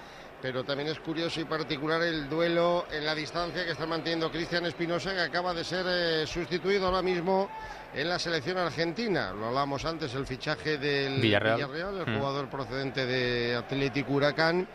pero 0.44 0.62
también 0.62 0.90
es 0.90 0.98
curioso 1.00 1.40
y 1.40 1.44
particular 1.46 2.02
el 2.02 2.28
duelo 2.28 2.84
en 2.92 3.06
la 3.06 3.14
distancia 3.14 3.64
que 3.64 3.70
está 3.70 3.86
manteniendo 3.86 4.30
Cristian 4.30 4.66
Espinosa, 4.66 5.14
que 5.14 5.22
acaba 5.22 5.54
de 5.54 5.64
ser 5.64 5.86
eh, 5.88 6.26
sustituido 6.26 6.84
ahora 6.84 7.00
mismo 7.00 7.48
en 7.94 8.06
la 8.10 8.18
selección 8.18 8.58
argentina. 8.58 9.32
Lo 9.32 9.46
hablamos 9.46 9.86
antes, 9.86 10.12
el 10.12 10.26
fichaje 10.26 10.76
del 10.76 11.18
Villarreal. 11.18 11.60
el 12.06 12.06
Mm. 12.12 12.18
jugador 12.18 12.50
procedente 12.50 13.06
de 13.06 13.56
Atlético 13.56 14.12
Huracán, 14.12 14.68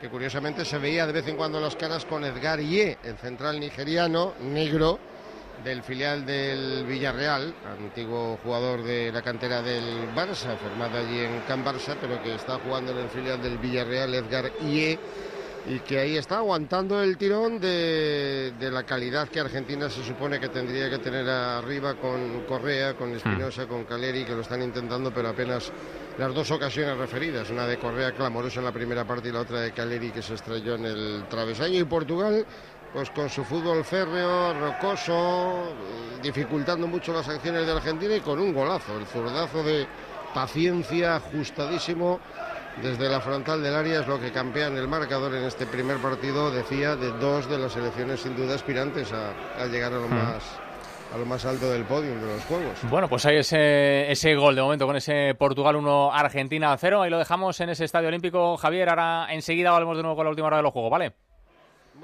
que 0.00 0.08
curiosamente 0.08 0.64
se 0.64 0.78
veía 0.78 1.08
de 1.08 1.12
vez 1.12 1.26
en 1.26 1.36
cuando 1.36 1.58
las 1.58 1.74
caras 1.74 2.04
con 2.04 2.22
Edgar 2.24 2.60
Ye, 2.60 2.96
el 3.02 3.16
central 3.16 3.58
nigeriano, 3.58 4.34
negro, 4.42 5.00
del 5.64 5.82
filial 5.82 6.24
del 6.24 6.84
Villarreal, 6.86 7.54
antiguo 7.78 8.38
jugador 8.42 8.82
de 8.82 9.10
la 9.12 9.22
cantera 9.22 9.62
del 9.62 10.08
Barça, 10.14 10.56
formado 10.56 10.98
allí 10.98 11.20
en 11.20 11.40
Can 11.46 11.64
Barça, 11.64 11.96
pero 12.00 12.22
que 12.22 12.34
está 12.34 12.58
jugando 12.58 12.92
en 12.92 12.98
el 12.98 13.08
filial 13.08 13.42
del 13.42 13.58
Villarreal, 13.58 14.14
Edgar 14.14 14.52
Ie, 14.62 14.98
y 15.68 15.80
que 15.80 15.98
ahí 15.98 16.16
está 16.16 16.36
aguantando 16.36 17.02
el 17.02 17.16
tirón 17.16 17.58
de, 17.58 18.52
de 18.58 18.70
la 18.70 18.84
calidad 18.84 19.28
que 19.28 19.40
Argentina 19.40 19.90
se 19.90 20.04
supone 20.04 20.38
que 20.38 20.48
tendría 20.48 20.88
que 20.88 20.98
tener 20.98 21.28
arriba 21.28 21.94
con 21.94 22.42
Correa, 22.42 22.94
con 22.94 23.12
Espinosa, 23.12 23.66
con 23.66 23.84
Caleri, 23.84 24.24
que 24.24 24.34
lo 24.34 24.42
están 24.42 24.62
intentando, 24.62 25.12
pero 25.12 25.30
apenas 25.30 25.72
las 26.18 26.32
dos 26.32 26.50
ocasiones 26.52 26.96
referidas, 26.96 27.50
una 27.50 27.66
de 27.66 27.78
Correa 27.78 28.12
clamorosa 28.12 28.60
en 28.60 28.66
la 28.66 28.72
primera 28.72 29.04
parte 29.04 29.28
y 29.28 29.32
la 29.32 29.40
otra 29.40 29.60
de 29.60 29.72
Caleri 29.72 30.12
que 30.12 30.22
se 30.22 30.34
estrelló 30.34 30.76
en 30.76 30.84
el 30.84 31.24
travesaño. 31.28 31.80
Y 31.80 31.84
Portugal, 31.84 32.46
pues 32.92 33.10
con 33.10 33.28
su 33.28 33.44
fútbol 33.44 33.84
férreo, 33.84 34.54
rocoso, 34.54 35.72
dificultando 36.22 36.86
mucho 36.86 37.12
las 37.12 37.28
acciones 37.28 37.66
de 37.66 37.72
Argentina 37.72 38.16
y 38.16 38.20
con 38.20 38.38
un 38.38 38.54
golazo, 38.54 38.96
el 38.98 39.06
zurdazo 39.06 39.62
de 39.62 39.86
paciencia 40.34 41.16
ajustadísimo 41.16 42.20
desde 42.82 43.08
la 43.08 43.20
frontal 43.20 43.62
del 43.62 43.74
área 43.74 44.00
es 44.00 44.06
lo 44.06 44.20
que 44.20 44.30
campea 44.30 44.66
en 44.66 44.76
el 44.76 44.86
marcador 44.86 45.34
en 45.34 45.44
este 45.44 45.66
primer 45.66 45.96
partido, 45.98 46.50
decía, 46.50 46.94
de 46.94 47.10
dos 47.12 47.48
de 47.48 47.58
las 47.58 47.72
selecciones 47.72 48.20
sin 48.20 48.36
duda 48.36 48.54
aspirantes 48.54 49.12
a, 49.12 49.62
a 49.62 49.66
llegar 49.66 49.92
a 49.92 49.96
lo 49.96 50.08
más 50.08 50.42
a 51.14 51.18
lo 51.18 51.24
más 51.24 51.44
alto 51.46 51.70
del 51.70 51.84
podio 51.84 52.14
de 52.14 52.26
los 52.26 52.44
juegos. 52.44 52.78
Bueno, 52.90 53.08
pues 53.08 53.24
hay 53.26 53.36
ese, 53.36 54.10
ese 54.10 54.34
gol 54.34 54.56
de 54.56 54.62
momento 54.62 54.86
con 54.86 54.96
ese 54.96 55.34
Portugal 55.38 55.76
1, 55.76 56.12
Argentina 56.12 56.76
0. 56.76 57.02
Ahí 57.02 57.10
lo 57.10 57.18
dejamos 57.18 57.58
en 57.60 57.70
ese 57.70 57.84
estadio 57.84 58.08
olímpico. 58.08 58.56
Javier, 58.56 58.88
ahora 58.88 59.28
enseguida 59.30 59.70
volvemos 59.70 59.96
de 59.96 60.02
nuevo 60.02 60.16
con 60.16 60.24
la 60.24 60.30
última 60.30 60.48
hora 60.48 60.56
de 60.56 60.64
los 60.64 60.72
juegos, 60.72 60.90
¿vale? 60.90 61.14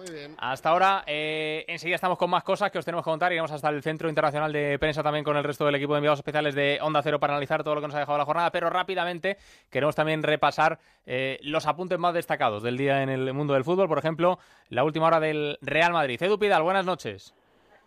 Muy 0.04 0.14
bien. 0.14 0.34
Hasta 0.38 0.70
ahora, 0.70 1.04
eh, 1.06 1.64
enseguida 1.68 1.94
estamos 1.94 2.18
con 2.18 2.28
más 2.28 2.42
cosas 2.42 2.70
que 2.72 2.78
os 2.78 2.84
tenemos 2.84 3.04
que 3.04 3.10
contar. 3.10 3.30
Iremos 3.32 3.52
hasta 3.52 3.68
el 3.68 3.82
Centro 3.82 4.08
Internacional 4.08 4.52
de 4.52 4.78
Prensa 4.78 5.02
también 5.02 5.24
con 5.24 5.36
el 5.36 5.44
resto 5.44 5.64
del 5.64 5.74
equipo 5.76 5.92
de 5.92 5.98
enviados 5.98 6.18
especiales 6.18 6.54
de 6.54 6.78
Onda 6.82 7.02
Cero 7.02 7.20
para 7.20 7.34
analizar 7.34 7.62
todo 7.62 7.76
lo 7.76 7.80
que 7.80 7.86
nos 7.86 7.94
ha 7.94 8.00
dejado 8.00 8.18
la 8.18 8.24
jornada. 8.24 8.50
Pero 8.50 8.68
rápidamente 8.68 9.36
queremos 9.70 9.94
también 9.94 10.22
repasar 10.22 10.78
eh, 11.06 11.38
los 11.42 11.66
apuntes 11.66 11.98
más 11.98 12.14
destacados 12.14 12.62
del 12.62 12.76
día 12.76 13.02
en 13.02 13.10
el 13.10 13.32
mundo 13.32 13.54
del 13.54 13.62
fútbol. 13.64 13.86
Por 13.88 13.98
ejemplo, 13.98 14.38
la 14.70 14.82
última 14.82 15.06
hora 15.06 15.20
del 15.20 15.58
Real 15.60 15.92
Madrid. 15.92 16.20
Edu 16.20 16.38
Pidal, 16.38 16.62
buenas 16.62 16.84
noches. 16.84 17.32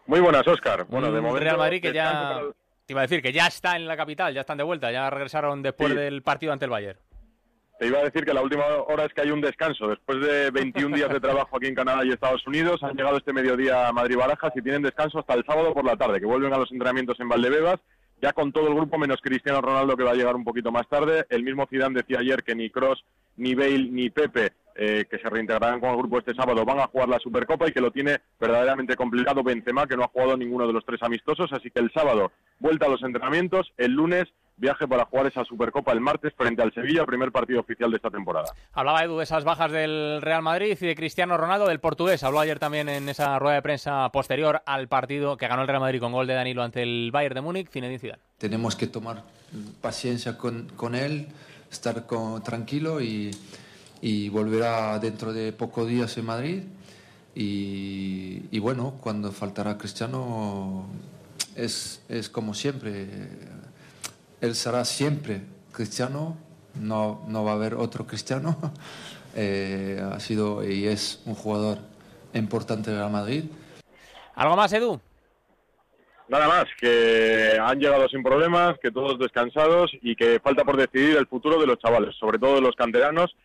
Muy 0.08 0.22
buenas, 0.22 0.48
Oscar. 0.48 0.86
Bueno, 0.88 1.12
de 1.12 1.20
momento. 1.20 1.40
Real 1.40 1.58
Madrid 1.58 1.82
que 1.82 1.92
ya... 1.94 2.40
Te 2.86 2.94
iba 2.94 3.02
a 3.02 3.08
decir 3.08 3.24
que 3.24 3.34
ya 3.34 3.48
está 3.48 3.76
en 3.76 3.88
la 3.88 3.98
capital, 3.98 4.32
ya 4.32 4.42
están 4.42 4.60
de 4.60 4.64
vuelta, 4.64 4.92
ya 4.92 5.10
regresaron 5.10 5.64
después 5.64 5.90
Sí. 5.90 5.96
del 5.98 6.22
partido 6.22 6.54
ante 6.54 6.66
el 6.66 6.72
Bayern. 6.72 7.00
Te 7.78 7.88
iba 7.88 8.00
a 8.00 8.04
decir 8.04 8.24
que 8.24 8.34
la 8.34 8.42
última 8.42 8.64
hora 8.88 9.04
es 9.04 9.14
que 9.14 9.22
hay 9.22 9.32
un 9.32 9.42
descanso. 9.42 9.90
Después 9.90 10.22
de 10.22 10.50
21 10.50 10.96
días 10.96 11.10
de 11.10 11.20
trabajo 11.20 11.58
aquí 11.58 11.68
en 11.68 11.76
Canadá 11.76 12.06
y 12.06 12.10
Estados 12.10 12.48
Unidos, 12.48 12.82
han 12.84 12.96
llegado 12.96 13.18
este 13.18 13.34
mediodía 13.34 13.90
a 13.90 13.92
Madrid-Barajas 13.92 14.54
y 14.56 14.62
tienen 14.62 14.82
descanso 14.82 15.20
hasta 15.20 15.34
el 15.34 15.46
sábado 15.46 15.74
por 15.74 15.84
la 15.84 15.98
tarde, 15.98 16.22
que 16.22 16.26
vuelven 16.26 16.54
a 16.54 16.58
los 16.58 16.72
entrenamientos 16.72 17.20
en 17.20 17.28
Valdebebas, 17.28 17.82
ya 18.22 18.32
con 18.32 18.54
todo 18.54 18.70
el 18.70 18.76
grupo 18.76 18.98
menos 18.98 19.20
Cristiano 19.22 19.60
Ronaldo, 19.60 19.98
que 19.98 20.06
va 20.06 20.12
a 20.12 20.16
llegar 20.16 20.38
un 20.38 20.46
poquito 20.46 20.72
más 20.72 20.88
tarde. 20.88 21.26
El 21.30 21.44
mismo 21.44 21.68
Zidane 21.70 22.00
decía 22.00 22.20
ayer 22.20 22.44
que 22.44 22.56
ni 22.56 22.70
Cross, 22.70 23.04
ni 23.36 23.56
Bale, 23.56 23.90
ni 23.92 24.10
Pepe, 24.10 24.54
eh, 24.76 25.04
que 25.10 25.20
se 25.20 25.30
reintegrarán 25.30 25.82
con 25.82 25.90
el 25.90 25.98
grupo 25.98 26.20
este 26.20 26.34
sábado, 26.34 26.64
van 26.64 26.80
a 26.80 26.88
jugar 26.88 27.10
la 27.10 27.20
Supercopa 27.20 27.68
y 27.68 27.74
que 27.74 27.82
lo 27.82 27.92
tiene 27.92 28.20
verdaderamente 28.40 28.96
complicado 28.96 29.44
Benzema, 29.44 29.86
que 29.86 29.98
no 29.98 30.04
ha 30.04 30.08
jugado 30.08 30.38
ninguno 30.38 30.66
de 30.66 30.74
los 30.74 30.86
tres 30.86 31.04
amistosos. 31.04 31.52
Así 31.52 31.70
que 31.72 31.82
el 31.82 31.92
sábado, 31.92 32.32
vuelta 32.60 32.86
a 32.86 32.90
los 32.90 33.04
entrenamientos. 33.04 33.74
El 33.78 33.92
lunes, 33.92 34.26
viaje 34.58 34.88
para 34.88 35.06
jugar 35.06 35.28
esa 35.28 35.44
Supercopa 35.44 35.92
el 35.92 36.00
martes 36.00 36.34
frente 36.36 36.62
al 36.62 36.74
Sevilla, 36.74 37.06
primer 37.06 37.32
partido 37.32 37.60
oficial 37.60 37.92
de 37.92 37.98
esta 37.98 38.10
temporada. 38.10 38.46
Hablaba 38.74 39.04
Edu 39.04 39.18
de 39.18 39.24
esas 39.24 39.44
bajas 39.44 39.72
del 39.72 40.22
Real 40.22 40.42
Madrid 40.42 40.78
y 40.80 40.86
de 40.86 40.96
Cristiano 40.96 41.36
Ronaldo, 41.38 41.68
del 41.68 41.80
portugués. 41.80 42.24
Habló 42.24 42.40
ayer 42.40 42.58
también 42.60 42.88
en 42.90 43.10
esa 43.10 43.38
rueda 43.40 43.56
de 43.56 43.62
prensa 43.62 44.10
posterior 44.12 44.62
al 44.66 44.88
partido 44.88 45.38
que 45.38 45.48
ganó 45.48 45.62
el 45.64 45.68
Real 45.68 45.82
Madrid 45.82 46.00
con 46.00 46.12
gol 46.14 46.28
de 46.28 46.34
Danilo 46.36 46.64
ante 46.64 46.84
el 46.84 47.10
Bayern 47.12 47.36
de 47.36 47.42
Múnich, 47.42 47.70
Zinedine 47.70 48.00
Zidane. 48.00 48.22
Tenemos 48.38 48.76
que 48.76 48.88
tomar 48.88 49.24
paciencia 49.82 50.38
con, 50.38 50.68
con 50.76 50.96
él, 50.96 51.28
estar 51.72 52.06
con- 52.06 52.42
tranquilo 52.44 53.02
y, 53.02 53.32
y 54.02 54.30
volverá 54.30 54.98
dentro 55.00 55.34
de 55.34 55.52
pocos 55.52 55.88
días 55.88 56.18
en 56.18 56.26
Madrid. 56.26 56.64
Y, 57.34 58.44
y 58.52 58.60
bueno, 58.60 58.96
cuando 59.02 59.32
faltará 59.32 59.78
Cristiano 59.78 60.88
es, 61.56 62.02
es 62.08 62.30
como 62.30 62.54
siempre. 62.54 63.08
Él 64.46 64.56
será 64.56 64.86
siempre 64.86 65.42
Cristiano, 65.72 66.38
no, 66.76 67.24
no 67.28 67.44
va 67.44 67.52
a 67.52 67.56
haber 67.56 67.74
otro 67.76 68.06
Cristiano. 68.06 68.58
Eh, 69.38 70.02
ha 70.02 70.18
sido 70.22 70.64
y 70.64 70.88
es 70.88 71.22
un 71.26 71.36
jugador 71.36 71.80
importante 72.34 72.90
de 72.90 72.96
Real 72.96 73.12
Madrid. 73.12 73.44
¿Algo 74.34 74.56
más, 74.56 74.72
Edu? 74.72 75.02
Nada 76.30 76.48
más, 76.48 76.68
que 76.80 77.60
han 77.62 77.78
llegado 77.78 78.08
sin 78.08 78.24
problemas, 78.24 78.78
que 78.82 78.92
todos 78.92 79.20
descansados 79.20 79.92
y 80.02 80.16
que 80.16 80.40
falta 80.40 80.64
por 80.64 80.78
decidir 80.78 81.18
el 81.18 81.28
futuro 81.28 81.60
de 81.60 81.68
los 81.68 81.78
chavales, 81.80 82.16
sobre 82.16 82.40
todo 82.40 82.56
de 82.56 82.62
los 82.62 82.78
canteranos 82.78 83.36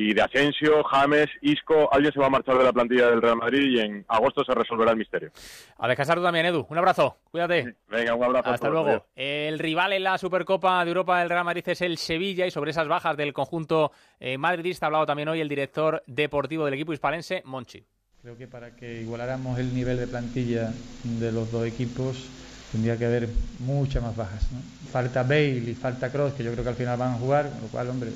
y 0.00 0.14
de 0.14 0.22
Asensio, 0.22 0.84
James, 0.84 1.26
Isco. 1.40 1.92
Alguien 1.92 2.12
se 2.12 2.20
va 2.20 2.26
a 2.26 2.30
marchar 2.30 2.56
de 2.56 2.62
la 2.62 2.72
plantilla 2.72 3.10
del 3.10 3.20
Real 3.20 3.36
Madrid 3.36 3.68
y 3.68 3.80
en 3.80 4.04
agosto 4.06 4.44
se 4.44 4.54
resolverá 4.54 4.92
el 4.92 4.96
misterio. 4.96 5.32
A 5.76 5.88
descansar 5.88 6.16
tú 6.16 6.22
también, 6.22 6.46
Edu. 6.46 6.64
Un 6.70 6.78
abrazo. 6.78 7.16
Cuídate. 7.32 7.74
Venga, 7.88 8.14
un 8.14 8.22
abrazo. 8.22 8.50
Hasta 8.50 8.68
luego. 8.68 9.06
El 9.16 9.58
rival 9.58 9.94
en 9.94 10.04
la 10.04 10.16
Supercopa 10.16 10.84
de 10.84 10.90
Europa 10.90 11.18
del 11.18 11.28
Real 11.28 11.44
Madrid 11.44 11.64
es 11.66 11.82
el 11.82 11.98
Sevilla 11.98 12.46
y 12.46 12.52
sobre 12.52 12.70
esas 12.70 12.86
bajas 12.86 13.16
del 13.16 13.32
conjunto 13.32 13.90
eh, 14.20 14.38
madridista 14.38 14.86
ha 14.86 14.88
hablado 14.88 15.04
también 15.04 15.30
hoy 15.30 15.40
el 15.40 15.48
director 15.48 16.00
deportivo 16.06 16.64
del 16.64 16.74
equipo 16.74 16.92
hispalense, 16.92 17.42
Monchi. 17.44 17.84
Creo 18.22 18.38
que 18.38 18.46
para 18.46 18.76
que 18.76 19.02
igualáramos 19.02 19.58
el 19.58 19.74
nivel 19.74 19.98
de 19.98 20.06
plantilla 20.06 20.70
de 21.02 21.32
los 21.32 21.50
dos 21.50 21.66
equipos 21.66 22.28
tendría 22.70 22.96
que 22.96 23.06
haber 23.06 23.28
muchas 23.58 24.00
más 24.00 24.14
bajas. 24.14 24.46
¿no? 24.52 24.60
Falta 24.92 25.24
Bale 25.24 25.70
y 25.70 25.74
falta 25.74 26.12
Cross, 26.12 26.34
que 26.34 26.44
yo 26.44 26.52
creo 26.52 26.62
que 26.62 26.70
al 26.70 26.76
final 26.76 26.96
van 26.96 27.14
a 27.14 27.18
jugar, 27.18 27.50
con 27.50 27.62
lo 27.62 27.68
cual, 27.68 27.88
hombre, 27.88 28.10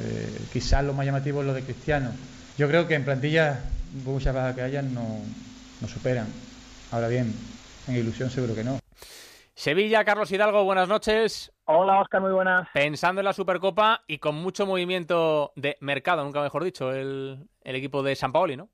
eh, 0.00 0.38
quizás 0.52 0.84
lo 0.84 0.92
más 0.92 1.06
llamativo 1.06 1.40
es 1.40 1.46
lo 1.46 1.54
de 1.54 1.62
Cristiano. 1.62 2.12
Yo 2.58 2.68
creo 2.68 2.86
que 2.86 2.94
en 2.94 3.04
plantilla, 3.04 3.60
muchas 4.04 4.34
bajas 4.34 4.54
que 4.54 4.62
hayan, 4.62 4.92
no, 4.94 5.20
no 5.80 5.88
superan. 5.88 6.26
Ahora 6.90 7.08
bien, 7.08 7.32
en 7.88 7.96
ilusión 7.96 8.30
seguro 8.30 8.54
que 8.54 8.64
no. 8.64 8.78
Sevilla, 9.54 10.04
Carlos 10.04 10.32
Hidalgo, 10.32 10.64
buenas 10.64 10.88
noches. 10.88 11.52
Hola, 11.66 12.00
Oscar, 12.00 12.22
muy 12.22 12.32
buenas. 12.32 12.68
Pensando 12.72 13.20
en 13.20 13.26
la 13.26 13.32
Supercopa 13.32 14.02
y 14.06 14.18
con 14.18 14.34
mucho 14.34 14.66
movimiento 14.66 15.52
de 15.54 15.76
mercado, 15.80 16.24
nunca 16.24 16.40
mejor 16.40 16.64
dicho, 16.64 16.92
el, 16.92 17.46
el 17.62 17.76
equipo 17.76 18.02
de 18.02 18.16
San 18.16 18.32
Paoli, 18.32 18.56
¿no? 18.56 18.70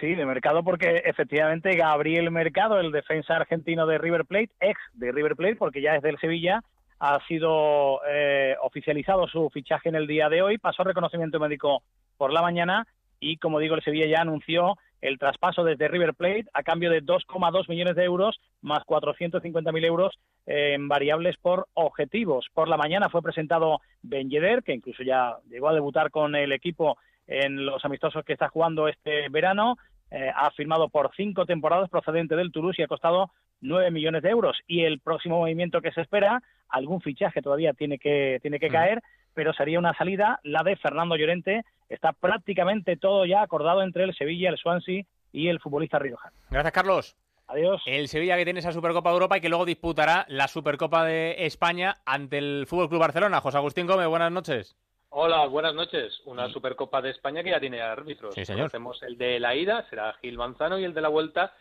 Sí, 0.00 0.14
de 0.14 0.24
mercado 0.24 0.62
porque 0.62 1.02
efectivamente 1.04 1.76
Gabriel 1.76 2.30
Mercado, 2.30 2.80
el 2.80 2.92
defensa 2.92 3.36
argentino 3.36 3.86
de 3.86 3.98
River 3.98 4.24
Plate, 4.24 4.50
ex 4.60 4.78
de 4.94 5.12
River 5.12 5.36
Plate, 5.36 5.56
porque 5.56 5.82
ya 5.82 5.96
es 5.96 6.02
del 6.02 6.18
Sevilla, 6.18 6.62
ha 6.98 7.18
sido 7.26 8.00
eh, 8.08 8.56
oficializado 8.62 9.26
su 9.28 9.50
fichaje 9.50 9.88
en 9.88 9.96
el 9.96 10.06
día 10.06 10.28
de 10.28 10.42
hoy, 10.42 10.58
pasó 10.58 10.82
reconocimiento 10.84 11.38
médico 11.38 11.82
por 12.16 12.32
la 12.32 12.42
mañana 12.42 12.86
y, 13.20 13.36
como 13.36 13.58
digo, 13.58 13.74
el 13.74 13.82
Sevilla 13.82 14.06
ya 14.06 14.22
anunció 14.22 14.76
el 15.00 15.18
traspaso 15.18 15.62
desde 15.62 15.88
River 15.88 16.14
Plate 16.14 16.46
a 16.52 16.62
cambio 16.62 16.90
de 16.90 17.02
2,2 17.02 17.68
millones 17.68 17.96
de 17.96 18.04
euros 18.04 18.40
más 18.62 18.80
450.000 18.84 19.84
euros 19.84 20.18
en 20.46 20.88
variables 20.88 21.36
por 21.36 21.66
objetivos. 21.74 22.46
Por 22.54 22.68
la 22.68 22.76
mañana 22.76 23.08
fue 23.10 23.22
presentado 23.22 23.80
Ben 24.02 24.30
Yedder, 24.30 24.62
que 24.62 24.74
incluso 24.74 25.02
ya 25.02 25.36
llegó 25.50 25.68
a 25.68 25.74
debutar 25.74 26.10
con 26.10 26.34
el 26.34 26.52
equipo 26.52 26.96
en 27.26 27.66
los 27.66 27.84
amistosos 27.84 28.24
que 28.24 28.32
está 28.32 28.48
jugando 28.48 28.88
este 28.88 29.28
verano. 29.28 29.76
Eh, 30.10 30.30
ha 30.34 30.50
firmado 30.52 30.88
por 30.88 31.10
cinco 31.16 31.46
temporadas 31.46 31.90
procedente 31.90 32.36
del 32.36 32.52
Toulouse 32.52 32.80
y 32.80 32.84
ha 32.84 32.88
costado 32.88 33.30
9 33.60 33.90
millones 33.90 34.22
de 34.22 34.30
euros. 34.30 34.58
Y 34.66 34.84
el 34.84 35.00
próximo 35.00 35.38
movimiento 35.38 35.80
que 35.80 35.92
se 35.92 36.00
espera, 36.00 36.42
algún 36.68 37.00
fichaje 37.00 37.42
todavía 37.42 37.72
tiene 37.72 37.98
que, 37.98 38.38
tiene 38.42 38.58
que 38.58 38.68
caer, 38.68 39.02
pero 39.34 39.52
sería 39.52 39.78
una 39.78 39.96
salida, 39.96 40.40
la 40.42 40.62
de 40.62 40.76
Fernando 40.76 41.16
Llorente. 41.16 41.64
Está 41.88 42.12
prácticamente 42.12 42.96
todo 42.96 43.24
ya 43.26 43.42
acordado 43.42 43.82
entre 43.82 44.04
el 44.04 44.14
Sevilla, 44.14 44.50
el 44.50 44.58
Swansea 44.58 45.04
y 45.32 45.48
el 45.48 45.60
futbolista 45.60 45.98
riojano. 45.98 46.36
Gracias, 46.50 46.72
Carlos. 46.72 47.16
Adiós. 47.48 47.80
El 47.86 48.08
Sevilla 48.08 48.36
que 48.36 48.44
tiene 48.44 48.58
esa 48.58 48.72
Supercopa 48.72 49.10
de 49.10 49.14
Europa 49.14 49.38
y 49.38 49.40
que 49.40 49.48
luego 49.48 49.64
disputará 49.64 50.24
la 50.28 50.48
Supercopa 50.48 51.04
de 51.04 51.46
España 51.46 51.96
ante 52.04 52.38
el 52.38 52.66
Fútbol 52.66 52.88
Club 52.88 53.00
Barcelona. 53.00 53.40
José 53.40 53.58
Agustín 53.58 53.86
Gómez, 53.86 54.08
buenas 54.08 54.32
noches. 54.32 54.76
Hola, 55.10 55.46
buenas 55.46 55.74
noches. 55.74 56.20
Una 56.24 56.48
Supercopa 56.48 57.00
de 57.00 57.10
España 57.10 57.44
que 57.44 57.50
ya 57.50 57.60
tiene 57.60 57.80
árbitros. 57.80 58.34
Sí, 58.34 58.44
señor. 58.44 58.70
Conocemos 58.70 59.02
el 59.04 59.16
de 59.16 59.38
la 59.38 59.54
ida, 59.54 59.88
será 59.88 60.12
Gil 60.14 60.36
Manzano, 60.36 60.78
y 60.78 60.84
el 60.84 60.92
de 60.92 61.00
la 61.00 61.08
vuelta, 61.08 61.54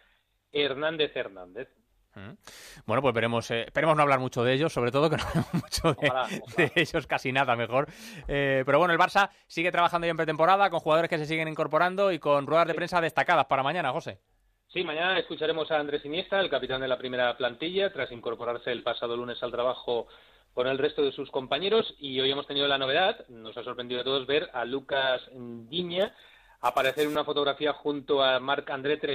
Hernández 0.52 1.16
Hernández. 1.16 1.70
Bueno, 2.86 3.02
pues 3.02 3.14
veremos, 3.14 3.50
eh, 3.52 3.64
esperemos 3.64 3.96
no 3.96 4.04
hablar 4.04 4.20
mucho 4.20 4.44
de 4.44 4.54
ellos, 4.54 4.72
sobre 4.72 4.92
todo 4.92 5.10
que 5.10 5.18
no 5.18 5.24
hablemos 5.24 5.54
mucho 5.54 5.94
de, 5.94 6.08
Ojalá, 6.10 6.28
de 6.58 6.72
ellos, 6.76 7.08
casi 7.08 7.32
nada 7.32 7.56
mejor. 7.56 7.88
Eh, 8.28 8.64
pero 8.66 8.80
bueno, 8.80 8.94
el 8.94 9.00
Barça 9.00 9.30
sigue 9.48 9.72
trabajando 9.72 10.08
ya 10.08 10.12
en 10.12 10.18
pretemporada, 10.18 10.70
con 10.70 10.80
jugadores 10.80 11.10
que 11.10 11.18
se 11.18 11.26
siguen 11.26 11.48
incorporando 11.48 12.12
y 12.12 12.20
con 12.20 12.48
ruedas 12.48 12.68
de 12.68 12.74
prensa 12.74 13.02
destacadas 13.02 13.46
para 13.46 13.64
mañana, 13.64 13.92
José. 13.92 14.20
Sí, 14.68 14.84
mañana 14.84 15.18
escucharemos 15.20 15.72
a 15.72 15.80
Andrés 15.80 16.04
Iniesta, 16.06 16.40
el 16.40 16.50
capitán 16.50 16.82
de 16.82 16.88
la 16.88 16.98
primera 16.98 17.36
plantilla, 17.38 17.94
tras 17.94 18.12
incorporarse 18.12 18.72
el 18.72 18.84
pasado 18.84 19.16
lunes 19.16 19.42
al 19.42 19.52
trabajo 19.52 20.08
con 20.54 20.68
el 20.68 20.78
resto 20.78 21.02
de 21.02 21.12
sus 21.12 21.32
compañeros. 21.32 21.96
Y 22.00 22.20
hoy 22.20 22.32
hemos 22.32 22.48
tenido 22.48 22.68
la 22.68 22.78
novedad, 22.78 23.26
nos 23.30 23.56
ha 23.58 23.64
sorprendido 23.64 24.02
a 24.02 24.04
todos 24.04 24.28
ver 24.28 24.50
a 24.54 24.66
Lucas 24.66 25.22
Diña 25.34 26.14
aparecer 26.66 27.08
una 27.08 27.24
fotografía 27.24 27.74
junto 27.74 28.24
a 28.24 28.40
Marc-André 28.40 28.98
Ter 28.98 29.14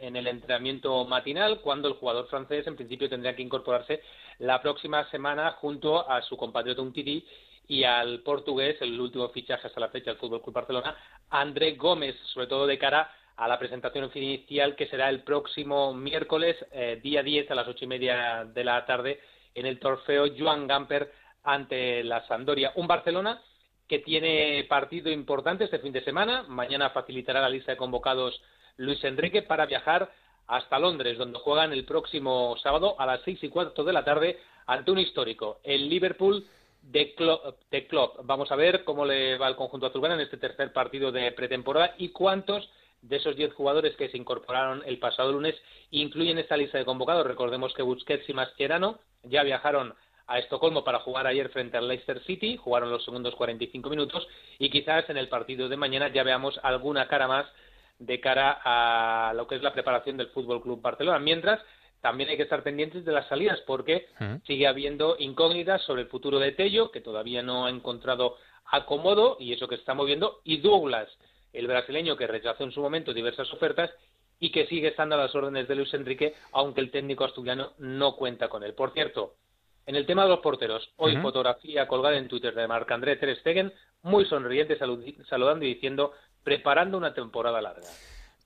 en 0.00 0.16
el 0.16 0.26
entrenamiento 0.26 1.04
matinal, 1.04 1.60
cuando 1.60 1.86
el 1.86 1.94
jugador 1.94 2.26
francés 2.26 2.66
en 2.66 2.74
principio 2.74 3.08
tendría 3.08 3.36
que 3.36 3.42
incorporarse 3.42 4.02
la 4.40 4.60
próxima 4.60 5.08
semana 5.10 5.52
junto 5.52 6.10
a 6.10 6.20
su 6.22 6.36
compatriota 6.36 6.82
Umtiti 6.82 7.24
y 7.68 7.84
al 7.84 8.22
portugués, 8.22 8.76
el 8.80 9.00
último 9.00 9.28
fichaje 9.28 9.68
hasta 9.68 9.78
la 9.78 9.90
fecha 9.90 10.10
del 10.10 10.18
Fútbol 10.18 10.42
Club 10.42 10.56
Barcelona, 10.56 10.96
André 11.30 11.76
Gómez, 11.76 12.16
sobre 12.34 12.48
todo 12.48 12.66
de 12.66 12.76
cara 12.76 13.08
a 13.36 13.46
la 13.46 13.60
presentación 13.60 14.10
inicial 14.12 14.74
que 14.74 14.88
será 14.88 15.08
el 15.10 15.22
próximo 15.22 15.94
miércoles, 15.94 16.56
eh, 16.72 16.98
día 17.00 17.22
10 17.22 17.52
a 17.52 17.54
las 17.54 17.68
ocho 17.68 17.84
y 17.84 17.88
media 17.88 18.44
de 18.44 18.64
la 18.64 18.84
tarde, 18.84 19.20
en 19.54 19.66
el 19.66 19.78
trofeo 19.78 20.26
Joan 20.36 20.66
Gamper 20.66 21.12
ante 21.44 22.02
la 22.02 22.26
Sampdoria. 22.26 22.72
Un 22.74 22.88
Barcelona 22.88 23.40
que 23.90 23.98
tiene 23.98 24.64
partido 24.68 25.10
importante 25.10 25.64
este 25.64 25.80
fin 25.80 25.92
de 25.92 26.04
semana. 26.04 26.44
Mañana 26.44 26.90
facilitará 26.90 27.40
la 27.40 27.48
lista 27.48 27.72
de 27.72 27.76
convocados 27.76 28.40
Luis 28.76 29.02
Enrique 29.02 29.42
para 29.42 29.66
viajar 29.66 30.12
hasta 30.46 30.78
Londres, 30.78 31.18
donde 31.18 31.40
juegan 31.40 31.72
el 31.72 31.84
próximo 31.84 32.56
sábado 32.62 32.94
a 33.00 33.04
las 33.04 33.20
seis 33.22 33.42
y 33.42 33.48
cuarto 33.48 33.82
de 33.82 33.92
la 33.92 34.04
tarde 34.04 34.38
ante 34.66 34.92
un 34.92 35.00
histórico, 35.00 35.58
el 35.64 35.88
Liverpool 35.88 36.46
de 36.82 37.16
Klopp. 37.88 38.20
Vamos 38.22 38.52
a 38.52 38.56
ver 38.56 38.84
cómo 38.84 39.04
le 39.04 39.36
va 39.38 39.48
el 39.48 39.56
conjunto 39.56 39.86
azulgrana 39.86 40.14
en 40.14 40.20
este 40.20 40.36
tercer 40.36 40.72
partido 40.72 41.10
de 41.10 41.32
pretemporada 41.32 41.96
y 41.98 42.10
cuántos 42.10 42.70
de 43.02 43.16
esos 43.16 43.34
diez 43.34 43.52
jugadores 43.54 43.96
que 43.96 44.08
se 44.08 44.16
incorporaron 44.16 44.84
el 44.86 45.00
pasado 45.00 45.32
lunes 45.32 45.56
incluyen 45.90 46.38
esta 46.38 46.56
lista 46.56 46.78
de 46.78 46.84
convocados. 46.84 47.26
Recordemos 47.26 47.74
que 47.74 47.82
Busquets 47.82 48.28
y 48.28 48.34
Mascherano 48.34 49.00
ya 49.24 49.42
viajaron 49.42 49.94
a 50.30 50.38
Estocolmo 50.38 50.84
para 50.84 51.00
jugar 51.00 51.26
ayer 51.26 51.48
frente 51.48 51.76
al 51.76 51.88
Leicester 51.88 52.22
City, 52.22 52.56
jugaron 52.56 52.88
los 52.88 53.04
segundos 53.04 53.34
45 53.34 53.90
minutos 53.90 54.28
y 54.60 54.70
quizás 54.70 55.10
en 55.10 55.16
el 55.16 55.28
partido 55.28 55.68
de 55.68 55.76
mañana 55.76 56.08
ya 56.08 56.22
veamos 56.22 56.58
alguna 56.62 57.08
cara 57.08 57.26
más 57.26 57.46
de 57.98 58.20
cara 58.20 58.60
a 58.64 59.34
lo 59.34 59.48
que 59.48 59.56
es 59.56 59.62
la 59.62 59.72
preparación 59.72 60.16
del 60.16 60.28
Fútbol 60.28 60.62
Club 60.62 60.80
Barcelona. 60.80 61.18
Mientras, 61.18 61.60
también 62.00 62.30
hay 62.30 62.36
que 62.36 62.44
estar 62.44 62.62
pendientes 62.62 63.04
de 63.04 63.10
las 63.10 63.26
salidas 63.26 63.60
porque 63.66 64.06
sigue 64.46 64.68
habiendo 64.68 65.16
incógnitas 65.18 65.82
sobre 65.82 66.02
el 66.02 66.08
futuro 66.08 66.38
de 66.38 66.52
Tello, 66.52 66.92
que 66.92 67.00
todavía 67.00 67.42
no 67.42 67.66
ha 67.66 67.70
encontrado 67.70 68.36
acomodo 68.70 69.36
y 69.40 69.52
eso 69.52 69.66
que 69.66 69.74
se 69.74 69.80
está 69.80 69.94
moviendo, 69.94 70.42
y 70.44 70.58
Douglas, 70.58 71.08
el 71.52 71.66
brasileño 71.66 72.16
que 72.16 72.28
rechazó 72.28 72.62
en 72.62 72.70
su 72.70 72.80
momento 72.80 73.12
diversas 73.12 73.52
ofertas 73.52 73.90
y 74.38 74.52
que 74.52 74.66
sigue 74.68 74.88
estando 74.88 75.16
a 75.16 75.18
las 75.18 75.34
órdenes 75.34 75.66
de 75.66 75.74
Luis 75.74 75.92
Enrique, 75.92 76.34
aunque 76.52 76.80
el 76.80 76.92
técnico 76.92 77.24
asturiano 77.24 77.72
no 77.78 78.14
cuenta 78.14 78.48
con 78.48 78.62
él. 78.62 78.74
Por 78.74 78.92
cierto, 78.92 79.34
en 79.86 79.96
el 79.96 80.06
tema 80.06 80.24
de 80.24 80.28
los 80.28 80.40
porteros, 80.40 80.92
hoy 80.96 81.16
fotografía 81.16 81.88
colgada 81.88 82.16
en 82.16 82.28
Twitter 82.28 82.54
de 82.54 82.68
Marc-André 82.68 83.16
Ter 83.16 83.36
Stegen, 83.36 83.72
muy 84.02 84.24
sonriente, 84.24 84.78
saludando 84.78 85.64
y 85.64 85.74
diciendo, 85.74 86.12
preparando 86.42 86.96
una 86.96 87.12
temporada 87.12 87.60
larga. 87.60 87.88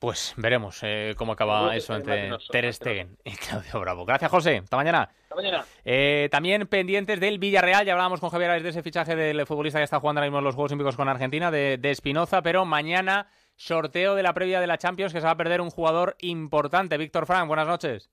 Pues 0.00 0.34
veremos 0.36 0.80
eh, 0.82 1.14
cómo 1.16 1.32
acaba 1.32 1.74
eso 1.74 1.94
entre 1.94 2.30
Ter 2.50 2.74
Stegen 2.74 3.16
y 3.24 3.34
Claudio 3.36 3.80
Bravo. 3.80 4.04
Gracias, 4.04 4.30
José. 4.30 4.58
Hasta 4.58 4.76
mañana. 4.76 5.08
Hasta 5.22 5.34
mañana. 5.34 5.64
Eh, 5.84 6.28
también 6.30 6.66
pendientes 6.66 7.20
del 7.20 7.38
Villarreal. 7.38 7.86
Ya 7.86 7.92
hablábamos 7.92 8.20
con 8.20 8.28
Javier 8.28 8.62
de 8.62 8.68
ese 8.68 8.82
fichaje 8.82 9.16
del 9.16 9.46
futbolista 9.46 9.78
que 9.78 9.84
está 9.84 10.00
jugando 10.00 10.20
ahora 10.20 10.26
mismo 10.26 10.40
en 10.40 10.44
los 10.44 10.56
Juegos 10.56 10.72
Olímpicos 10.72 10.96
con 10.96 11.08
Argentina, 11.08 11.50
de, 11.50 11.78
de 11.78 11.90
Espinoza. 11.90 12.42
Pero 12.42 12.66
mañana, 12.66 13.28
sorteo 13.56 14.14
de 14.14 14.22
la 14.22 14.34
previa 14.34 14.60
de 14.60 14.66
la 14.66 14.76
Champions, 14.76 15.12
que 15.14 15.20
se 15.20 15.26
va 15.26 15.32
a 15.32 15.36
perder 15.38 15.62
un 15.62 15.70
jugador 15.70 16.16
importante. 16.20 16.98
Víctor 16.98 17.24
Frank, 17.24 17.46
buenas 17.46 17.68
noches. 17.68 18.10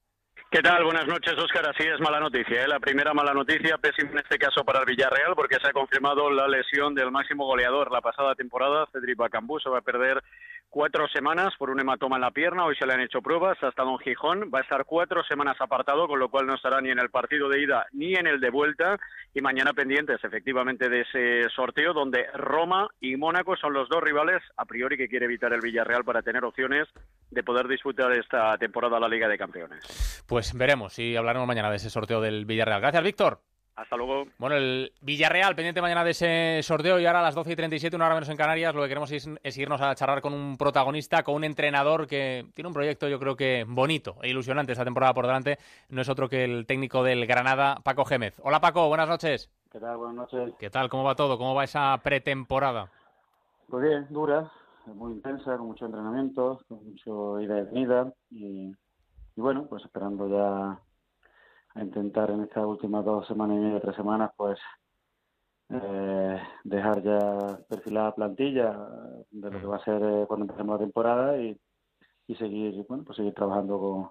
¿Qué 0.51 0.61
tal? 0.61 0.83
Buenas 0.83 1.07
noches, 1.07 1.33
Óscar. 1.37 1.69
Así 1.69 1.87
es 1.87 1.97
mala 2.01 2.19
noticia. 2.19 2.65
¿eh? 2.65 2.67
La 2.67 2.81
primera 2.81 3.13
mala 3.13 3.33
noticia, 3.33 3.77
pésima 3.77 4.11
en 4.11 4.17
este 4.17 4.37
caso 4.37 4.65
para 4.65 4.79
el 4.79 4.85
Villarreal, 4.85 5.33
porque 5.33 5.55
se 5.61 5.69
ha 5.69 5.71
confirmado 5.71 6.29
la 6.29 6.45
lesión 6.45 6.93
del 6.93 7.09
máximo 7.09 7.45
goleador 7.45 7.89
la 7.89 8.01
pasada 8.01 8.35
temporada. 8.35 8.85
Cedric 8.91 9.15
Bacambú 9.15 9.61
se 9.61 9.69
va 9.69 9.77
a 9.77 9.81
perder 9.81 10.21
cuatro 10.71 11.07
semanas 11.09 11.53
por 11.59 11.69
un 11.69 11.79
hematoma 11.79 12.15
en 12.15 12.21
la 12.21 12.31
pierna. 12.31 12.65
Hoy 12.65 12.75
se 12.75 12.87
le 12.87 12.93
han 12.93 13.01
hecho 13.01 13.21
pruebas. 13.21 13.61
hasta 13.61 13.83
Don 13.83 13.99
Gijón. 13.99 14.49
Va 14.51 14.59
a 14.59 14.61
estar 14.61 14.85
cuatro 14.85 15.21
semanas 15.23 15.57
apartado, 15.59 16.07
con 16.07 16.17
lo 16.17 16.29
cual 16.29 16.47
no 16.47 16.55
estará 16.55 16.81
ni 16.81 16.89
en 16.89 16.97
el 16.97 17.09
partido 17.09 17.49
de 17.49 17.61
ida 17.61 17.85
ni 17.91 18.15
en 18.15 18.25
el 18.25 18.39
de 18.39 18.49
vuelta. 18.49 18.97
Y 19.33 19.41
mañana 19.41 19.73
pendientes, 19.73 20.23
efectivamente, 20.23 20.89
de 20.89 21.01
ese 21.01 21.49
sorteo, 21.53 21.93
donde 21.93 22.25
Roma 22.33 22.87
y 22.99 23.15
Mónaco 23.17 23.55
son 23.55 23.73
los 23.73 23.87
dos 23.89 24.01
rivales, 24.01 24.41
a 24.57 24.65
priori, 24.65 24.97
que 24.97 25.07
quiere 25.07 25.25
evitar 25.25 25.53
el 25.53 25.61
Villarreal 25.61 26.03
para 26.03 26.21
tener 26.21 26.43
opciones 26.43 26.87
de 27.29 27.43
poder 27.43 27.67
disputar 27.67 28.11
esta 28.13 28.57
temporada 28.57 28.99
la 28.99 29.07
Liga 29.07 29.27
de 29.27 29.37
Campeones. 29.37 30.23
Pues 30.27 30.57
veremos 30.57 30.97
y 30.97 31.15
hablaremos 31.15 31.47
mañana 31.47 31.69
de 31.69 31.75
ese 31.75 31.89
sorteo 31.89 32.21
del 32.21 32.45
Villarreal. 32.45 32.81
Gracias, 32.81 33.03
Víctor. 33.03 33.50
Hasta 33.75 33.95
luego. 33.95 34.25
Bueno, 34.37 34.57
el 34.57 34.91
Villarreal, 35.01 35.55
pendiente 35.55 35.81
mañana 35.81 36.03
de 36.03 36.11
ese 36.11 36.59
sorteo 36.61 36.99
y 36.99 37.05
ahora 37.05 37.19
a 37.19 37.23
las 37.23 37.35
12 37.35 37.53
y 37.53 37.55
37, 37.55 37.95
una 37.95 38.05
hora 38.05 38.15
menos 38.15 38.29
en 38.29 38.37
Canarias, 38.37 38.75
lo 38.75 38.81
que 38.81 38.89
queremos 38.89 39.11
es, 39.11 39.57
irnos 39.57 39.81
a 39.81 39.95
charlar 39.95 40.21
con 40.21 40.33
un 40.33 40.57
protagonista, 40.57 41.23
con 41.23 41.35
un 41.35 41.43
entrenador 41.45 42.05
que 42.05 42.45
tiene 42.53 42.67
un 42.67 42.73
proyecto 42.73 43.07
yo 43.07 43.19
creo 43.19 43.35
que 43.35 43.65
bonito 43.67 44.17
e 44.21 44.29
ilusionante 44.29 44.73
esta 44.73 44.83
temporada 44.83 45.13
por 45.13 45.25
delante. 45.25 45.57
No 45.89 46.01
es 46.01 46.09
otro 46.09 46.27
que 46.27 46.43
el 46.43 46.65
técnico 46.65 47.03
del 47.03 47.25
Granada, 47.25 47.77
Paco 47.83 48.05
Gémez. 48.05 48.39
Hola 48.43 48.59
Paco, 48.59 48.87
buenas 48.87 49.07
noches. 49.07 49.49
¿Qué 49.71 49.79
tal? 49.79 49.97
Buenas 49.97 50.15
noches. 50.15 50.53
¿Qué 50.59 50.69
tal? 50.69 50.89
¿Cómo 50.89 51.03
va 51.03 51.15
todo? 51.15 51.37
¿Cómo 51.37 51.55
va 51.55 51.63
esa 51.63 51.97
pretemporada? 52.03 52.91
Pues 53.69 53.83
bien, 53.83 54.05
dura, 54.09 54.51
muy 54.85 55.13
intensa, 55.13 55.57
con 55.57 55.67
mucho 55.67 55.85
entrenamiento, 55.85 56.59
con 56.67 56.83
mucho 56.83 57.39
ida 57.39 57.59
y 57.59 57.63
venida 57.63 58.13
y, 58.29 58.67
y 58.67 59.41
bueno, 59.41 59.65
pues 59.69 59.85
esperando 59.85 60.27
ya 60.27 60.77
a 61.73 61.81
intentar 61.81 62.31
en 62.31 62.43
estas 62.43 62.65
últimas 62.65 63.05
dos 63.05 63.27
semanas 63.27 63.57
y 63.57 63.59
media, 63.59 63.79
tres 63.79 63.95
semanas, 63.95 64.31
pues 64.35 64.59
eh, 65.69 66.41
dejar 66.63 67.01
ya 67.01 67.59
perfilada 67.69 68.13
plantilla 68.13 68.77
de 69.31 69.51
lo 69.51 69.59
que 69.59 69.65
va 69.65 69.77
a 69.77 69.85
ser 69.85 70.01
eh, 70.03 70.25
cuando 70.27 70.45
empecemos 70.45 70.79
la 70.79 70.85
temporada 70.85 71.37
y, 71.41 71.57
y 72.27 72.35
seguir, 72.35 72.85
bueno, 72.87 73.03
pues 73.05 73.17
seguir 73.17 73.33
trabajando 73.33 73.79
con, 73.79 74.09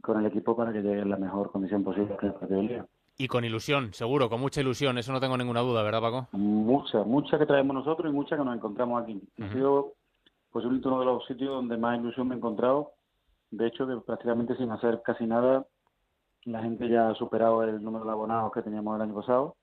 con 0.00 0.20
el 0.20 0.26
equipo 0.26 0.56
para 0.56 0.72
que 0.72 0.82
llegue 0.82 1.00
en 1.00 1.10
la 1.10 1.16
mejor 1.16 1.50
condición 1.50 1.84
posible 1.84 2.16
que. 2.18 2.82
Y 3.18 3.28
con 3.28 3.44
ilusión, 3.44 3.92
seguro, 3.92 4.30
con 4.30 4.40
mucha 4.40 4.62
ilusión, 4.62 4.96
eso 4.96 5.12
no 5.12 5.20
tengo 5.20 5.36
ninguna 5.36 5.60
duda, 5.60 5.82
¿verdad, 5.82 6.00
Paco? 6.00 6.28
Mucha, 6.32 7.04
mucha 7.04 7.38
que 7.38 7.46
traemos 7.46 7.74
nosotros 7.74 8.10
y 8.10 8.14
mucha 8.14 8.36
que 8.36 8.44
nos 8.44 8.56
encontramos 8.56 9.02
aquí. 9.02 9.20
Ha 9.40 9.52
sido 9.52 9.92
posiblemente 10.50 10.88
uno 10.88 11.00
de 11.00 11.04
los 11.06 11.26
sitios 11.26 11.50
donde 11.50 11.76
más 11.76 11.98
ilusión 11.98 12.28
me 12.28 12.34
he 12.34 12.38
encontrado. 12.38 12.92
De 13.50 13.66
hecho, 13.66 13.86
que 13.86 13.96
prácticamente 13.98 14.56
sin 14.56 14.70
hacer 14.70 15.02
casi 15.04 15.26
nada 15.26 15.66
la 16.44 16.62
gente 16.62 16.88
ya 16.88 17.08
ha 17.08 17.14
superado 17.14 17.62
el 17.62 17.82
número 17.82 18.04
de 18.04 18.10
abonados 18.10 18.52
que 18.52 18.62
teníamos 18.62 18.96
el 18.96 19.02
año 19.02 19.14
pasado, 19.14 19.56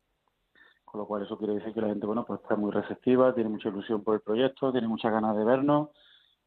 con 0.86 1.01
lo 1.01 1.07
cual 1.07 1.23
eso 1.23 1.38
quiere 1.38 1.55
decir 1.55 1.73
que 1.73 1.82
la 1.82 1.88
gente 1.88 2.05
bueno 2.05 2.25
pues 2.25 2.41
está 2.41 2.55
muy 2.55 2.71
receptiva, 2.71 3.34
tiene 3.34 3.49
mucha 3.49 3.69
ilusión 3.69 4.03
por 4.03 4.15
el 4.15 4.21
proyecto, 4.21 4.71
tiene 4.71 4.88
muchas 4.88 5.11
ganas 5.11 5.36
de 5.36 5.43
vernos 5.43 5.89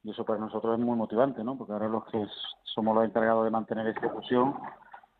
y 0.02 0.10
eso 0.10 0.24
para 0.24 0.40
nosotros 0.40 0.78
es 0.78 0.84
muy 0.84 0.96
motivante, 0.96 1.44
¿no? 1.44 1.56
Porque 1.56 1.72
ahora 1.72 1.88
los 1.88 2.04
que 2.06 2.26
somos 2.64 2.94
los 2.94 3.04
encargados 3.04 3.44
de 3.44 3.50
mantener 3.50 3.86
esa 3.86 4.06
ilusión 4.06 4.54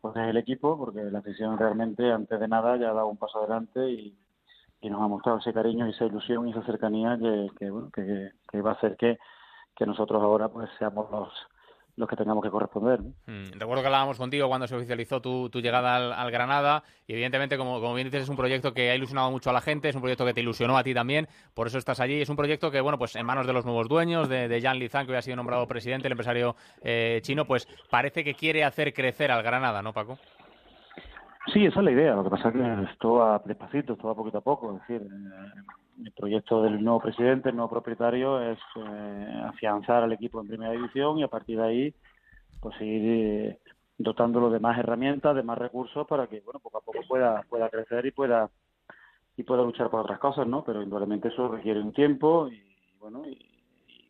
pues 0.01 0.17
es 0.17 0.29
el 0.29 0.37
equipo, 0.37 0.77
porque 0.77 1.01
la 1.05 1.21
afición 1.21 1.57
realmente 1.57 2.11
antes 2.11 2.41
de 2.41 2.49
nada 2.49 2.77
ya 2.77 2.91
ha 2.91 2.95
dado 2.95 3.07
un 3.07 3.17
paso 3.17 3.39
adelante 3.39 3.89
y, 3.89 4.19
nos 4.83 5.01
ha 5.01 5.07
mostrado 5.07 5.39
ese 5.39 5.53
cariño 5.53 5.87
y 5.87 5.91
esa 5.91 6.07
ilusión 6.07 6.49
y 6.49 6.51
esa 6.51 6.65
cercanía 6.65 7.17
que, 7.17 7.49
que, 7.57 7.71
bueno, 7.71 7.89
que, 7.95 8.33
que 8.51 8.61
va 8.61 8.71
a 8.71 8.75
hacer 8.75 8.97
que, 8.97 9.17
que 9.77 9.87
nosotros 9.87 10.21
ahora 10.21 10.49
pues 10.49 10.69
seamos 10.77 11.09
los 11.13 11.29
los 11.97 12.09
que 12.09 12.17
tengamos 12.17 12.43
que 12.43 12.51
corresponder. 12.51 13.01
Mm, 13.27 13.59
recuerdo 13.59 13.83
que 13.83 13.87
hablábamos 13.87 14.19
contigo 14.19 14.49
cuando 14.49 14.67
se 14.67 14.75
oficializó 14.75 15.21
tu, 15.21 15.49
llegada 15.61 15.97
al, 16.21 16.31
Granada 16.31 16.83
y 17.07 17.13
evidentemente, 17.13 17.59
como, 17.59 17.81
como, 17.81 17.95
bien 17.95 18.07
dices, 18.07 18.23
es 18.23 18.29
un 18.29 18.37
proyecto 18.37 18.73
que 18.73 18.91
ha 18.91 18.95
ilusionado 18.95 19.31
mucho 19.31 19.51
a 19.51 19.53
la 19.53 19.61
gente, 19.61 19.89
es 19.89 19.95
un 19.95 20.01
proyecto 20.01 20.25
que 20.25 20.33
te 20.33 20.41
ilusionó 20.41 20.79
a 20.79 20.83
ti 20.83 20.95
también, 20.95 21.29
por 21.55 21.67
eso 21.67 21.79
estás 21.79 22.01
allí. 22.01 22.21
Es 22.21 22.29
un 22.29 22.37
proyecto 22.37 22.71
que, 22.71 22.81
bueno, 22.81 22.99
pues 22.99 23.15
en 23.17 23.27
manos 23.27 23.47
de 23.47 23.53
los 23.53 23.65
nuevos 23.65 23.89
dueños, 23.89 24.29
de, 24.29 24.49
de 24.49 24.61
Jan 24.63 24.79
Lizan, 24.79 25.07
que 25.07 25.13
hoy 25.13 25.19
ha 25.19 25.23
sido 25.23 25.37
nombrado 25.37 25.67
presidente, 25.67 26.09
el 26.09 26.13
empresario 26.13 26.57
eh, 26.83 27.21
chino, 27.23 27.45
pues 27.45 27.69
parece 27.91 28.25
que 28.25 28.35
quiere 28.35 28.65
hacer 28.65 28.95
crecer 28.95 29.31
al 29.31 29.43
Granada, 29.43 29.83
¿no, 29.83 29.93
Paco? 29.93 30.19
Sí, 31.53 31.67
esa 31.67 31.81
es 31.81 31.85
la 31.85 31.91
idea. 31.91 32.15
Lo 32.15 32.25
que 32.25 32.31
pasa 32.31 32.49
es 32.49 32.55
que 32.55 32.93
esto 32.93 33.15
va 33.15 33.43
despacito, 33.45 33.95
esto 33.95 34.07
va 34.07 34.15
poquito 34.15 34.39
a 34.39 34.43
poco. 34.43 34.75
Es 34.75 34.81
decir, 34.87 35.03
eh, 35.03 35.61
el 36.05 36.13
proyecto 36.13 36.63
del 36.63 36.83
nuevo 36.83 37.01
presidente, 37.01 37.51
el 37.51 37.57
nuevo 37.57 37.71
propietario, 37.71 38.41
es 38.41 38.59
eh, 38.77 39.43
afianzar 39.47 40.03
al 40.03 40.13
equipo 40.13 40.41
en 40.41 40.49
primera 40.49 40.73
división 40.73 41.19
y 41.19 41.23
a 41.23 41.29
partir 41.29 41.59
de 41.59 41.65
ahí, 41.65 41.95
pues 42.61 42.81
ir 42.81 43.03
eh, 43.05 43.59
dotándolo 43.99 44.51
de 44.51 44.61
más 44.61 44.79
herramientas, 44.79 45.35
de 45.35 45.43
más 45.43 45.59
recursos 45.59 46.07
para 46.07 46.27
que, 46.27 46.41
bueno, 46.41 46.61
poco 46.61 46.79
a 46.79 46.81
poco 46.81 47.01
pueda 47.09 47.43
pueda 47.49 47.69
crecer 47.69 48.07
y 48.07 48.11
pueda 48.11 48.51
y 49.37 49.43
pueda 49.45 49.63
luchar 49.63 49.91
por 49.91 50.01
otras 50.01 50.19
cosas, 50.19 50.47
¿no? 50.47 50.65
Pero 50.65 50.83
indudablemente 50.83 51.29
eso 51.29 51.49
requiere 51.49 51.81
un 51.81 51.93
tiempo 51.93 52.49
y, 52.49 52.63
bueno, 52.99 53.27
y, 53.27 53.49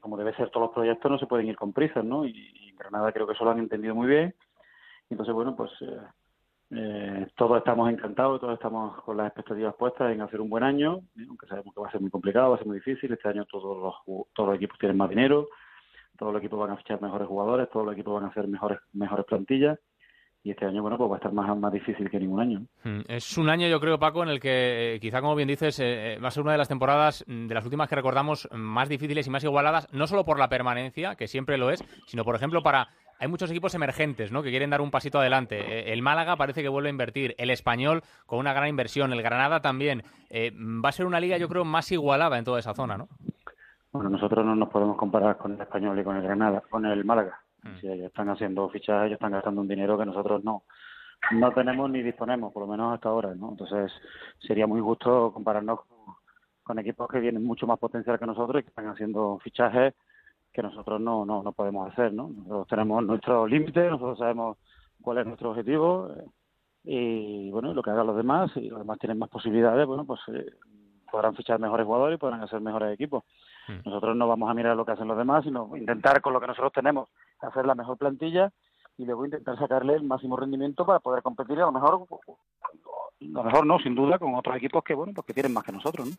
como 0.00 0.16
debe 0.16 0.34
ser 0.34 0.50
todos 0.50 0.66
los 0.66 0.74
proyectos 0.74 1.10
no 1.10 1.18
se 1.18 1.26
pueden 1.26 1.46
ir 1.46 1.56
con 1.56 1.72
prisas, 1.72 2.04
¿no? 2.04 2.26
Y, 2.26 2.68
en 2.68 2.76
Granada 2.76 3.12
creo 3.12 3.26
que 3.26 3.34
eso 3.34 3.44
lo 3.44 3.50
han 3.52 3.58
entendido 3.58 3.94
muy 3.94 4.08
bien. 4.08 4.34
Entonces, 5.10 5.34
bueno, 5.34 5.54
pues 5.54 5.70
eh, 5.82 5.98
eh, 6.74 7.26
todos 7.36 7.58
estamos 7.58 7.90
encantados, 7.90 8.40
todos 8.40 8.54
estamos 8.54 9.02
con 9.02 9.18
las 9.18 9.26
expectativas 9.26 9.74
puestas 9.74 10.10
en 10.10 10.22
hacer 10.22 10.40
un 10.40 10.48
buen 10.48 10.64
año, 10.64 11.00
¿eh? 11.18 11.26
aunque 11.28 11.46
sabemos 11.46 11.74
que 11.74 11.80
va 11.82 11.88
a 11.88 11.90
ser 11.90 12.00
muy 12.00 12.10
complicado, 12.10 12.50
va 12.50 12.54
a 12.56 12.58
ser 12.58 12.66
muy 12.66 12.78
difícil. 12.78 13.12
Este 13.12 13.28
año 13.28 13.44
todos 13.44 13.78
los, 13.78 14.26
todos 14.32 14.48
los 14.48 14.56
equipos 14.56 14.78
tienen 14.78 14.96
más 14.96 15.10
dinero, 15.10 15.48
todos 16.18 16.32
los 16.32 16.40
equipos 16.40 16.58
van 16.58 16.70
a 16.70 16.76
fichar 16.78 17.02
mejores 17.02 17.28
jugadores, 17.28 17.68
todos 17.70 17.84
los 17.84 17.94
equipos 17.94 18.14
van 18.14 18.24
a 18.24 18.28
hacer 18.28 18.48
mejores, 18.48 18.78
mejores 18.94 19.26
plantillas. 19.26 19.78
Y 20.44 20.50
este 20.50 20.64
año, 20.64 20.82
bueno, 20.82 20.98
pues 20.98 21.08
va 21.08 21.14
a 21.14 21.18
estar 21.18 21.32
más, 21.32 21.56
más 21.56 21.72
difícil 21.72 22.10
que 22.10 22.18
ningún 22.18 22.40
año. 22.40 22.66
Hmm, 22.82 23.02
es 23.06 23.38
un 23.38 23.48
año, 23.48 23.68
yo 23.68 23.78
creo, 23.78 24.00
Paco, 24.00 24.24
en 24.24 24.28
el 24.28 24.40
que, 24.40 24.94
eh, 24.94 25.00
quizá 25.00 25.20
como 25.20 25.36
bien 25.36 25.46
dices, 25.46 25.78
eh, 25.78 26.18
va 26.20 26.28
a 26.28 26.30
ser 26.32 26.42
una 26.42 26.50
de 26.52 26.58
las 26.58 26.68
temporadas 26.68 27.24
mm, 27.28 27.46
de 27.46 27.54
las 27.54 27.64
últimas 27.64 27.88
que 27.88 27.94
recordamos 27.94 28.48
más 28.50 28.88
difíciles 28.88 29.26
y 29.26 29.30
más 29.30 29.44
igualadas, 29.44 29.86
no 29.92 30.08
solo 30.08 30.24
por 30.24 30.40
la 30.40 30.48
permanencia, 30.48 31.14
que 31.14 31.28
siempre 31.28 31.58
lo 31.58 31.70
es, 31.70 31.84
sino, 32.08 32.24
por 32.24 32.34
ejemplo, 32.34 32.60
para 32.60 32.88
hay 33.22 33.28
muchos 33.28 33.48
equipos 33.52 33.72
emergentes, 33.76 34.32
¿no? 34.32 34.42
Que 34.42 34.50
quieren 34.50 34.70
dar 34.70 34.80
un 34.80 34.90
pasito 34.90 35.20
adelante. 35.20 35.60
Eh, 35.60 35.92
el 35.92 36.02
Málaga 36.02 36.34
parece 36.34 36.60
que 36.60 36.68
vuelve 36.68 36.88
a 36.88 36.90
invertir, 36.90 37.36
el 37.38 37.50
Español 37.50 38.02
con 38.26 38.40
una 38.40 38.52
gran 38.52 38.66
inversión, 38.66 39.12
el 39.12 39.22
Granada 39.22 39.60
también. 39.60 40.02
Eh, 40.28 40.50
va 40.52 40.88
a 40.88 40.92
ser 40.92 41.06
una 41.06 41.20
liga, 41.20 41.38
yo 41.38 41.48
creo, 41.48 41.64
más 41.64 41.92
igualada 41.92 42.36
en 42.36 42.44
toda 42.44 42.58
esa 42.58 42.74
zona, 42.74 42.98
¿no? 42.98 43.06
Bueno, 43.92 44.10
nosotros 44.10 44.44
no 44.44 44.56
nos 44.56 44.70
podemos 44.70 44.96
comparar 44.96 45.36
con 45.38 45.52
el 45.54 45.60
Español 45.60 46.00
y 46.00 46.02
con 46.02 46.16
el 46.16 46.22
Granada, 46.24 46.64
con 46.68 46.84
el 46.84 47.04
Málaga. 47.04 47.38
Mm. 47.62 47.76
Si 47.80 47.86
ellos 47.86 48.06
están 48.06 48.28
haciendo 48.28 48.68
fichajes, 48.70 49.06
ellos 49.06 49.18
están 49.18 49.30
gastando 49.30 49.60
un 49.60 49.68
dinero 49.68 49.96
que 49.96 50.06
nosotros 50.06 50.42
no 50.42 50.64
no 51.30 51.52
tenemos 51.52 51.88
ni 51.88 52.02
disponemos, 52.02 52.52
por 52.52 52.62
lo 52.62 52.66
menos 52.66 52.92
hasta 52.92 53.08
ahora, 53.08 53.32
¿no? 53.36 53.50
Entonces 53.50 53.92
sería 54.40 54.66
muy 54.66 54.80
justo 54.80 55.30
compararnos 55.32 55.82
con, 55.82 56.16
con 56.64 56.78
equipos 56.80 57.08
que 57.08 57.20
tienen 57.20 57.44
mucho 57.44 57.68
más 57.68 57.78
potencial 57.78 58.18
que 58.18 58.26
nosotros 58.26 58.58
y 58.58 58.64
que 58.64 58.70
están 58.70 58.88
haciendo 58.88 59.38
fichajes 59.44 59.94
que 60.52 60.62
nosotros 60.62 61.00
no, 61.00 61.24
no, 61.24 61.42
no 61.42 61.52
podemos 61.52 61.90
hacer, 61.90 62.12
¿no? 62.12 62.28
Nosotros 62.28 62.68
tenemos 62.68 63.04
nuestros 63.04 63.50
límites, 63.50 63.90
nosotros 63.90 64.18
sabemos 64.18 64.58
cuál 65.00 65.18
es 65.18 65.26
nuestro 65.26 65.50
objetivo 65.50 66.08
eh, 66.16 66.26
y, 66.84 67.50
bueno, 67.50 67.72
lo 67.72 67.82
que 67.82 67.90
hagan 67.90 68.06
los 68.06 68.16
demás, 68.16 68.50
y 68.56 68.68
los 68.68 68.80
demás 68.80 68.98
tienen 68.98 69.18
más 69.18 69.28
posibilidades, 69.28 69.86
bueno, 69.86 70.04
pues 70.04 70.20
eh, 70.28 70.46
podrán 71.10 71.34
fichar 71.34 71.60
mejores 71.60 71.86
jugadores 71.86 72.16
y 72.16 72.20
podrán 72.20 72.42
hacer 72.42 72.60
mejores 72.60 72.92
equipos. 72.92 73.24
Nosotros 73.84 74.16
no 74.16 74.26
vamos 74.26 74.50
a 74.50 74.54
mirar 74.54 74.76
lo 74.76 74.84
que 74.84 74.92
hacen 74.92 75.06
los 75.06 75.16
demás, 75.16 75.44
sino 75.44 75.76
intentar 75.76 76.20
con 76.20 76.32
lo 76.32 76.40
que 76.40 76.48
nosotros 76.48 76.72
tenemos 76.72 77.08
hacer 77.40 77.64
la 77.64 77.74
mejor 77.74 77.96
plantilla 77.96 78.52
y 78.96 79.04
luego 79.04 79.24
intentar 79.24 79.58
sacarle 79.58 79.94
el 79.94 80.02
máximo 80.02 80.36
rendimiento 80.36 80.84
para 80.84 81.00
poder 81.00 81.22
competir 81.22 81.58
a 81.58 81.66
lo 81.66 81.72
mejor 81.72 82.06
lo 83.30 83.42
mejor 83.42 83.66
no, 83.66 83.78
sin 83.78 83.94
duda, 83.94 84.18
con 84.18 84.34
otros 84.34 84.56
equipos 84.56 84.82
que 84.84 84.94
bueno, 84.94 85.12
pues 85.14 85.26
que 85.26 85.34
tienen 85.34 85.52
más 85.52 85.64
que 85.64 85.72
nosotros, 85.72 86.08
¿no? 86.08 86.14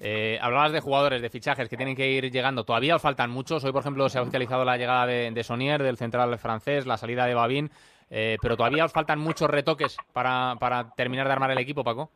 Eh, 0.00 0.38
hablabas 0.40 0.72
de 0.72 0.80
jugadores, 0.80 1.22
de 1.22 1.30
fichajes 1.30 1.68
que 1.68 1.76
tienen 1.76 1.96
que 1.96 2.08
ir 2.10 2.30
llegando. 2.30 2.64
Todavía 2.64 2.96
os 2.96 3.02
faltan 3.02 3.30
muchos. 3.30 3.64
Hoy, 3.64 3.72
por 3.72 3.80
ejemplo, 3.80 4.08
se 4.08 4.18
ha 4.18 4.22
oficializado 4.22 4.64
la 4.64 4.76
llegada 4.76 5.06
de, 5.06 5.30
de 5.30 5.44
Sonier, 5.44 5.82
del 5.82 5.96
central 5.96 6.38
francés, 6.38 6.86
la 6.86 6.96
salida 6.96 7.26
de 7.26 7.34
Babín. 7.34 7.70
Eh, 8.08 8.36
pero 8.40 8.56
todavía 8.56 8.84
os 8.84 8.92
faltan 8.92 9.18
muchos 9.18 9.50
retoques 9.50 9.96
para, 10.12 10.56
para 10.60 10.90
terminar 10.90 11.26
de 11.26 11.32
armar 11.32 11.50
el 11.50 11.58
equipo, 11.58 11.82
Paco. 11.82 12.10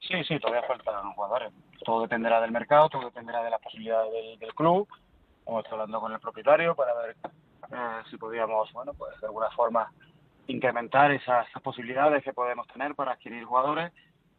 Sí, 0.00 0.24
sí, 0.24 0.38
todavía 0.40 0.66
faltan 0.66 1.12
jugadores. 1.12 1.52
Todo 1.84 2.02
dependerá 2.02 2.40
del 2.40 2.50
mercado, 2.50 2.88
todo 2.88 3.04
dependerá 3.04 3.42
de 3.42 3.50
las 3.50 3.60
posibilidades 3.60 4.12
del, 4.12 4.38
del 4.38 4.54
club. 4.54 4.88
Hemos 5.46 5.64
estado 5.64 5.82
hablando 5.82 6.00
con 6.00 6.12
el 6.12 6.20
propietario 6.20 6.74
para 6.74 6.94
ver 6.94 7.16
eh, 7.24 8.02
si 8.10 8.16
podíamos, 8.16 8.72
bueno, 8.72 8.92
pues 8.94 9.20
de 9.20 9.26
alguna 9.26 9.50
forma 9.50 9.92
incrementar 10.46 11.12
esas, 11.12 11.46
posibilidades 11.62 12.22
que 12.24 12.32
podemos 12.32 12.66
tener 12.68 12.94
para 12.94 13.12
adquirir 13.12 13.44
jugadores. 13.44 13.92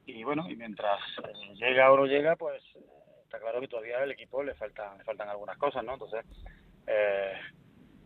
Y 0.06 0.24
bueno, 0.24 0.50
y 0.50 0.56
mientras 0.56 1.00
eh, 1.20 1.54
llega 1.56 1.92
o 1.92 1.98
no 1.98 2.06
llega, 2.06 2.36
pues 2.36 2.62
eh, 2.76 2.80
está 3.24 3.40
claro 3.40 3.62
que 3.62 3.68
todavía 3.68 4.00
al 4.00 4.12
equipo 4.12 4.44
le 4.44 4.54
faltan, 4.54 4.98
le 4.98 5.04
faltan 5.04 5.30
algunas 5.30 5.58
cosas, 5.58 5.84
¿no? 5.84 5.94
Entonces, 5.94 6.26
eh, 6.86 7.34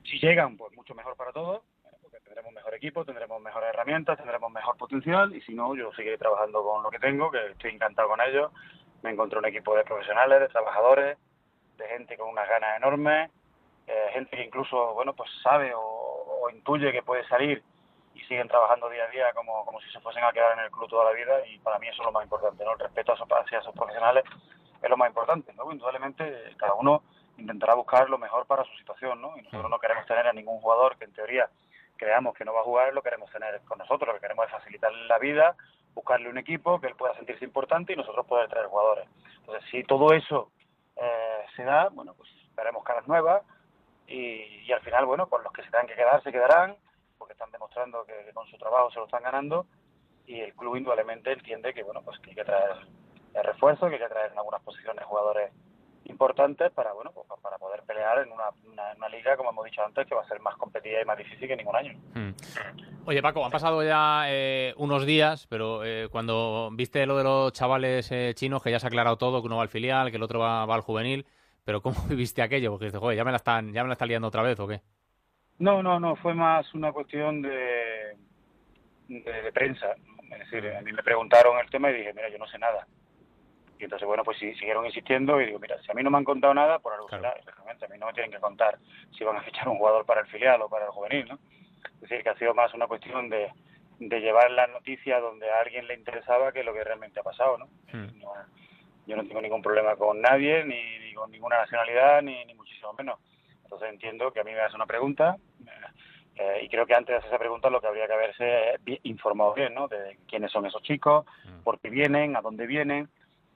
si 0.04 0.20
llegan, 0.20 0.56
pues 0.56 0.74
mucho 0.74 0.96
mejor 0.96 1.16
para 1.18 1.34
todos, 1.34 1.64
eh, 1.86 1.96
porque 2.02 2.20
tendremos 2.22 2.54
mejor 2.54 2.74
equipo, 2.76 3.04
tendremos 3.04 3.42
mejores 3.42 3.70
herramientas, 3.70 4.18
tendremos 4.18 4.52
mejor 4.52 4.78
potencial, 4.78 5.36
y 5.36 5.42
si 5.42 5.54
no, 5.54 5.76
yo 5.76 5.92
seguiré 5.94 6.18
trabajando 6.18 6.64
con 6.64 6.84
lo 6.84 6.90
que 6.90 7.00
tengo, 7.00 7.30
que 7.30 7.46
estoy 7.48 7.72
encantado 7.72 8.08
con 8.08 8.22
ellos. 8.22 8.52
Me 9.04 9.12
encontré 9.12 9.38
un 9.38 9.46
equipo 9.46 9.76
de 9.76 9.84
profesionales, 9.84 10.40
de 10.40 10.48
trabajadores, 10.48 11.18
de 11.78 11.88
gente 11.90 12.18
con 12.18 12.30
unas 12.30 12.48
ganas 12.48 12.78
enormes, 12.78 13.30
eh, 13.88 14.08
gente 14.14 14.38
que 14.38 14.46
incluso, 14.46 14.94
bueno, 14.94 15.14
pues 15.14 15.30
sabe 15.44 15.74
o, 15.74 15.82
o 15.82 16.50
intuye 16.50 16.92
que 16.92 17.04
puede 17.04 17.28
salir 17.28 17.64
y 18.18 18.26
siguen 18.26 18.48
trabajando 18.48 18.90
día 18.90 19.04
a 19.04 19.10
día 19.10 19.34
como, 19.34 19.64
como 19.66 19.80
si 19.82 19.90
se 19.92 20.00
fuesen 20.00 20.24
a 20.24 20.32
quedar 20.32 20.58
en 20.58 20.66
el 20.66 20.72
club 20.72 20.90
toda 20.90 21.06
la 21.06 21.12
vida 21.12 21.46
y 21.46 21.60
para 21.60 21.78
mí 21.78 21.88
eso 21.88 22.02
es 22.02 22.06
lo 22.06 22.12
más 22.12 22.24
importante, 22.24 22.64
¿no? 22.64 22.74
El 22.74 22.80
respeto 22.80 23.14
hacia 23.14 23.60
esos 23.60 23.76
profesionales 23.76 24.24
es 24.82 24.90
lo 24.90 24.98
más 24.98 25.10
importante, 25.10 25.54
¿no? 25.54 25.72
Indudablemente 25.72 26.56
cada 26.58 26.74
uno 26.74 27.04
intentará 27.38 27.76
buscar 27.76 28.10
lo 28.10 28.18
mejor 28.18 28.48
para 28.48 28.64
su 28.64 28.76
situación, 28.78 29.22
¿no? 29.22 29.38
Y 29.38 29.44
nosotros 29.44 29.70
no 29.70 29.80
queremos 29.80 30.06
tener 30.08 30.26
a 30.26 30.34
ningún 30.34 30.60
jugador 30.60 30.98
que 30.98 31.06
en 31.06 31.14
teoría 31.14 31.48
creamos 31.96 32.36
que 32.36 32.46
no 32.46 32.54
va 32.54 32.62
a 32.62 32.64
jugar, 32.64 32.94
lo 32.94 33.04
queremos 33.04 33.32
tener 33.32 33.62
con 33.62 33.78
nosotros, 33.78 34.08
lo 34.08 34.14
que 34.16 34.22
queremos 34.22 34.46
es 34.46 34.52
facilitarle 34.52 35.06
la 35.06 35.20
vida, 35.20 35.56
buscarle 35.94 36.30
un 36.30 36.38
equipo 36.40 36.80
que 36.80 36.88
él 36.88 36.96
pueda 36.96 37.16
sentirse 37.16 37.46
importante 37.46 37.94
y 37.94 37.96
nosotros 37.96 38.26
poder 38.26 38.50
traer 38.50 38.68
jugadores. 38.68 39.08
Entonces, 39.40 39.70
si 39.70 39.84
todo 39.84 40.14
eso 40.14 40.52
eh, 40.96 41.46
se 41.56 41.64
da, 41.64 41.90
bueno, 41.90 42.14
pues 42.16 42.30
veremos 42.56 42.84
caras 42.84 43.08
nuevas 43.08 43.44
y, 44.08 44.64
y 44.66 44.72
al 44.72 44.82
final, 44.82 45.06
bueno, 45.06 45.28
pues 45.28 45.44
los 45.44 45.54
que 45.54 45.64
se 45.64 45.70
tengan 45.70 45.88
que 45.88 45.96
quedar 45.96 46.22
se 46.24 46.32
quedarán, 46.32 46.76
están 47.38 47.52
demostrando 47.52 48.04
que, 48.06 48.34
con 48.34 48.48
su 48.48 48.58
trabajo 48.58 48.90
se 48.90 48.98
lo 48.98 49.06
están 49.06 49.22
ganando 49.22 49.68
y 50.26 50.40
el 50.40 50.54
club 50.56 50.76
indudablemente 50.76 51.32
entiende 51.32 51.74
que 51.74 51.84
bueno 51.84 52.02
pues 52.02 52.20
que 52.20 52.32
hay 52.32 52.36
que 52.36 52.44
traer 52.44 52.76
el 53.36 53.44
refuerzo, 53.44 53.88
que 53.88 53.94
hay 53.94 54.02
que 54.02 54.10
traer 54.10 54.32
en 54.32 54.40
algunas 54.40 54.62
posiciones 54.64 55.06
jugadores 55.06 55.52
importantes 56.06 56.72
para 56.72 56.94
bueno 56.94 57.12
pues, 57.12 57.28
para 57.42 57.60
poder 57.60 57.84
pelear 57.84 58.20
en 58.26 58.32
una, 58.32 59.10
liga 59.10 59.38
como 59.38 59.52
hemos 59.52 59.66
dicho 59.66 59.84
antes 59.84 60.06
que 60.08 60.16
va 60.16 60.22
a 60.22 60.28
ser 60.28 60.40
más 60.42 60.56
competitiva 60.58 61.02
y 61.02 61.06
más 61.06 61.18
difícil 61.18 61.48
que 61.48 61.56
ningún 61.56 61.76
año. 61.76 61.94
Hmm. 62.14 62.32
Oye, 63.06 63.22
Paco, 63.22 63.46
han 63.46 63.52
pasado 63.52 63.84
ya 63.84 64.26
eh, 64.28 64.74
unos 64.78 65.06
días, 65.06 65.48
pero 65.48 65.86
eh, 65.86 66.10
cuando 66.12 66.70
viste 66.74 67.06
lo 67.06 67.18
de 67.18 67.24
los 67.24 67.54
chavales 67.54 68.12
eh, 68.12 68.34
chinos, 68.36 68.62
que 68.62 68.72
ya 68.72 68.80
se 68.80 68.88
ha 68.88 68.90
aclarado 68.90 69.18
todo, 69.18 69.42
que 69.42 69.48
uno 69.48 69.58
va 69.58 69.64
al 69.64 69.70
filial, 69.70 70.10
que 70.10 70.18
el 70.18 70.24
otro 70.24 70.40
va, 70.40 70.66
va 70.66 70.76
al 70.76 70.82
juvenil, 70.82 71.26
pero 71.64 71.82
¿cómo 71.82 71.96
viviste 72.10 72.42
aquello? 72.42 72.72
Porque 72.72 72.86
dices, 72.86 73.00
joder, 73.00 73.16
ya 73.16 73.24
me 73.24 73.32
la 73.32 73.38
están, 73.38 73.72
ya 73.72 73.84
me 73.84 73.88
la 73.88 73.94
están 73.94 74.10
liando 74.10 74.28
otra 74.28 74.42
vez, 74.42 74.60
¿o 74.60 74.68
qué? 74.68 74.82
No, 75.60 75.82
no, 75.82 76.00
no, 76.00 76.16
fue 76.16 76.34
más 76.34 76.72
una 76.74 76.92
cuestión 76.92 77.42
de, 77.42 78.16
de, 79.08 79.42
de 79.42 79.52
prensa. 79.52 79.96
Es 80.32 80.40
decir, 80.40 80.70
a 80.76 80.82
mí 80.82 80.92
me 80.92 81.04
preguntaron 81.04 81.58
el 81.60 81.70
tema 81.70 81.90
y 81.90 81.96
dije, 81.96 82.14
mira, 82.14 82.30
yo 82.30 82.38
no 82.38 82.48
sé 82.48 82.60
nada. 82.60 82.86
Y 83.80 83.84
entonces, 83.84 84.08
bueno, 84.08 84.24
pues 84.24 84.38
sí, 84.40 84.54
siguieron 84.56 84.86
insistiendo 84.86 85.40
y 85.42 85.46
digo, 85.48 85.60
mira, 85.60 85.80
si 85.82 85.92
a 85.92 85.94
mí 85.94 86.04
no 86.04 86.10
me 86.10 86.18
han 86.18 86.24
contado 86.24 86.54
nada, 86.54 86.80
por 86.80 86.94
algo 86.94 87.08
será, 87.10 87.32
exactamente. 87.34 87.86
A 87.86 87.88
mí 87.88 87.98
no 87.98 88.08
me 88.08 88.14
tienen 88.14 88.32
que 88.32 88.40
contar 88.40 88.78
si 89.18 89.24
van 89.24 89.38
a 89.38 89.42
fichar 89.42 89.68
un 89.70 89.78
jugador 89.78 90.06
para 90.06 90.22
el 90.22 90.28
filial 90.28 90.62
o 90.62 90.70
para 90.70 90.86
el 90.86 90.92
juvenil, 90.92 91.28
¿no? 91.30 91.40
Es 91.96 92.02
decir, 92.02 92.24
que 92.24 92.30
ha 92.30 92.38
sido 92.38 92.54
más 92.54 92.74
una 92.74 92.88
cuestión 92.88 93.30
de, 93.30 93.52
de 94.00 94.20
llevar 94.20 94.52
la 94.52 94.68
noticia 94.68 95.20
donde 95.20 95.50
a 95.50 95.60
alguien 95.62 95.88
le 95.88 95.94
interesaba 95.94 96.52
que 96.52 96.64
lo 96.64 96.74
que 96.74 96.84
realmente 96.84 97.20
ha 97.20 97.24
pasado, 97.24 97.58
¿no? 97.58 97.68
No- 98.16 98.34
yo 99.06 99.16
no 99.16 99.24
tengo 99.26 99.42
ningún 99.42 99.62
problema 99.62 99.96
con 99.96 100.20
nadie, 100.20 100.66
ni, 100.66 101.00
ni 101.00 101.14
con 101.14 101.32
ninguna 101.32 101.60
nacionalidad, 101.60 102.22
ni, 102.22 102.44
ni 102.44 102.54
muchísimo 102.56 102.92
menos. 102.94 103.18
Entonces 103.68 103.90
entiendo 103.90 104.32
que 104.32 104.40
a 104.40 104.44
mí 104.46 104.52
me 104.54 104.62
hace 104.62 104.78
una 104.78 104.86
pregunta 104.86 105.36
eh, 106.36 106.60
y 106.64 106.70
creo 106.70 106.86
que 106.86 106.94
antes 106.96 107.14
de 107.14 107.18
hacer 107.18 107.30
esa 107.30 107.38
pregunta 107.40 107.70
lo 107.70 107.82
que 107.82 107.88
habría 107.88 108.08
que 108.08 108.14
haberse 108.14 108.78
bi- 108.82 109.00
informado 109.04 109.54
bien, 109.54 109.74
¿no? 109.74 109.88
De 109.90 110.18
quiénes 110.28 110.52
son 110.52 110.66
esos 110.66 110.82
chicos, 110.84 111.26
por 111.64 111.80
qué 111.80 111.90
vienen, 111.90 112.36
a 112.38 112.42
dónde 112.42 112.66
vienen. 112.66 113.10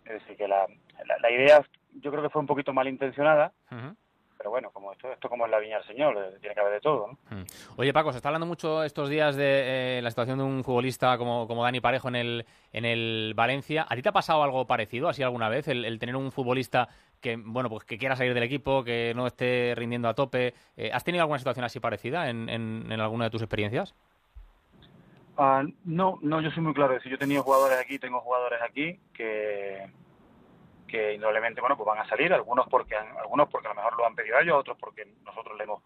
Es 0.04 0.14
decir, 0.14 0.36
que 0.36 0.48
la, 0.48 0.66
la, 1.06 1.18
la 1.20 1.32
idea 1.32 1.64
yo 2.02 2.12
creo 2.12 2.24
que 2.24 2.30
fue 2.30 2.42
un 2.42 2.48
poquito 2.48 2.74
malintencionada, 2.74 3.54
pero 4.42 4.50
bueno, 4.50 4.72
como 4.72 4.92
esto, 4.92 5.12
esto 5.12 5.30
como 5.30 5.46
es 5.46 5.52
la 5.52 5.60
viña 5.60 5.78
del 5.78 5.86
señor, 5.86 6.18
eh, 6.18 6.40
tiene 6.40 6.56
que 6.56 6.62
haber 6.62 6.74
de 6.74 6.82
todo, 6.82 7.10
¿no? 7.30 7.44
Oye, 7.78 7.94
Paco, 7.94 8.12
se 8.12 8.18
está 8.18 8.30
hablando 8.30 8.48
mucho 8.48 8.84
estos 8.84 9.08
días 9.08 9.36
de 9.36 10.00
eh, 10.00 10.02
la 10.02 10.10
situación 10.10 10.40
de 10.40 10.44
un 10.44 10.64
futbolista 10.64 11.16
como, 11.20 11.48
como 11.48 11.64
Dani 11.64 11.80
Parejo 11.80 12.08
en 12.08 12.16
el, 12.16 12.46
en 12.74 12.86
el 12.86 13.34
Valencia. 13.36 13.86
¿A 13.88 13.96
ti 13.96 14.02
te 14.02 14.10
ha 14.10 14.12
pasado 14.12 14.42
algo 14.42 14.66
parecido 14.66 15.10
así 15.10 15.22
alguna 15.22 15.48
vez? 15.48 15.68
El, 15.68 15.86
el 15.86 16.00
tener 16.00 16.16
un 16.16 16.32
futbolista 16.32 16.90
que, 17.22 17.36
bueno, 17.38 17.70
pues 17.70 17.84
que 17.84 18.00
quiera 18.00 18.16
salir 18.16 18.34
del 18.34 18.42
equipo, 18.42 18.84
que 18.84 19.14
no 19.16 19.28
esté 19.28 19.76
rindiendo 19.76 20.10
a 20.10 20.16
tope. 20.16 20.56
Eh, 20.76 20.90
¿Has 20.92 21.04
tenido 21.04 21.22
alguna 21.22 21.38
situación 21.38 21.64
así 21.64 21.80
parecida 21.80 22.28
en, 22.28 22.50
en, 22.50 22.92
en 22.92 23.00
alguna 23.00 23.26
de 23.26 23.30
tus 23.30 23.44
experiencias? 23.44 23.94
Ah, 25.38 25.64
no, 25.86 26.18
no, 26.24 26.42
yo 26.42 26.50
soy 26.50 26.64
muy 26.64 26.74
claro. 26.74 26.96
Decir, 26.96 27.12
yo 27.12 27.16
he 27.18 27.20
tenido 27.20 27.44
jugadores 27.44 27.78
aquí, 27.78 28.00
tengo 28.00 28.22
jugadores 28.22 28.60
aquí 28.64 29.00
que, 29.14 29.86
que 30.92 31.14
indudablemente, 31.14 31.62
bueno, 31.62 31.78
pues 31.78 31.88
van 31.88 32.00
a 32.00 32.08
salir. 32.08 32.34
Algunos 32.34 32.68
porque 32.68 32.96
han- 32.96 33.18
algunos 33.18 33.50
porque 33.50 33.68
a 33.68 33.72
lo 33.72 33.76
mejor 33.76 33.98
lo 33.98 34.06
han 34.06 34.16
pedido 34.16 34.38
ellos, 34.40 34.58
otros 34.58 34.78
porque 34.80 35.06
nosotros 35.24 35.58
le 35.58 35.64
hemos 35.64 35.82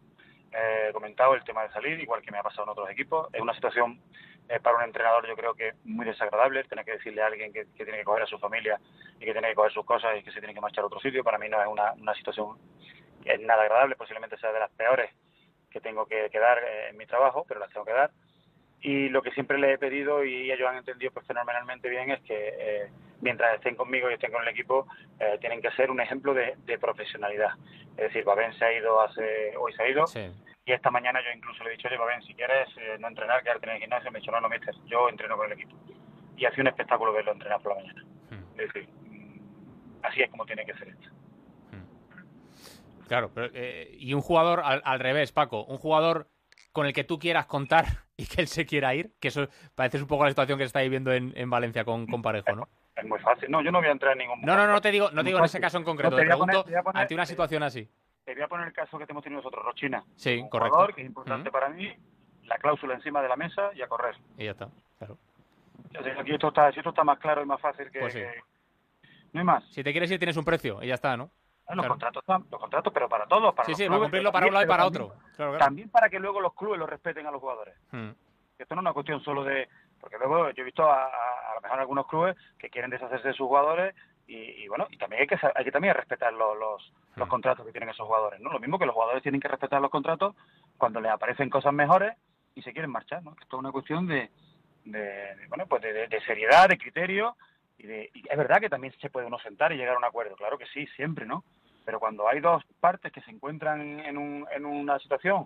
eh, 0.51 0.89
comentado 0.93 1.35
el 1.35 1.43
tema 1.43 1.63
de 1.63 1.69
salir, 1.71 1.99
igual 1.99 2.21
que 2.21 2.31
me 2.31 2.37
ha 2.39 2.43
pasado 2.43 2.63
en 2.63 2.69
otros 2.69 2.89
equipos. 2.89 3.27
Es 3.33 3.41
una 3.41 3.53
situación 3.53 3.99
eh, 4.49 4.59
para 4.59 4.77
un 4.77 4.83
entrenador, 4.83 5.27
yo 5.27 5.35
creo 5.35 5.53
que 5.53 5.73
muy 5.83 6.05
desagradable, 6.05 6.63
tener 6.63 6.85
que 6.85 6.93
decirle 6.93 7.21
a 7.21 7.27
alguien 7.27 7.51
que, 7.53 7.65
tiene 7.75 7.97
que 7.97 8.03
coger 8.03 8.23
a 8.23 8.27
su 8.27 8.39
familia 8.39 8.79
y 9.19 9.25
que 9.25 9.33
tiene 9.33 9.49
que 9.49 9.55
coger 9.55 9.71
sus 9.73 9.85
cosas 9.85 10.17
y 10.17 10.23
que 10.23 10.31
se 10.31 10.39
tiene 10.39 10.53
que 10.53 10.61
marchar 10.61 10.83
a 10.83 10.87
otro 10.87 10.99
sitio. 10.99 11.23
Para 11.23 11.37
mí 11.37 11.49
no 11.49 11.61
es 11.61 11.67
una, 11.67 11.91
una 11.93 12.13
situación 12.15 12.57
que 13.23 13.33
es 13.33 13.41
nada 13.41 13.63
agradable, 13.63 13.95
posiblemente 13.95 14.37
sea 14.37 14.51
de 14.53 14.59
las 14.59 14.71
peores 14.71 15.11
que 15.69 15.81
tengo 15.81 16.05
que, 16.05 16.29
que 16.31 16.39
dar 16.39 16.57
eh, 16.59 16.89
en 16.89 16.97
mi 16.97 17.05
trabajo, 17.05 17.43
pero 17.47 17.59
las 17.59 17.69
tengo 17.71 17.85
que 17.85 17.91
dar 17.93 18.11
y 18.81 19.09
lo 19.09 19.21
que 19.23 19.31
siempre 19.31 19.57
les 19.57 19.73
he 19.73 19.77
pedido 19.79 20.23
y 20.23 20.51
ellos 20.51 20.69
han 20.69 20.77
entendido 20.77 21.11
pues 21.11 21.25
fenomenalmente 21.25 21.89
bien 21.89 22.11
es 22.11 22.21
que 22.21 22.53
eh, 22.57 22.91
mientras 23.21 23.55
estén 23.55 23.75
conmigo 23.75 24.09
y 24.09 24.13
estén 24.13 24.31
con 24.31 24.41
el 24.41 24.49
equipo 24.49 24.87
eh, 25.19 25.37
tienen 25.39 25.61
que 25.61 25.71
ser 25.71 25.91
un 25.91 25.99
ejemplo 26.01 26.33
de, 26.33 26.55
de 26.65 26.77
profesionalidad. 26.77 27.51
Es 27.91 28.07
decir 28.07 28.23
Babén 28.23 28.53
se 28.53 28.65
ha 28.65 28.73
ido 28.73 29.01
hace 29.01 29.55
hoy 29.57 29.73
se 29.73 29.83
ha 29.83 29.89
ido 29.89 30.05
y 30.65 30.71
esta 30.71 30.89
mañana 30.91 31.21
yo 31.21 31.31
incluso 31.35 31.63
le 31.63 31.71
he 31.71 31.77
dicho 31.77 31.87
oye 31.87 31.97
Babén 31.97 32.21
si 32.23 32.33
quieres 32.33 32.67
eh, 32.77 32.97
no 32.99 33.07
entrenar 33.07 33.43
quedarte 33.43 33.67
en 33.67 33.75
el 33.75 33.81
gimnasio 33.81 34.11
me 34.11 34.17
ha 34.17 34.21
dicho 34.21 34.31
no 34.31 34.41
no 34.41 34.49
mister 34.49 34.75
yo 34.85 35.09
entreno 35.09 35.37
con 35.37 35.47
el 35.47 35.53
equipo 35.53 35.75
y 36.37 36.45
ha 36.45 36.51
sido 36.51 36.63
un 36.63 36.67
espectáculo 36.67 37.13
verlo 37.13 37.31
entrenar 37.31 37.61
por 37.61 37.75
la 37.75 37.81
mañana. 37.81 38.05
Es 38.57 38.73
decir 38.73 38.87
mm, 38.87 39.39
así 40.03 40.21
es 40.21 40.29
como 40.29 40.45
tiene 40.45 40.65
que 40.65 40.73
ser 40.73 40.89
esto. 40.89 41.09
Claro, 43.07 43.31
pero, 43.33 43.51
eh, 43.53 43.95
y 43.99 44.15
un 44.15 44.21
jugador 44.21 44.61
al, 44.65 44.81
al 44.83 44.99
revés, 44.99 45.31
Paco, 45.31 45.63
un 45.65 45.77
jugador 45.77 46.27
con 46.71 46.87
el 46.87 46.93
que 46.93 47.03
tú 47.03 47.19
quieras 47.19 47.45
contar 47.45 47.85
y 48.17 48.25
que 48.25 48.41
él 48.41 48.47
se 48.47 48.65
quiera 48.65 48.93
ir, 48.93 49.13
que 49.19 49.29
eso 49.29 49.47
parece 49.75 49.97
un 49.99 50.07
poco 50.07 50.23
la 50.23 50.31
situación 50.31 50.57
que 50.57 50.65
se 50.65 50.67
está 50.67 50.81
viviendo 50.81 51.13
en, 51.13 51.33
en 51.35 51.49
Valencia 51.49 51.85
con, 51.85 52.07
con 52.07 52.21
Parejo, 52.21 52.55
¿no? 52.55 52.67
Es 52.95 53.05
muy 53.05 53.19
fácil 53.19 53.49
no 53.51 53.61
yo 53.61 53.71
no 53.71 53.79
voy 53.79 53.87
a 53.87 53.91
entrar 53.91 54.13
en 54.13 54.19
ningún 54.19 54.41
No, 54.41 54.55
no, 54.55 54.67
no 54.67 54.81
te 54.81 54.91
digo, 54.91 55.09
no 55.11 55.21
te 55.21 55.27
digo 55.27 55.39
en 55.39 55.45
ese 55.45 55.59
caso 55.59 55.77
en 55.77 55.83
concreto, 55.83 56.11
No, 56.11 56.17
te 56.17 56.23
poner- 56.23 56.37
pregunto 56.37 56.63
te 56.63 56.81
poner- 56.83 57.01
ante 57.01 57.13
una 57.13 57.25
situación 57.25 57.63
así. 57.63 57.89
te 58.23 58.33
voy 58.33 58.43
a 58.43 58.47
poner 58.47 58.67
el 58.67 58.73
caso 58.73 58.97
que 58.97 59.05
hemos 59.09 59.23
tenido 59.23 59.41
nosotros 59.41 59.63
Rochina 59.65 60.03
Sí, 60.15 60.37
un 60.41 60.49
correcto. 60.49 60.73
jugador 60.75 60.95
que 60.95 61.01
es 61.01 61.07
importante 61.07 61.51
para 61.51 61.69
mí 61.69 61.93
la 62.43 62.57
cláusula 62.57 62.93
encima 62.95 63.21
de 63.21 63.29
la 63.29 63.35
mesa 63.35 63.71
y 63.73 63.81
a 63.81 63.87
correr 63.87 64.15
Y 64.37 64.45
ya 64.45 64.51
está, 64.51 64.69
claro. 64.99 65.17
Aquí 66.19 66.33
esto 66.33 66.49
está, 66.49 66.71
si 66.71 66.79
esto 66.79 66.89
está 66.89 67.03
más 67.03 67.19
claro 67.19 67.41
y 67.41 67.45
más 67.45 67.59
fácil 67.61 67.89
que, 67.91 67.99
Pues 67.99 68.13
sí. 68.13 68.19
que- 68.19 68.41
no 69.33 69.39
hay 69.41 69.45
más. 69.45 69.63
Si 69.71 69.83
te 69.83 69.91
quieres 69.91 70.09
ir 70.11 70.17
tienes 70.19 70.37
un 70.37 70.45
precio 70.45 70.81
y 70.81 70.87
ya 70.87 70.93
está, 70.95 71.17
¿no? 71.17 71.29
Los 71.67 71.73
Claro. 71.77 71.89
contratos 71.89 72.21
están, 72.23 72.45
los 72.51 72.59
contratos, 72.61 72.93
pero 72.93 73.09
para 73.09 73.25
todos, 73.25 73.53
para 73.55 73.65
Sí, 73.65 73.71
los 73.71 73.77
sí, 73.79 73.83
para 73.85 73.95
clubes, 73.95 74.05
cumplirlo 74.05 74.29
pero 74.29 74.33
para 74.33 74.47
un 74.47 74.53
lado 74.53 74.65
y 74.65 74.67
para 74.69 74.85
otro. 74.85 75.07
También, 75.07 75.35
Claro, 75.35 75.51
claro. 75.51 75.65
también 75.65 75.89
para 75.89 76.09
que 76.09 76.19
luego 76.19 76.39
los 76.39 76.53
clubes 76.53 76.79
lo 76.79 76.85
respeten 76.85 77.25
a 77.25 77.31
los 77.31 77.41
jugadores. 77.41 77.73
Hmm. 77.91 78.11
Esto 78.59 78.75
no 78.75 78.81
es 78.81 78.83
una 78.83 78.93
cuestión 78.93 79.21
solo 79.23 79.43
de... 79.43 79.67
Porque 79.99 80.17
luego 80.17 80.51
yo 80.51 80.61
he 80.61 80.65
visto 80.65 80.83
a, 80.83 81.05
a, 81.05 81.51
a 81.51 81.55
lo 81.55 81.61
mejor 81.61 81.79
algunos 81.79 82.07
clubes 82.07 82.35
que 82.57 82.69
quieren 82.69 82.91
deshacerse 82.91 83.29
de 83.29 83.33
sus 83.33 83.47
jugadores 83.47 83.95
y, 84.27 84.35
y 84.35 84.67
bueno, 84.67 84.87
y 84.89 84.97
también 84.97 85.21
hay 85.21 85.27
que, 85.27 85.37
hay 85.53 85.63
que 85.63 85.71
también 85.71 85.93
respetar 85.93 86.33
los, 86.33 86.57
los, 86.57 86.93
los 87.15 87.27
contratos 87.27 87.65
que 87.65 87.71
tienen 87.71 87.89
esos 87.89 88.07
jugadores, 88.07 88.39
¿no? 88.39 88.51
Lo 88.51 88.59
mismo 88.59 88.79
que 88.79 88.85
los 88.85 88.95
jugadores 88.95 89.21
tienen 89.21 89.41
que 89.41 89.47
respetar 89.47 89.81
los 89.81 89.91
contratos 89.91 90.35
cuando 90.77 90.99
les 90.99 91.11
aparecen 91.11 91.49
cosas 91.49 91.73
mejores 91.73 92.15
y 92.55 92.61
se 92.61 92.73
quieren 92.73 92.91
marchar, 92.91 93.23
¿no? 93.23 93.31
Esto 93.31 93.57
es 93.57 93.59
una 93.59 93.71
cuestión 93.71 94.07
de, 94.07 94.29
de, 94.85 95.35
bueno, 95.49 95.65
pues 95.67 95.81
de, 95.81 96.07
de, 96.07 96.21
seriedad, 96.21 96.69
de 96.69 96.77
criterio 96.77 97.35
y, 97.77 97.87
de, 97.87 98.09
y 98.13 98.23
es 98.27 98.37
verdad 98.37 98.59
que 98.59 98.69
también 98.69 98.93
se 98.99 99.09
puede 99.09 99.27
uno 99.27 99.39
sentar 99.39 99.71
y 99.71 99.77
llegar 99.77 99.95
a 99.95 99.99
un 99.99 100.05
acuerdo, 100.05 100.35
claro 100.35 100.57
que 100.57 100.65
sí, 100.67 100.87
siempre, 100.95 101.25
¿no? 101.25 101.43
Pero 101.85 101.99
cuando 101.99 102.27
hay 102.27 102.39
dos 102.39 102.63
partes 102.79 103.11
que 103.11 103.21
se 103.21 103.31
encuentran 103.31 103.99
en, 103.99 104.17
un, 104.17 104.47
en 104.51 104.65
una 104.65 104.97
situación 104.99 105.45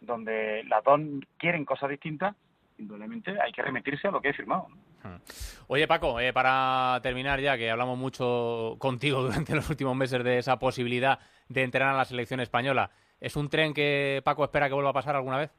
donde 0.00 0.64
las 0.64 0.82
dos 0.82 1.00
quieren 1.36 1.64
cosas 1.66 1.90
distintas, 1.90 2.34
indudablemente 2.78 3.38
hay 3.40 3.52
que 3.52 3.62
remitirse 3.62 4.08
a 4.08 4.10
lo 4.10 4.20
que 4.20 4.30
he 4.30 4.34
firmado. 4.34 4.68
¿no? 4.68 5.20
Oye, 5.68 5.86
Paco, 5.86 6.20
eh, 6.20 6.32
para 6.32 6.98
terminar 7.02 7.40
ya, 7.40 7.56
que 7.56 7.70
hablamos 7.70 7.98
mucho 7.98 8.76
contigo 8.78 9.22
durante 9.22 9.54
los 9.54 9.68
últimos 9.70 9.96
meses 9.96 10.22
de 10.24 10.38
esa 10.38 10.58
posibilidad 10.58 11.18
de 11.48 11.62
entrenar 11.62 11.94
a 11.94 11.98
la 11.98 12.04
selección 12.04 12.40
española, 12.40 12.90
¿es 13.20 13.36
un 13.36 13.48
tren 13.48 13.74
que 13.74 14.22
Paco 14.24 14.44
espera 14.44 14.68
que 14.68 14.74
vuelva 14.74 14.90
a 14.90 14.94
pasar 14.94 15.16
alguna 15.16 15.38
vez? 15.38 15.50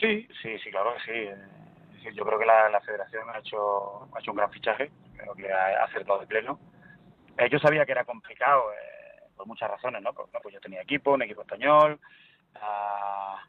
Sí, 0.00 0.26
sí, 0.42 0.58
sí, 0.58 0.70
claro 0.70 0.94
que 0.94 1.12
sí. 2.02 2.10
Yo 2.14 2.24
creo 2.24 2.38
que 2.38 2.46
la, 2.46 2.68
la 2.68 2.80
federación 2.80 3.30
ha 3.30 3.38
hecho, 3.38 4.08
ha 4.12 4.18
hecho 4.18 4.32
un 4.32 4.36
gran 4.36 4.50
fichaje, 4.50 4.90
creo 5.16 5.34
que 5.34 5.52
ha 5.52 5.84
acertado 5.84 6.18
de 6.18 6.26
pleno. 6.26 6.58
Eh, 7.38 7.48
yo 7.50 7.58
sabía 7.58 7.86
que 7.86 7.92
era 7.92 8.04
complicado 8.04 8.72
eh, 8.72 9.22
por 9.36 9.46
muchas 9.46 9.70
razones, 9.70 10.02
¿no? 10.02 10.12
Pues, 10.12 10.28
no, 10.32 10.40
pues 10.40 10.54
yo 10.54 10.60
tenía 10.60 10.82
equipo, 10.82 11.12
un 11.12 11.22
equipo 11.22 11.42
español, 11.42 12.00
ah, 12.56 13.42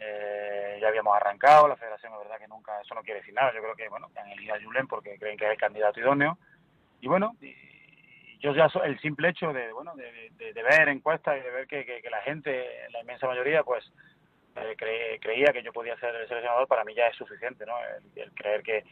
eh, 0.00 0.78
ya 0.80 0.88
habíamos 0.88 1.14
arrancado, 1.16 1.68
la 1.68 1.76
federación 1.76 2.12
es 2.12 2.18
verdad 2.18 2.38
que 2.38 2.48
nunca, 2.48 2.80
eso 2.80 2.94
no 2.94 3.02
quiere 3.02 3.20
decir 3.20 3.34
nada, 3.34 3.52
yo 3.54 3.60
creo 3.60 3.76
que, 3.76 3.88
bueno, 3.88 4.08
han 4.16 4.30
elegido 4.30 4.54
a 4.54 4.60
Julen 4.62 4.86
porque 4.86 5.18
creen 5.18 5.36
que 5.36 5.46
es 5.46 5.50
el 5.52 5.58
candidato 5.58 6.00
idóneo, 6.00 6.38
y 7.00 7.08
bueno, 7.08 7.36
yo 8.40 8.54
ya 8.54 8.68
so, 8.68 8.82
el 8.82 8.98
simple 9.00 9.28
hecho 9.28 9.52
de, 9.52 9.72
bueno, 9.72 9.94
de, 9.96 10.52
ver 10.62 10.88
encuestas 10.88 11.38
y 11.38 11.40
de 11.40 11.50
ver 11.50 11.66
que, 11.66 11.84
que, 11.84 12.10
la 12.10 12.22
gente, 12.22 12.66
la 12.90 13.00
inmensa 13.00 13.26
mayoría, 13.26 13.62
pues 13.62 13.84
eh, 14.56 14.74
cre, 14.76 15.18
creía 15.20 15.52
que 15.52 15.62
yo 15.62 15.72
podía 15.72 15.98
ser 15.98 16.14
el 16.14 16.28
seleccionador, 16.28 16.66
para 16.66 16.84
mí 16.84 16.94
ya 16.94 17.06
es 17.06 17.16
suficiente, 17.16 17.64
¿no? 17.66 17.74
El, 18.14 18.32
creer 18.32 18.62
que, 18.62 18.84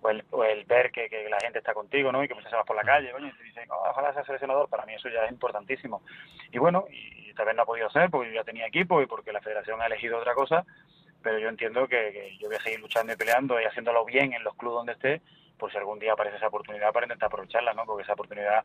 o 0.00 0.10
el, 0.10 0.24
o 0.30 0.44
el 0.44 0.64
ver 0.64 0.90
que, 0.90 1.08
que, 1.08 1.28
la 1.28 1.38
gente 1.40 1.58
está 1.58 1.74
contigo, 1.74 2.12
¿no? 2.12 2.22
Y 2.22 2.28
que 2.28 2.34
pues 2.34 2.46
se 2.48 2.54
vas 2.54 2.66
por 2.66 2.76
la 2.76 2.82
calle, 2.82 3.10
coño, 3.12 3.28
y 3.28 3.36
te 3.36 3.44
dicen, 3.44 3.68
oh, 3.70 3.90
ojalá 3.90 4.12
sea 4.12 4.24
seleccionador, 4.24 4.68
para 4.68 4.86
mí 4.86 4.94
eso 4.94 5.08
ya 5.08 5.24
es 5.24 5.32
importantísimo. 5.32 6.02
Y 6.50 6.58
bueno, 6.58 6.86
y, 6.90 7.21
tal 7.32 7.46
vez 7.46 7.56
no 7.56 7.62
ha 7.62 7.66
podido 7.66 7.90
ser 7.90 8.10
porque 8.10 8.30
yo 8.30 8.36
ya 8.36 8.44
tenía 8.44 8.66
equipo 8.66 9.00
y 9.02 9.06
porque 9.06 9.32
la 9.32 9.40
federación 9.40 9.80
ha 9.80 9.86
elegido 9.86 10.18
otra 10.18 10.34
cosa, 10.34 10.64
pero 11.22 11.38
yo 11.38 11.48
entiendo 11.48 11.86
que, 11.86 12.36
yo 12.40 12.48
voy 12.48 12.56
a 12.56 12.62
seguir 12.62 12.80
luchando 12.80 13.12
y 13.12 13.16
peleando 13.16 13.60
y 13.60 13.64
haciéndolo 13.64 14.04
bien 14.04 14.32
en 14.32 14.44
los 14.44 14.54
clubes 14.56 14.76
donde 14.76 14.92
esté, 14.92 15.22
por 15.58 15.70
si 15.70 15.78
algún 15.78 15.98
día 15.98 16.12
aparece 16.12 16.36
esa 16.36 16.48
oportunidad 16.48 16.92
para 16.92 17.06
intentar 17.06 17.28
aprovecharla, 17.28 17.72
¿no? 17.74 17.84
Porque 17.84 18.02
esa 18.02 18.14
oportunidad 18.14 18.64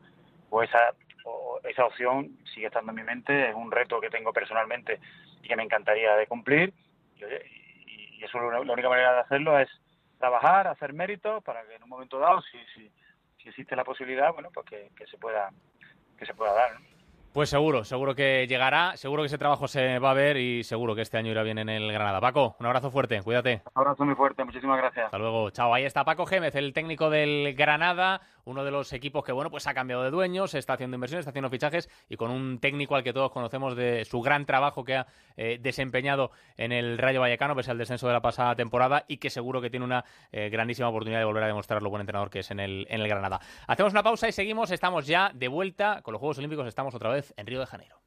o 0.50 0.62
esa, 0.62 0.94
o 1.24 1.60
esa 1.64 1.84
opción 1.84 2.38
sigue 2.54 2.66
estando 2.66 2.90
en 2.90 2.96
mi 2.96 3.04
mente, 3.04 3.50
es 3.50 3.54
un 3.54 3.70
reto 3.70 4.00
que 4.00 4.10
tengo 4.10 4.32
personalmente 4.32 4.98
y 5.42 5.48
que 5.48 5.56
me 5.56 5.62
encantaría 5.62 6.16
de 6.16 6.26
cumplir 6.26 6.72
y, 7.16 7.24
y, 7.24 8.18
y 8.18 8.24
eso 8.24 8.38
la 8.50 8.60
única 8.60 8.88
manera 8.88 9.14
de 9.14 9.20
hacerlo 9.20 9.58
es 9.58 9.68
trabajar, 10.18 10.66
hacer 10.66 10.92
méritos 10.92 11.42
para 11.44 11.62
que 11.64 11.76
en 11.76 11.82
un 11.82 11.88
momento 11.88 12.18
dado, 12.18 12.42
si, 12.42 12.58
si, 12.74 12.90
si 13.40 13.48
existe 13.48 13.76
la 13.76 13.84
posibilidad, 13.84 14.32
bueno, 14.32 14.50
pues 14.52 14.66
que, 14.66 14.90
que 14.96 15.06
se 15.06 15.18
pueda 15.18 15.50
que 16.18 16.26
se 16.26 16.34
pueda 16.34 16.52
dar. 16.52 16.74
¿no? 16.74 16.97
Pues 17.32 17.50
seguro, 17.50 17.84
seguro 17.84 18.14
que 18.14 18.46
llegará, 18.48 18.96
seguro 18.96 19.22
que 19.22 19.26
ese 19.26 19.38
trabajo 19.38 19.68
se 19.68 19.98
va 19.98 20.10
a 20.10 20.14
ver 20.14 20.38
y 20.38 20.64
seguro 20.64 20.94
que 20.94 21.02
este 21.02 21.18
año 21.18 21.30
irá 21.30 21.42
bien 21.42 21.58
en 21.58 21.68
el 21.68 21.92
Granada. 21.92 22.20
Paco, 22.20 22.56
un 22.58 22.66
abrazo 22.66 22.90
fuerte, 22.90 23.22
cuídate. 23.22 23.62
Un 23.74 23.82
abrazo 23.82 24.04
muy 24.04 24.14
fuerte, 24.14 24.44
muchísimas 24.44 24.78
gracias. 24.78 25.04
Hasta 25.04 25.18
luego, 25.18 25.50
chao. 25.50 25.72
Ahí 25.74 25.84
está 25.84 26.04
Paco 26.04 26.26
Gémez, 26.26 26.54
el 26.54 26.72
técnico 26.72 27.10
del 27.10 27.54
Granada, 27.54 28.22
uno 28.48 28.64
de 28.64 28.70
los 28.70 28.92
equipos 28.92 29.24
que, 29.24 29.32
bueno, 29.32 29.50
pues 29.50 29.66
ha 29.66 29.74
cambiado 29.74 30.02
de 30.02 30.10
dueños, 30.10 30.54
está 30.54 30.72
haciendo 30.72 30.96
inversiones, 30.96 31.22
está 31.22 31.30
haciendo 31.30 31.50
fichajes 31.50 31.88
y 32.08 32.16
con 32.16 32.30
un 32.30 32.58
técnico 32.58 32.96
al 32.96 33.04
que 33.04 33.12
todos 33.12 33.30
conocemos 33.30 33.76
de 33.76 34.04
su 34.04 34.20
gran 34.20 34.46
trabajo 34.46 34.84
que 34.84 34.96
ha 34.96 35.06
eh, 35.36 35.58
desempeñado 35.60 36.30
en 36.56 36.72
el 36.72 36.98
Rayo 36.98 37.20
Vallecano, 37.20 37.54
pese 37.54 37.70
al 37.70 37.78
descenso 37.78 38.06
de 38.06 38.14
la 38.14 38.22
pasada 38.22 38.56
temporada 38.56 39.04
y 39.06 39.18
que 39.18 39.30
seguro 39.30 39.60
que 39.60 39.70
tiene 39.70 39.84
una 39.84 40.04
eh, 40.32 40.48
grandísima 40.48 40.88
oportunidad 40.88 41.20
de 41.20 41.26
volver 41.26 41.44
a 41.44 41.46
demostrar 41.48 41.82
lo 41.82 41.90
buen 41.90 42.00
entrenador 42.00 42.30
que 42.30 42.40
es 42.40 42.50
en 42.50 42.60
el, 42.60 42.86
en 42.88 43.00
el 43.00 43.08
Granada. 43.08 43.40
Hacemos 43.66 43.92
una 43.92 44.02
pausa 44.02 44.28
y 44.28 44.32
seguimos, 44.32 44.70
estamos 44.70 45.06
ya 45.06 45.30
de 45.34 45.48
vuelta 45.48 46.00
con 46.02 46.12
los 46.12 46.20
Juegos 46.20 46.38
Olímpicos, 46.38 46.66
estamos 46.66 46.94
otra 46.94 47.10
vez 47.10 47.34
en 47.36 47.46
Río 47.46 47.60
de 47.60 47.66
Janeiro. 47.66 48.00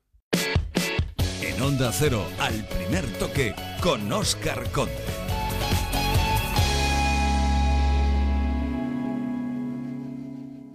En 1.42 1.62
Onda 1.62 1.92
Cero, 1.92 2.24
al 2.40 2.66
primer 2.68 3.06
toque, 3.20 3.54
con 3.82 4.12
Oscar 4.12 4.72
Conde. 4.72 5.31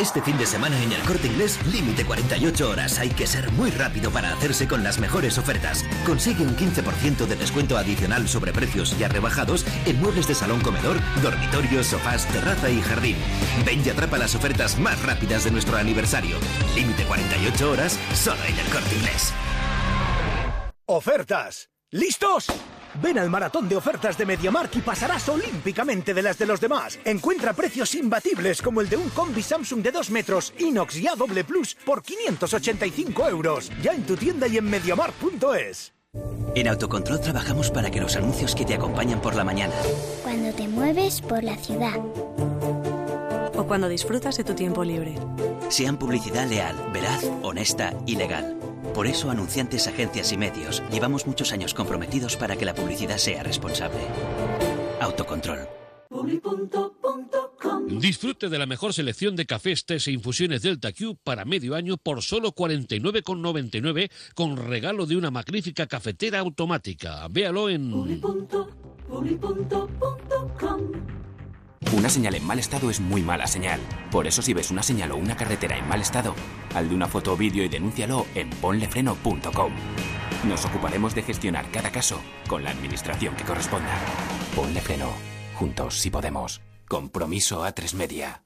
Este 0.00 0.22
fin 0.22 0.38
de 0.38 0.46
semana 0.46 0.82
en 0.82 0.92
el 0.92 1.02
corte 1.02 1.26
inglés, 1.26 1.58
límite 1.66 2.06
48 2.06 2.70
horas. 2.70 2.98
Hay 2.98 3.10
que 3.10 3.26
ser 3.26 3.52
muy 3.52 3.70
rápido 3.70 4.10
para 4.10 4.32
hacerse 4.32 4.66
con 4.66 4.82
las 4.82 4.98
mejores 4.98 5.36
ofertas. 5.36 5.84
Consigue 6.06 6.42
un 6.42 6.56
15% 6.56 7.26
de 7.26 7.36
descuento 7.36 7.76
adicional 7.76 8.26
sobre 8.26 8.54
precios 8.54 8.98
ya 8.98 9.08
rebajados 9.08 9.66
en 9.84 10.00
muebles 10.00 10.26
de 10.26 10.34
salón 10.34 10.62
comedor, 10.62 10.96
dormitorios, 11.22 11.88
sofás, 11.88 12.26
terraza 12.28 12.70
y 12.70 12.80
jardín. 12.80 13.16
Ven 13.66 13.82
y 13.84 13.90
atrapa 13.90 14.16
las 14.16 14.34
ofertas 14.34 14.78
más 14.78 15.02
rápidas 15.02 15.44
de 15.44 15.50
nuestro 15.50 15.76
aniversario. 15.76 16.38
Límite 16.74 17.04
48 17.04 17.70
horas 17.70 17.98
solo 18.14 18.42
en 18.44 18.58
el 18.58 18.66
corte 18.72 18.94
inglés. 18.94 19.34
¡Ofertas! 20.86 21.68
¿Listos? 21.90 22.46
Ven 23.02 23.18
al 23.18 23.30
maratón 23.30 23.68
de 23.68 23.76
ofertas 23.76 24.16
de 24.18 24.26
MediaMark 24.26 24.76
y 24.76 24.80
pasarás 24.80 25.28
olímpicamente 25.28 26.14
de 26.14 26.22
las 26.22 26.38
de 26.38 26.46
los 26.46 26.60
demás. 26.60 26.98
Encuentra 27.04 27.52
precios 27.52 27.94
imbatibles 27.94 28.62
como 28.62 28.80
el 28.80 28.88
de 28.88 28.96
un 28.96 29.08
combi 29.10 29.42
Samsung 29.42 29.82
de 29.82 29.92
2 29.92 30.10
metros 30.10 30.52
inox 30.58 30.96
y 30.96 31.08
A 31.08 31.14
doble 31.14 31.44
plus 31.44 31.76
por 31.84 32.02
585 32.02 33.28
euros. 33.28 33.70
Ya 33.82 33.92
en 33.92 34.04
tu 34.04 34.16
tienda 34.16 34.48
y 34.48 34.58
en 34.58 34.64
MediaMark.es. 34.64 35.92
En 36.54 36.66
Autocontrol 36.66 37.20
trabajamos 37.20 37.70
para 37.70 37.90
que 37.90 38.00
los 38.00 38.16
anuncios 38.16 38.54
que 38.54 38.64
te 38.64 38.74
acompañan 38.74 39.20
por 39.20 39.36
la 39.36 39.44
mañana. 39.44 39.74
Cuando 40.22 40.52
te 40.52 40.66
mueves 40.66 41.20
por 41.20 41.44
la 41.44 41.56
ciudad. 41.56 41.96
O 43.56 43.64
cuando 43.66 43.88
disfrutas 43.88 44.36
de 44.36 44.44
tu 44.44 44.54
tiempo 44.54 44.82
libre. 44.82 45.14
Sean 45.68 45.96
publicidad 45.96 46.48
leal, 46.48 46.76
veraz, 46.92 47.24
honesta 47.42 47.94
y 48.06 48.16
legal. 48.16 48.59
Por 48.94 49.06
eso, 49.06 49.30
anunciantes, 49.30 49.86
agencias 49.86 50.32
y 50.32 50.36
medios, 50.36 50.82
llevamos 50.90 51.26
muchos 51.26 51.52
años 51.52 51.74
comprometidos 51.74 52.36
para 52.36 52.56
que 52.56 52.64
la 52.64 52.74
publicidad 52.74 53.18
sea 53.18 53.42
responsable. 53.42 54.00
Autocontrol. 55.00 55.68
Disfrute 57.88 58.48
de 58.48 58.58
la 58.58 58.66
mejor 58.66 58.92
selección 58.92 59.36
de 59.36 59.46
cafés, 59.46 59.84
tés 59.84 60.08
e 60.08 60.12
infusiones 60.12 60.62
Delta 60.62 60.92
Q 60.92 61.16
para 61.22 61.44
medio 61.44 61.74
año 61.74 61.96
por 61.96 62.22
solo 62.22 62.52
49,99 62.52 64.10
con 64.34 64.56
regalo 64.56 65.06
de 65.06 65.16
una 65.16 65.30
magnífica 65.30 65.86
cafetera 65.86 66.40
automática. 66.40 67.26
Véalo 67.28 67.68
en... 67.68 67.92
Una 71.92 72.08
señal 72.08 72.34
en 72.36 72.46
mal 72.46 72.58
estado 72.58 72.88
es 72.88 73.00
muy 73.00 73.22
mala 73.22 73.46
señal. 73.46 73.80
Por 74.12 74.26
eso 74.26 74.42
si 74.42 74.54
ves 74.54 74.70
una 74.70 74.82
señal 74.82 75.10
o 75.12 75.16
una 75.16 75.36
carretera 75.36 75.76
en 75.76 75.88
mal 75.88 76.00
estado, 76.00 76.34
haz 76.74 76.88
de 76.88 76.94
una 76.94 77.08
foto 77.08 77.32
o 77.32 77.36
vídeo 77.36 77.64
y 77.64 77.68
denúncialo 77.68 78.26
en 78.34 78.48
ponlefreno.com. 78.50 79.72
Nos 80.44 80.64
ocuparemos 80.64 81.14
de 81.14 81.22
gestionar 81.22 81.70
cada 81.70 81.90
caso 81.90 82.20
con 82.48 82.62
la 82.62 82.70
administración 82.70 83.34
que 83.34 83.44
corresponda. 83.44 83.98
Ponle 84.54 84.80
freno. 84.80 85.10
Juntos 85.56 85.98
si 85.98 86.10
podemos. 86.10 86.60
Compromiso 86.86 87.64
a 87.64 87.72
tres 87.72 87.94
media. 87.94 88.44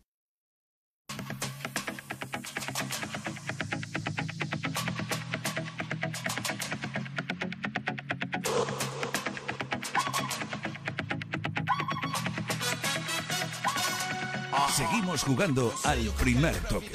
Jugando 15.22 15.72
al 15.84 15.98
primer 16.20 16.56
toque. 16.68 16.90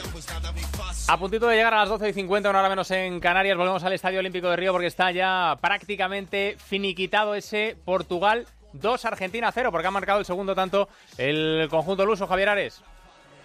A 1.08 1.18
puntito 1.18 1.48
de 1.48 1.56
llegar 1.56 1.74
a 1.74 1.78
las 1.78 1.90
12 1.90 2.10
y 2.10 2.14
50, 2.14 2.50
una 2.50 2.60
hora 2.60 2.70
menos 2.70 2.92
en 2.92 3.20
Canarias, 3.20 3.58
volvemos 3.58 3.84
al 3.84 3.94
Estadio 3.94 4.20
Olímpico 4.20 4.50
de 4.50 4.58
Río 4.58 4.72
porque 4.74 4.88
está 4.88 5.12
ya 5.12 5.58
prácticamente 5.62 6.58
finiquitado 6.60 7.34
ese 7.34 7.78
Portugal 7.86 8.46
2, 8.74 9.06
Argentina 9.06 9.52
0, 9.52 9.72
porque 9.72 9.88
ha 9.88 9.92
marcado 9.92 10.20
el 10.20 10.26
segundo 10.26 10.54
tanto 10.54 10.90
el 11.18 11.68
conjunto 11.70 12.06
luso, 12.06 12.28
Javier 12.28 12.50
Ares. 12.50 12.82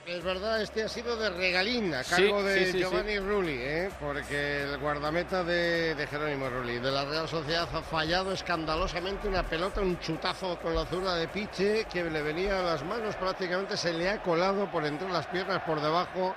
Es 0.06 0.22
verdad, 0.22 0.60
este 0.60 0.82
ha 0.82 0.88
sido 0.88 1.16
de 1.16 1.30
regalín 1.30 1.94
a 1.94 2.02
Sí, 2.04 2.10
cargo 2.10 2.42
de 2.42 2.66
sí, 2.66 2.72
sí, 2.72 2.78
Giovanni 2.80 3.18
Rulli, 3.18 3.56
¿eh? 3.58 3.90
porque 3.98 4.64
el 4.64 4.76
guardameta 4.76 5.42
de, 5.42 5.94
de 5.94 6.06
Jerónimo 6.06 6.50
Rulli 6.50 6.78
de 6.78 6.90
la 6.90 7.06
Real 7.06 7.26
Sociedad 7.26 7.66
ha 7.72 7.80
fallado 7.80 8.32
escandalosamente 8.32 9.26
una 9.26 9.42
pelota, 9.44 9.80
un 9.80 9.98
chutazo 9.98 10.58
con 10.60 10.74
la 10.74 10.84
zurda 10.84 11.16
de 11.16 11.26
Piche 11.28 11.86
que 11.90 12.04
le 12.04 12.20
venía 12.20 12.58
a 12.58 12.62
las 12.62 12.84
manos, 12.84 13.16
prácticamente 13.16 13.78
se 13.78 13.94
le 13.94 14.10
ha 14.10 14.20
colado 14.20 14.70
por 14.70 14.84
entre 14.84 15.08
las 15.08 15.26
piernas 15.28 15.62
por 15.62 15.80
debajo 15.80 16.34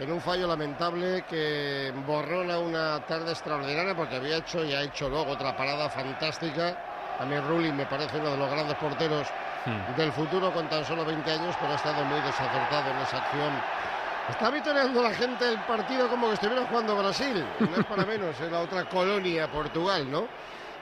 en 0.00 0.10
un 0.10 0.20
fallo 0.20 0.48
lamentable 0.48 1.24
que 1.30 1.92
borrona 2.04 2.58
una 2.58 3.06
tarde 3.06 3.30
extraordinaria 3.30 3.94
porque 3.94 4.16
había 4.16 4.38
hecho 4.38 4.64
y 4.64 4.74
ha 4.74 4.82
hecho 4.82 5.08
luego 5.08 5.30
otra 5.30 5.56
parada 5.56 5.88
fantástica. 5.88 7.16
A 7.20 7.24
mí 7.24 7.38
Rulli 7.38 7.70
me 7.70 7.86
parece 7.86 8.18
uno 8.18 8.32
de 8.32 8.38
los 8.38 8.50
grandes 8.50 8.76
porteros 8.76 9.28
del 9.96 10.12
futuro 10.12 10.52
con 10.52 10.68
tan 10.68 10.84
solo 10.84 11.04
20 11.04 11.30
años, 11.30 11.54
pero 11.60 11.72
ha 11.72 11.76
estado 11.76 12.04
muy 12.04 12.20
desacertado 12.20 12.90
en 12.90 12.96
esa 12.98 13.18
acción. 13.18 13.52
Está 14.28 14.50
vitoreando 14.50 15.02
la 15.02 15.12
gente 15.12 15.46
el 15.46 15.58
partido 15.60 16.08
como 16.08 16.28
que 16.28 16.34
estuviera 16.34 16.64
jugando 16.66 16.96
Brasil, 16.96 17.44
no 17.60 17.76
es 17.76 17.84
para 17.84 18.06
menos, 18.06 18.40
en 18.40 18.52
la 18.52 18.60
otra 18.60 18.84
colonia, 18.84 19.50
Portugal, 19.50 20.10
¿no? 20.10 20.26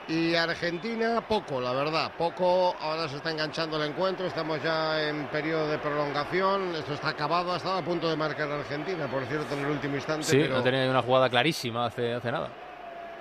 Y 0.07 0.35
Argentina, 0.35 1.21
poco, 1.21 1.61
la 1.61 1.71
verdad, 1.71 2.11
poco. 2.17 2.75
Ahora 2.81 3.07
se 3.07 3.17
está 3.17 3.31
enganchando 3.31 3.81
el 3.81 3.89
encuentro, 3.89 4.27
estamos 4.27 4.61
ya 4.61 5.01
en 5.01 5.27
periodo 5.27 5.69
de 5.69 5.77
prolongación, 5.77 6.75
esto 6.75 6.93
está 6.93 7.09
acabado, 7.09 7.53
ha 7.53 7.57
estado 7.57 7.77
a 7.77 7.81
punto 7.81 8.09
de 8.09 8.17
marcar 8.17 8.51
Argentina, 8.51 9.07
por 9.07 9.23
cierto, 9.25 9.53
en 9.55 9.65
el 9.65 9.71
último 9.71 9.95
instante. 9.95 10.23
Sí, 10.25 10.37
pero... 10.41 10.57
ha 10.57 10.63
tenido 10.63 10.89
una 10.89 11.01
jugada 11.01 11.29
clarísima 11.29 11.85
hace, 11.85 12.13
hace 12.13 12.31
nada. 12.31 12.49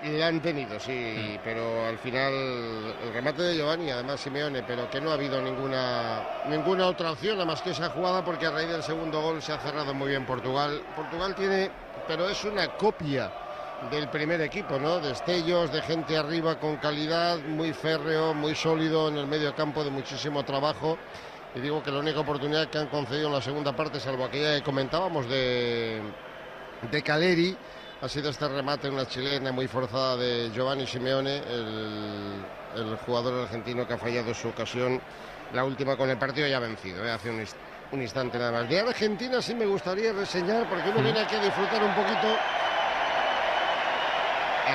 La 0.04 0.26
han 0.26 0.42
tenido, 0.42 0.80
sí, 0.80 1.38
pero 1.44 1.86
al 1.86 1.96
final 1.96 2.32
el 2.32 3.12
remate 3.12 3.42
de 3.42 3.56
Giovanni, 3.56 3.88
además 3.88 4.18
Simeone, 4.20 4.64
pero 4.64 4.90
que 4.90 5.00
no 5.00 5.10
ha 5.10 5.14
habido 5.14 5.40
ninguna, 5.40 6.42
ninguna 6.48 6.88
otra 6.88 7.12
opción, 7.12 7.34
nada 7.34 7.46
más 7.46 7.62
que 7.62 7.70
esa 7.70 7.88
jugada, 7.90 8.24
porque 8.24 8.46
a 8.46 8.50
raíz 8.50 8.68
del 8.68 8.82
segundo 8.82 9.22
gol 9.22 9.40
se 9.40 9.52
ha 9.52 9.58
cerrado 9.58 9.94
muy 9.94 10.08
bien 10.08 10.26
Portugal. 10.26 10.82
Portugal 10.96 11.36
tiene, 11.36 11.70
pero 12.08 12.28
es 12.28 12.44
una 12.44 12.66
copia 12.76 13.30
del 13.92 14.08
primer 14.08 14.40
equipo, 14.40 14.76
¿no? 14.76 14.98
Destellos 14.98 15.70
de 15.72 15.80
gente 15.82 16.16
arriba 16.16 16.58
con 16.58 16.78
calidad, 16.78 17.38
muy 17.38 17.72
férreo, 17.72 18.34
muy 18.34 18.56
sólido 18.56 19.08
en 19.08 19.18
el 19.18 19.28
medio 19.28 19.54
campo, 19.54 19.84
de 19.84 19.90
muchísimo 19.90 20.44
trabajo. 20.44 20.98
Y 21.54 21.60
digo 21.60 21.80
que 21.80 21.92
la 21.92 22.00
única 22.00 22.18
oportunidad 22.18 22.68
que 22.68 22.78
han 22.78 22.88
concedido 22.88 23.28
en 23.28 23.34
la 23.34 23.42
segunda 23.42 23.76
parte, 23.76 24.00
salvo 24.00 24.24
aquella 24.24 24.56
que 24.56 24.64
comentábamos 24.64 25.28
de, 25.28 26.02
de 26.90 27.02
Caleri, 27.02 27.56
ha 28.02 28.08
sido 28.08 28.30
este 28.30 28.48
remate 28.48 28.88
en 28.88 28.94
una 28.94 29.06
chilena 29.06 29.52
muy 29.52 29.68
forzada 29.68 30.16
de 30.16 30.50
Giovanni 30.52 30.86
Simeone, 30.86 31.36
el, 31.38 32.44
el 32.76 32.96
jugador 33.06 33.44
argentino 33.44 33.86
que 33.86 33.94
ha 33.94 33.98
fallado 33.98 34.34
su 34.34 34.48
ocasión, 34.48 35.00
la 35.52 35.64
última 35.64 35.96
con 35.96 36.10
el 36.10 36.18
partido 36.18 36.48
ya 36.48 36.58
vencido, 36.58 37.04
¿eh? 37.06 37.10
hace 37.12 37.30
un, 37.30 37.40
inst- 37.40 37.54
un 37.92 38.02
instante 38.02 38.38
nada 38.38 38.50
más. 38.52 38.68
De 38.68 38.80
Argentina 38.80 39.40
sí 39.40 39.54
me 39.54 39.66
gustaría 39.66 40.12
reseñar, 40.12 40.68
porque 40.68 40.88
uno 40.90 41.00
viene 41.02 41.20
aquí 41.20 41.36
a 41.36 41.40
disfrutar 41.40 41.82
un 41.82 41.94
poquito. 41.94 42.36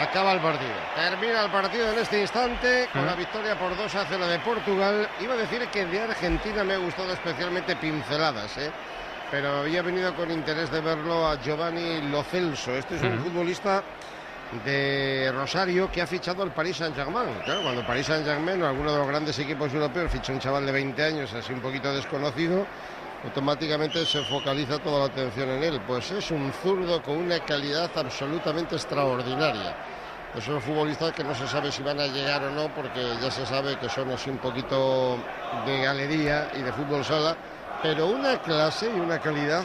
Acaba 0.01 0.33
el 0.33 0.39
partido. 0.41 0.71
Termina 0.95 1.45
el 1.45 1.51
partido 1.51 1.91
en 1.91 1.99
este 1.99 2.21
instante 2.21 2.87
con 2.93 3.05
la 3.05 3.15
victoria 3.15 3.57
por 3.57 3.75
2 3.75 3.95
a 3.95 4.05
0 4.05 4.27
de 4.27 4.39
Portugal. 4.39 5.07
Iba 5.19 5.33
a 5.33 5.37
decir 5.37 5.65
que 5.67 5.85
de 5.85 6.01
Argentina 6.01 6.63
me 6.63 6.73
ha 6.75 6.77
gustado 6.77 7.11
especialmente 7.13 7.75
pinceladas, 7.77 8.57
¿eh? 8.57 8.69
Pero 9.31 9.59
había 9.59 9.81
venido 9.81 10.13
con 10.15 10.31
interés 10.31 10.71
de 10.71 10.81
verlo 10.81 11.27
a 11.27 11.41
Giovanni 11.41 12.01
Lo 12.09 12.23
Celso. 12.23 12.71
Este 12.71 12.95
es 12.95 13.01
un 13.01 13.15
Ujú. 13.15 13.23
futbolista 13.25 13.83
de 14.65 15.31
Rosario 15.35 15.91
que 15.91 16.01
ha 16.01 16.07
fichado 16.07 16.43
al 16.43 16.51
Paris 16.51 16.77
Saint-Germain. 16.77 17.27
Claro, 17.43 17.61
cuando 17.63 17.85
Paris 17.85 18.05
Saint-Germain 18.05 18.61
o 18.63 18.67
alguno 18.67 18.93
de 18.93 18.99
los 18.99 19.07
grandes 19.07 19.37
equipos 19.39 19.73
europeos 19.73 20.11
ficha 20.11 20.31
un 20.31 20.39
chaval 20.39 20.65
de 20.65 20.71
20 20.71 21.03
años 21.03 21.33
así 21.33 21.51
un 21.51 21.59
poquito 21.59 21.93
desconocido, 21.93 22.65
automáticamente 23.25 24.05
se 24.05 24.21
focaliza 24.23 24.79
toda 24.79 24.99
la 24.99 25.05
atención 25.05 25.49
en 25.49 25.63
él. 25.63 25.81
Pues 25.85 26.09
es 26.11 26.31
un 26.31 26.51
zurdo 26.63 27.01
con 27.03 27.17
una 27.17 27.39
calidad 27.39 27.91
absolutamente 27.95 28.75
extraordinaria. 28.75 29.75
Esos 30.37 30.63
futbolistas 30.63 31.11
que 31.13 31.23
no 31.23 31.33
se 31.35 31.47
sabe 31.47 31.71
si 31.71 31.81
van 31.83 31.99
a 31.99 32.07
llegar 32.07 32.43
o 32.43 32.51
no, 32.51 32.69
porque 32.69 33.01
ya 33.21 33.31
se 33.31 33.45
sabe 33.45 33.75
que 33.77 33.89
son 33.89 34.11
así 34.11 34.29
un 34.29 34.37
poquito 34.37 35.17
de 35.65 35.81
galería 35.81 36.49
y 36.55 36.61
de 36.61 36.71
fútbol 36.71 37.03
sala, 37.03 37.35
pero 37.81 38.07
una 38.07 38.41
clase 38.41 38.89
y 38.95 38.99
una 38.99 39.19
calidad 39.19 39.63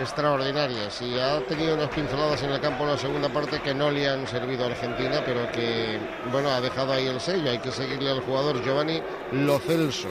extraordinarias 0.00 1.00
y 1.02 1.18
ha 1.18 1.40
tenido 1.46 1.74
unas 1.74 1.88
pinceladas 1.88 2.42
en 2.42 2.50
el 2.50 2.60
campo 2.60 2.84
en 2.84 2.90
la 2.90 2.98
segunda 2.98 3.28
parte 3.28 3.60
que 3.60 3.74
no 3.74 3.90
le 3.90 4.08
han 4.08 4.26
servido 4.26 4.64
a 4.64 4.66
Argentina, 4.68 5.22
pero 5.24 5.50
que 5.52 5.98
bueno 6.32 6.50
ha 6.50 6.60
dejado 6.60 6.92
ahí 6.92 7.06
el 7.06 7.20
sello. 7.20 7.50
Hay 7.50 7.58
que 7.58 7.70
seguirle 7.70 8.10
al 8.10 8.20
jugador 8.20 8.62
Giovanni 8.64 9.00
Lo 9.32 9.58
Celso 9.58 10.08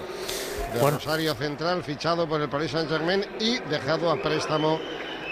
de 0.73 0.79
Bueno. 0.79 0.97
Rosario 0.97 1.35
Central, 1.35 1.83
fichado 1.83 2.27
por 2.27 2.41
el 2.41 2.49
Paris 2.49 2.71
Saint 2.71 2.89
Germain 2.89 3.25
y 3.39 3.59
dejado 3.59 4.09
a 4.09 4.21
préstamo 4.21 4.79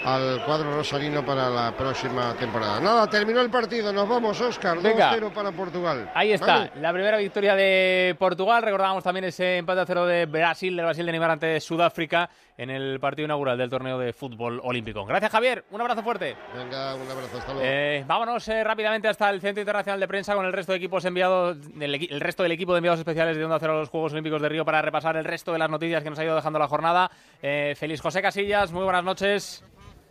al 0.04 0.44
cuadro 0.44 0.74
rosarino 0.74 1.24
para 1.24 1.48
la 1.48 1.72
próxima 1.76 2.34
temporada. 2.34 2.80
Nada, 2.80 3.08
terminó 3.08 3.40
el 3.40 3.50
partido, 3.50 3.92
nos 3.92 4.08
vamos, 4.08 4.40
Oscar, 4.40 4.78
Venga. 4.82 5.12
2-0 5.16 5.32
para 5.32 5.52
Portugal. 5.52 6.10
Ahí 6.14 6.32
está, 6.32 6.58
Vale. 6.58 6.72
la 6.80 6.92
primera 6.92 7.16
victoria 7.18 7.54
de 7.54 8.16
Portugal. 8.18 8.62
Recordábamos 8.62 9.04
también 9.04 9.24
ese 9.26 9.58
empate 9.58 9.80
a 9.80 9.86
cero 9.86 10.04
de 10.06 10.26
Brasil, 10.26 10.74
del 10.74 10.84
Brasil 10.86 11.06
de 11.06 11.12
Neymar 11.12 11.30
ante 11.30 11.60
Sudáfrica 11.60 12.28
en 12.58 12.70
el 12.70 12.98
partido 13.00 13.26
inaugural 13.26 13.56
del 13.56 13.70
torneo 13.70 13.98
de 13.98 14.12
fútbol 14.12 14.60
olímpico. 14.64 15.04
Gracias, 15.06 15.30
Javier. 15.30 15.64
Un 15.70 15.80
abrazo 15.80 16.02
fuerte. 16.02 16.36
Venga, 16.54 16.94
un 16.96 17.10
abrazo, 17.10 17.38
hasta 17.38 17.52
luego. 17.52 17.60
Eh, 17.68 18.04
vámonos 18.06 18.46
eh, 18.48 18.64
rápidamente 18.64 19.06
hasta 19.08 19.30
el 19.30 19.40
Centro 19.40 19.60
Internacional 19.62 20.00
de 20.00 20.08
Prensa 20.08 20.34
con 20.34 20.44
el 20.44 20.52
resto 20.52 20.72
de 20.72 20.78
equipos 20.78 21.04
enviados, 21.04 21.56
equi- 21.78 22.08
el 22.10 22.20
resto 22.20 22.42
del 22.42 22.52
equipo 22.52 22.72
de 22.72 22.78
enviados 22.78 22.98
especiales 22.98 23.36
de 23.36 23.44
Onda 23.44 23.58
Cero 23.60 23.74
a 23.74 23.78
los 23.80 23.88
Juegos 23.88 24.12
Olímpicos 24.12 24.42
de 24.42 24.48
Río 24.48 24.64
para 24.64 24.82
repasar 24.82 25.16
el 25.16 25.24
resto 25.24 25.52
de 25.52 25.58
las 25.60 25.70
noticias 25.70 26.02
que 26.02 26.10
nos 26.10 26.18
ha 26.18 26.24
ido 26.24 26.34
dejando 26.34 26.58
la 26.58 26.66
jornada. 26.68 27.10
Eh, 27.40 27.74
feliz 27.76 28.00
José 28.00 28.20
Casillas, 28.20 28.72
muy 28.72 28.84
buenas 28.84 29.04
noches. 29.04 29.64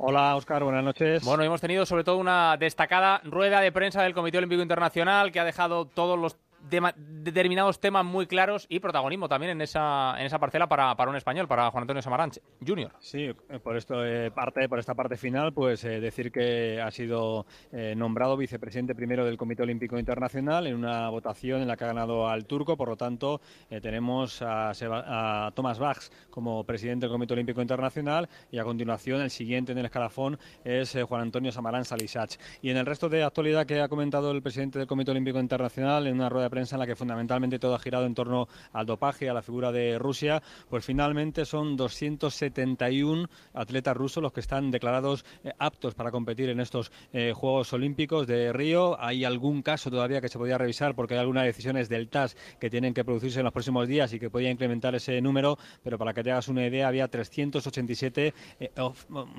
Hola, 0.04 0.36
Oscar, 0.36 0.64
buenas 0.64 0.84
noches. 0.84 1.24
Bueno, 1.24 1.44
hemos 1.44 1.62
tenido 1.62 1.86
sobre 1.86 2.04
todo 2.04 2.18
una 2.18 2.58
destacada 2.58 3.22
rueda 3.24 3.62
de 3.62 3.72
prensa 3.72 4.02
del 4.02 4.16
Comité 4.16 4.40
Olímpico 4.40 4.64
Internacional 4.64 5.32
que 5.32 5.40
ha 5.40 5.46
dejado 5.46 5.86
todos 5.86 6.18
los 6.18 6.36
dema- 6.70 6.94
determinados 6.96 7.80
temas 7.80 8.06
muy 8.06 8.28
claros 8.28 8.66
y 8.70 8.80
protagonismo 8.80 9.28
también 9.30 9.52
en 9.52 9.62
esa, 9.62 10.16
en 10.20 10.26
esa 10.26 10.40
parcela 10.40 10.68
para, 10.68 10.96
para 10.96 11.10
un 11.10 11.18
español, 11.18 11.48
para 11.48 11.70
Juan 11.72 11.84
Antonio 11.84 12.02
Samaranch 12.02 12.40
Junior. 12.66 12.92
Sí, 13.00 13.26
eh, 13.26 13.60
por 13.64 13.78
esto 13.78 14.06
eh, 14.06 14.32
parte, 14.32 14.68
por 14.68 14.80
esta 14.80 14.96
parte 14.96 15.18
final, 15.18 15.54
pues 15.54 15.84
eh, 15.84 16.00
decir 16.00 16.32
que 16.32 16.82
ha 16.82 16.92
sido 16.92 17.46
eh, 17.72 17.94
nombrado 17.96 18.38
vicepresidente 18.38 18.96
primero 18.96 19.26
del 19.26 19.38
Comité 19.38 19.64
Olímpico 19.64 19.98
Internacional 19.98 20.68
en 20.68 20.76
una 20.76 21.10
votación 21.10 21.62
en 21.62 21.68
la 21.68 21.78
que 21.78 21.84
ha 21.84 21.88
ganado 21.88 22.28
al 22.28 22.46
turco, 22.46 22.78
por 22.78 22.90
lo 22.90 22.98
tanto 22.98 23.42
eh, 23.70 23.82
tenemos 23.82 24.42
a, 24.42 24.72
a 24.72 25.52
Thomas 25.52 25.80
Bach 25.80 26.00
como 26.30 26.64
presidente 26.64 27.06
del 27.06 27.12
Comité 27.12 27.34
Olímpico 27.34 27.62
Internacional 27.62 28.30
y 28.52 28.58
a 28.58 28.64
continuación 28.64 29.22
el 29.22 29.30
siguiente 29.30 29.72
en 29.72 29.78
el 29.78 29.86
escalafón 29.86 30.40
es 30.64 30.96
eh, 30.96 31.04
Juan 31.04 31.22
Antonio 31.22 31.52
Samarán 31.52 31.86
Salisach. 31.86 32.38
Y 32.62 32.70
en 32.70 32.78
el 32.78 32.86
resto 32.86 33.10
de 33.10 33.24
actualidad 33.24 33.66
que 33.66 33.82
ha 33.82 33.88
comentado 33.88 34.32
el 34.32 34.42
presidente 34.42 34.80
del 34.80 34.88
Comité 34.88 35.12
Olímpico 35.12 35.40
Internacional 35.40 36.08
en 36.08 36.16
una 36.16 36.30
rueda 36.30 36.46
de 36.46 36.50
prensa 36.52 36.76
en 36.76 36.82
la 36.82 36.86
que 36.86 36.96
fundamentalmente 36.96 37.58
todo 37.58 37.74
ha 37.74 37.80
girado 37.80 38.06
en 38.06 38.14
torno 38.14 38.48
al 38.72 38.86
dopaje, 38.86 39.28
a 39.28 39.34
la 39.34 39.42
figura 39.42 39.72
de 39.72 39.98
Rusia, 39.98 40.44
pues 40.70 40.86
finalmente 40.86 41.46
son 41.46 41.76
271 41.76 43.28
atletas 43.56 43.98
rusos 43.98 44.22
los 44.22 44.32
que 44.32 44.42
están 44.42 44.70
declarados 44.70 45.26
eh, 45.44 45.52
aptos 45.58 45.96
para 45.96 46.12
competir 46.12 46.50
en 46.50 46.60
estos 46.60 46.92
eh, 47.14 47.34
Juegos 47.36 47.74
Olímpicos 47.74 48.28
de 48.28 48.54
Río. 48.54 49.02
Hay 49.02 49.26
algún 49.26 49.64
caso 49.64 49.90
todavía 49.90 50.22
que 50.22 50.30
se 50.30 50.38
podría 50.38 50.60
revisar 50.60 50.94
porque 50.94 51.16
hay 51.16 51.22
algunas 51.22 51.46
decisiones 51.46 51.90
del 51.90 52.10
TAS 52.10 52.38
que 52.60 52.70
tienen 52.70 52.94
que 52.94 53.04
producirse 53.04 53.40
en 53.40 53.46
los 53.46 53.54
próximos 53.54 53.88
días 53.88 54.14
y 54.14 54.20
que 54.20 54.30
podría 54.30 54.52
incrementar 54.52 54.94
ese 54.94 55.20
número, 55.22 55.58
pero 55.84 55.98
para 55.98 56.14
que 56.14 56.22
te 56.22 56.32
hagas 56.32 56.48
una 56.48 56.68
idea, 56.68 56.88
había 56.88 57.08
387 57.08 58.34
eh, 58.60 58.72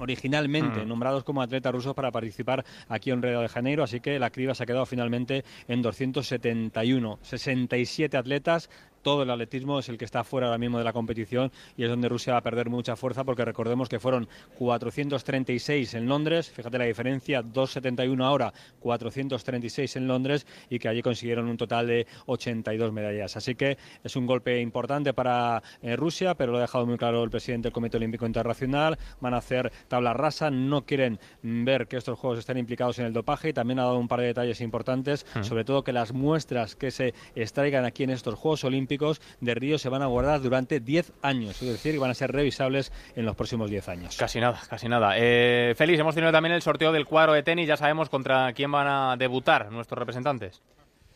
originalmente 0.00 0.62
Mm. 0.62 0.88
nombrados 0.88 1.24
como 1.24 1.42
atletas 1.42 1.72
rusos 1.72 1.94
para 1.94 2.10
participar 2.10 2.64
aquí 2.88 3.10
en 3.10 3.22
Río 3.22 3.40
de 3.40 3.48
Janeiro, 3.48 3.82
así 3.82 4.00
que 4.00 4.18
la 4.18 4.30
criba 4.30 4.54
se 4.54 4.62
ha 4.62 4.66
quedado 4.66 4.86
finalmente 4.86 5.44
en 5.68 5.82
271. 5.82 7.01
67 7.22 8.16
atletas, 8.16 8.68
todo 9.02 9.22
el 9.22 9.30
atletismo 9.30 9.78
es 9.78 9.88
el 9.88 9.98
que 9.98 10.04
está 10.04 10.24
fuera 10.24 10.46
ahora 10.46 10.58
mismo 10.58 10.78
de 10.78 10.84
la 10.84 10.92
competición 10.92 11.52
y 11.76 11.84
es 11.84 11.90
donde 11.90 12.08
Rusia 12.08 12.34
va 12.34 12.38
a 12.38 12.42
perder 12.42 12.70
mucha 12.70 12.96
fuerza 12.96 13.24
porque 13.24 13.44
recordemos 13.44 13.88
que 13.88 13.98
fueron 13.98 14.28
436 14.58 15.94
en 15.94 16.06
Londres, 16.06 16.50
fíjate 16.50 16.78
la 16.78 16.84
diferencia, 16.84 17.42
271 17.42 18.24
ahora, 18.24 18.52
436 18.80 19.96
en 19.96 20.06
Londres 20.08 20.46
y 20.70 20.78
que 20.78 20.88
allí 20.88 21.02
consiguieron 21.02 21.48
un 21.48 21.56
total 21.56 21.86
de 21.86 22.06
82 22.26 22.92
medallas. 22.92 23.36
Así 23.36 23.54
que 23.54 23.76
es 24.02 24.16
un 24.16 24.26
golpe 24.26 24.60
importante 24.60 25.12
para 25.12 25.62
eh, 25.82 25.96
Rusia, 25.96 26.34
pero 26.34 26.52
lo 26.52 26.58
ha 26.58 26.62
dejado 26.62 26.86
muy 26.86 26.96
claro 26.96 27.22
el 27.24 27.30
presidente 27.30 27.66
del 27.66 27.72
Comité 27.72 27.96
Olímpico 27.96 28.26
Internacional, 28.26 28.98
van 29.20 29.34
a 29.34 29.38
hacer 29.38 29.72
tabla 29.88 30.12
rasa, 30.14 30.50
no 30.50 30.84
quieren 30.84 31.18
ver 31.42 31.88
que 31.88 31.96
estos 31.96 32.18
juegos 32.18 32.38
estén 32.38 32.58
implicados 32.58 32.98
en 32.98 33.06
el 33.06 33.12
dopaje 33.12 33.50
y 33.50 33.52
también 33.52 33.78
ha 33.78 33.84
dado 33.84 33.98
un 33.98 34.08
par 34.08 34.20
de 34.20 34.26
detalles 34.26 34.60
importantes, 34.60 35.26
Mm. 35.34 35.44
sobre 35.44 35.64
todo 35.64 35.82
que 35.82 35.92
las 35.92 36.12
muestras 36.12 36.76
que 36.76 36.90
se 36.90 37.14
extraigan 37.34 37.84
aquí 37.84 38.04
en 38.04 38.10
estos 38.10 38.34
Juegos 38.34 38.64
Olímpicos 38.64 38.91
de 39.40 39.54
Río 39.54 39.78
se 39.78 39.88
van 39.88 40.02
a 40.02 40.06
guardar 40.06 40.40
durante 40.40 40.80
10 40.80 41.12
años, 41.22 41.60
es 41.62 41.68
decir, 41.68 41.92
que 41.92 41.98
van 41.98 42.10
a 42.10 42.14
ser 42.14 42.32
revisables 42.32 42.92
en 43.16 43.24
los 43.24 43.36
próximos 43.36 43.70
10 43.70 43.88
años. 43.88 44.16
Casi 44.16 44.40
nada, 44.40 44.60
casi 44.68 44.88
nada. 44.88 45.14
Eh, 45.16 45.74
Félix, 45.76 46.00
hemos 46.00 46.14
tenido 46.14 46.32
también 46.32 46.54
el 46.54 46.62
sorteo 46.62 46.92
del 46.92 47.06
cuadro 47.06 47.32
de 47.32 47.42
tenis, 47.42 47.68
ya 47.68 47.76
sabemos 47.76 48.08
contra 48.08 48.52
quién 48.52 48.70
van 48.70 48.86
a 48.86 49.16
debutar 49.16 49.70
nuestros 49.70 49.98
representantes. 49.98 50.60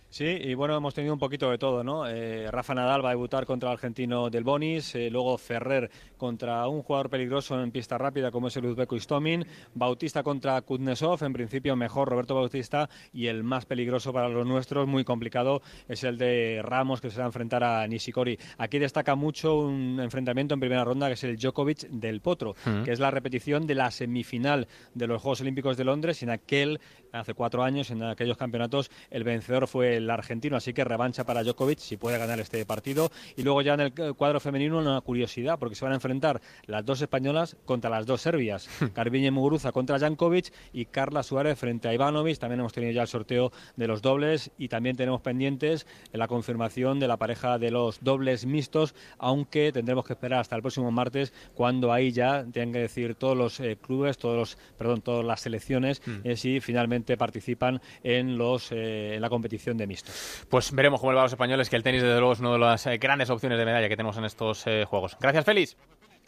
Sí, 0.08 0.24
y 0.24 0.54
bueno, 0.54 0.76
hemos 0.76 0.94
tenido 0.94 1.12
un 1.12 1.18
poquito 1.18 1.50
de 1.50 1.58
todo, 1.58 1.82
¿no? 1.84 2.06
Eh, 2.08 2.50
Rafa 2.50 2.74
Nadal 2.74 3.04
va 3.04 3.10
a 3.10 3.12
debutar 3.12 3.44
contra 3.44 3.68
el 3.70 3.74
argentino 3.74 4.30
del 4.30 4.44
Bonis, 4.44 4.94
eh, 4.94 5.10
luego 5.10 5.36
Ferrer 5.36 5.90
contra 6.16 6.66
un 6.68 6.82
jugador 6.82 7.10
peligroso 7.10 7.60
en 7.60 7.70
pista 7.70 7.98
rápida 7.98 8.30
como 8.30 8.48
es 8.48 8.56
el 8.56 8.66
Uzbeko 8.66 8.96
Istomin, 8.96 9.44
Bautista 9.74 10.22
contra 10.22 10.62
Kuznetsov, 10.62 11.22
en 11.24 11.32
principio 11.32 11.76
mejor 11.76 12.08
Roberto 12.08 12.34
Bautista, 12.34 12.88
y 13.12 13.26
el 13.26 13.42
más 13.42 13.66
peligroso 13.66 14.12
para 14.12 14.28
los 14.28 14.46
nuestros, 14.46 14.86
muy 14.86 15.04
complicado, 15.04 15.60
es 15.88 16.04
el 16.04 16.16
de 16.16 16.60
Ramos, 16.62 17.00
que 17.00 17.10
se 17.10 17.18
va 17.18 17.24
a 17.24 17.26
enfrentar 17.26 17.64
a 17.64 17.86
Nishikori. 17.86 18.38
Aquí 18.58 18.78
destaca 18.78 19.16
mucho 19.16 19.58
un 19.58 19.98
enfrentamiento 20.00 20.54
en 20.54 20.60
primera 20.60 20.84
ronda, 20.84 21.08
que 21.08 21.14
es 21.14 21.24
el 21.24 21.36
Djokovic 21.36 21.88
del 21.88 22.20
Potro, 22.20 22.54
que 22.84 22.92
es 22.92 23.00
la 23.00 23.10
repetición 23.10 23.66
de 23.66 23.74
la 23.74 23.90
semifinal 23.90 24.68
de 24.94 25.06
los 25.06 25.20
Juegos 25.20 25.40
Olímpicos 25.40 25.76
de 25.76 25.84
Londres, 25.84 26.22
en 26.22 26.30
aquel, 26.30 26.80
hace 27.12 27.34
cuatro 27.34 27.62
años, 27.62 27.90
en 27.90 28.02
aquellos 28.02 28.36
campeonatos, 28.36 28.90
el 29.10 29.24
vencedor 29.24 29.66
fue 29.66 29.95
el 29.96 30.10
argentino, 30.10 30.56
así 30.56 30.72
que 30.72 30.84
revancha 30.84 31.24
para 31.24 31.42
Djokovic 31.42 31.78
si 31.78 31.96
puede 31.96 32.18
ganar 32.18 32.40
este 32.40 32.64
partido. 32.66 33.10
Y 33.36 33.42
luego 33.42 33.62
ya 33.62 33.74
en 33.74 33.80
el 33.80 33.92
eh, 33.96 34.12
cuadro 34.16 34.40
femenino 34.40 34.78
una 34.78 35.00
curiosidad, 35.00 35.58
porque 35.58 35.74
se 35.74 35.84
van 35.84 35.92
a 35.92 35.96
enfrentar 35.96 36.40
las 36.66 36.84
dos 36.84 37.00
españolas 37.02 37.56
contra 37.64 37.90
las 37.90 38.06
dos 38.06 38.20
serbias. 38.20 38.68
Carviñe 38.94 39.30
Muguruza 39.30 39.72
contra 39.72 39.98
Jankovic 39.98 40.52
y 40.72 40.86
Carla 40.86 41.22
Suárez 41.22 41.58
frente 41.58 41.88
a 41.88 41.94
Ivanovic. 41.94 42.38
También 42.38 42.60
hemos 42.60 42.72
tenido 42.72 42.92
ya 42.92 43.02
el 43.02 43.08
sorteo 43.08 43.52
de 43.76 43.86
los 43.86 44.02
dobles 44.02 44.50
y 44.58 44.68
también 44.68 44.96
tenemos 44.96 45.20
pendientes 45.20 45.86
la 46.12 46.28
confirmación 46.28 46.98
de 47.00 47.08
la 47.08 47.16
pareja 47.16 47.58
de 47.58 47.70
los 47.70 48.02
dobles 48.02 48.46
mixtos, 48.46 48.94
aunque 49.18 49.72
tendremos 49.72 50.04
que 50.04 50.14
esperar 50.14 50.40
hasta 50.40 50.56
el 50.56 50.62
próximo 50.62 50.90
martes 50.90 51.32
cuando 51.54 51.92
ahí 51.92 52.12
ya 52.12 52.44
tengan 52.52 52.72
que 52.72 52.78
decir 52.80 53.14
todos 53.14 53.36
los 53.36 53.60
eh, 53.60 53.76
clubes, 53.80 54.18
todos 54.18 54.36
los, 54.36 54.58
perdón, 54.78 55.02
todas 55.02 55.24
las 55.24 55.40
selecciones 55.40 56.02
eh, 56.24 56.36
si 56.36 56.60
finalmente 56.60 57.16
participan 57.16 57.80
en 58.02 58.38
los 58.38 58.72
eh, 58.72 59.14
en 59.14 59.22
la 59.22 59.28
competición 59.28 59.76
de 59.76 59.85
mixtos. 59.86 60.44
Pues 60.50 60.72
veremos 60.72 61.00
cómo 61.00 61.12
le 61.12 61.16
va 61.16 61.22
a 61.22 61.24
los 61.24 61.32
españoles, 61.32 61.70
que 61.70 61.76
el 61.76 61.82
tenis 61.82 62.02
desde 62.02 62.18
luego 62.18 62.32
es 62.32 62.40
una 62.40 62.52
de 62.52 62.58
las 62.58 62.86
eh, 62.86 62.98
grandes 62.98 63.30
opciones 63.30 63.58
de 63.58 63.64
medalla 63.64 63.88
que 63.88 63.96
tenemos 63.96 64.16
en 64.16 64.24
estos 64.24 64.66
eh, 64.66 64.84
juegos. 64.84 65.16
Gracias, 65.20 65.44
Félix. 65.44 65.76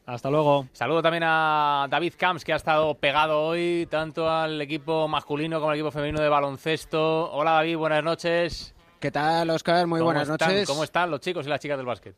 Hasta 0.06 0.30
luego. 0.30 0.66
Saludo 0.72 1.02
también 1.02 1.24
a 1.26 1.86
David 1.90 2.14
Camps, 2.16 2.42
que 2.42 2.54
ha 2.54 2.56
estado 2.56 2.94
pegado 2.94 3.42
hoy 3.42 3.86
tanto 3.90 4.30
al 4.30 4.58
equipo 4.62 5.06
masculino 5.06 5.58
como 5.58 5.70
al 5.70 5.76
equipo 5.76 5.90
femenino 5.90 6.20
de 6.22 6.30
baloncesto. 6.30 7.30
Hola, 7.30 7.50
David, 7.52 7.76
buenas 7.76 8.02
noches. 8.02 8.74
¿Qué 9.00 9.10
tal, 9.10 9.50
Oscar? 9.50 9.86
Muy 9.86 10.00
¿Cómo 10.00 10.06
buenas 10.12 10.28
están? 10.28 10.48
noches. 10.48 10.66
¿Cómo 10.66 10.82
están 10.82 11.10
los 11.10 11.20
chicos 11.20 11.44
y 11.46 11.50
las 11.50 11.60
chicas 11.60 11.76
del 11.76 11.86
básquet? 11.86 12.14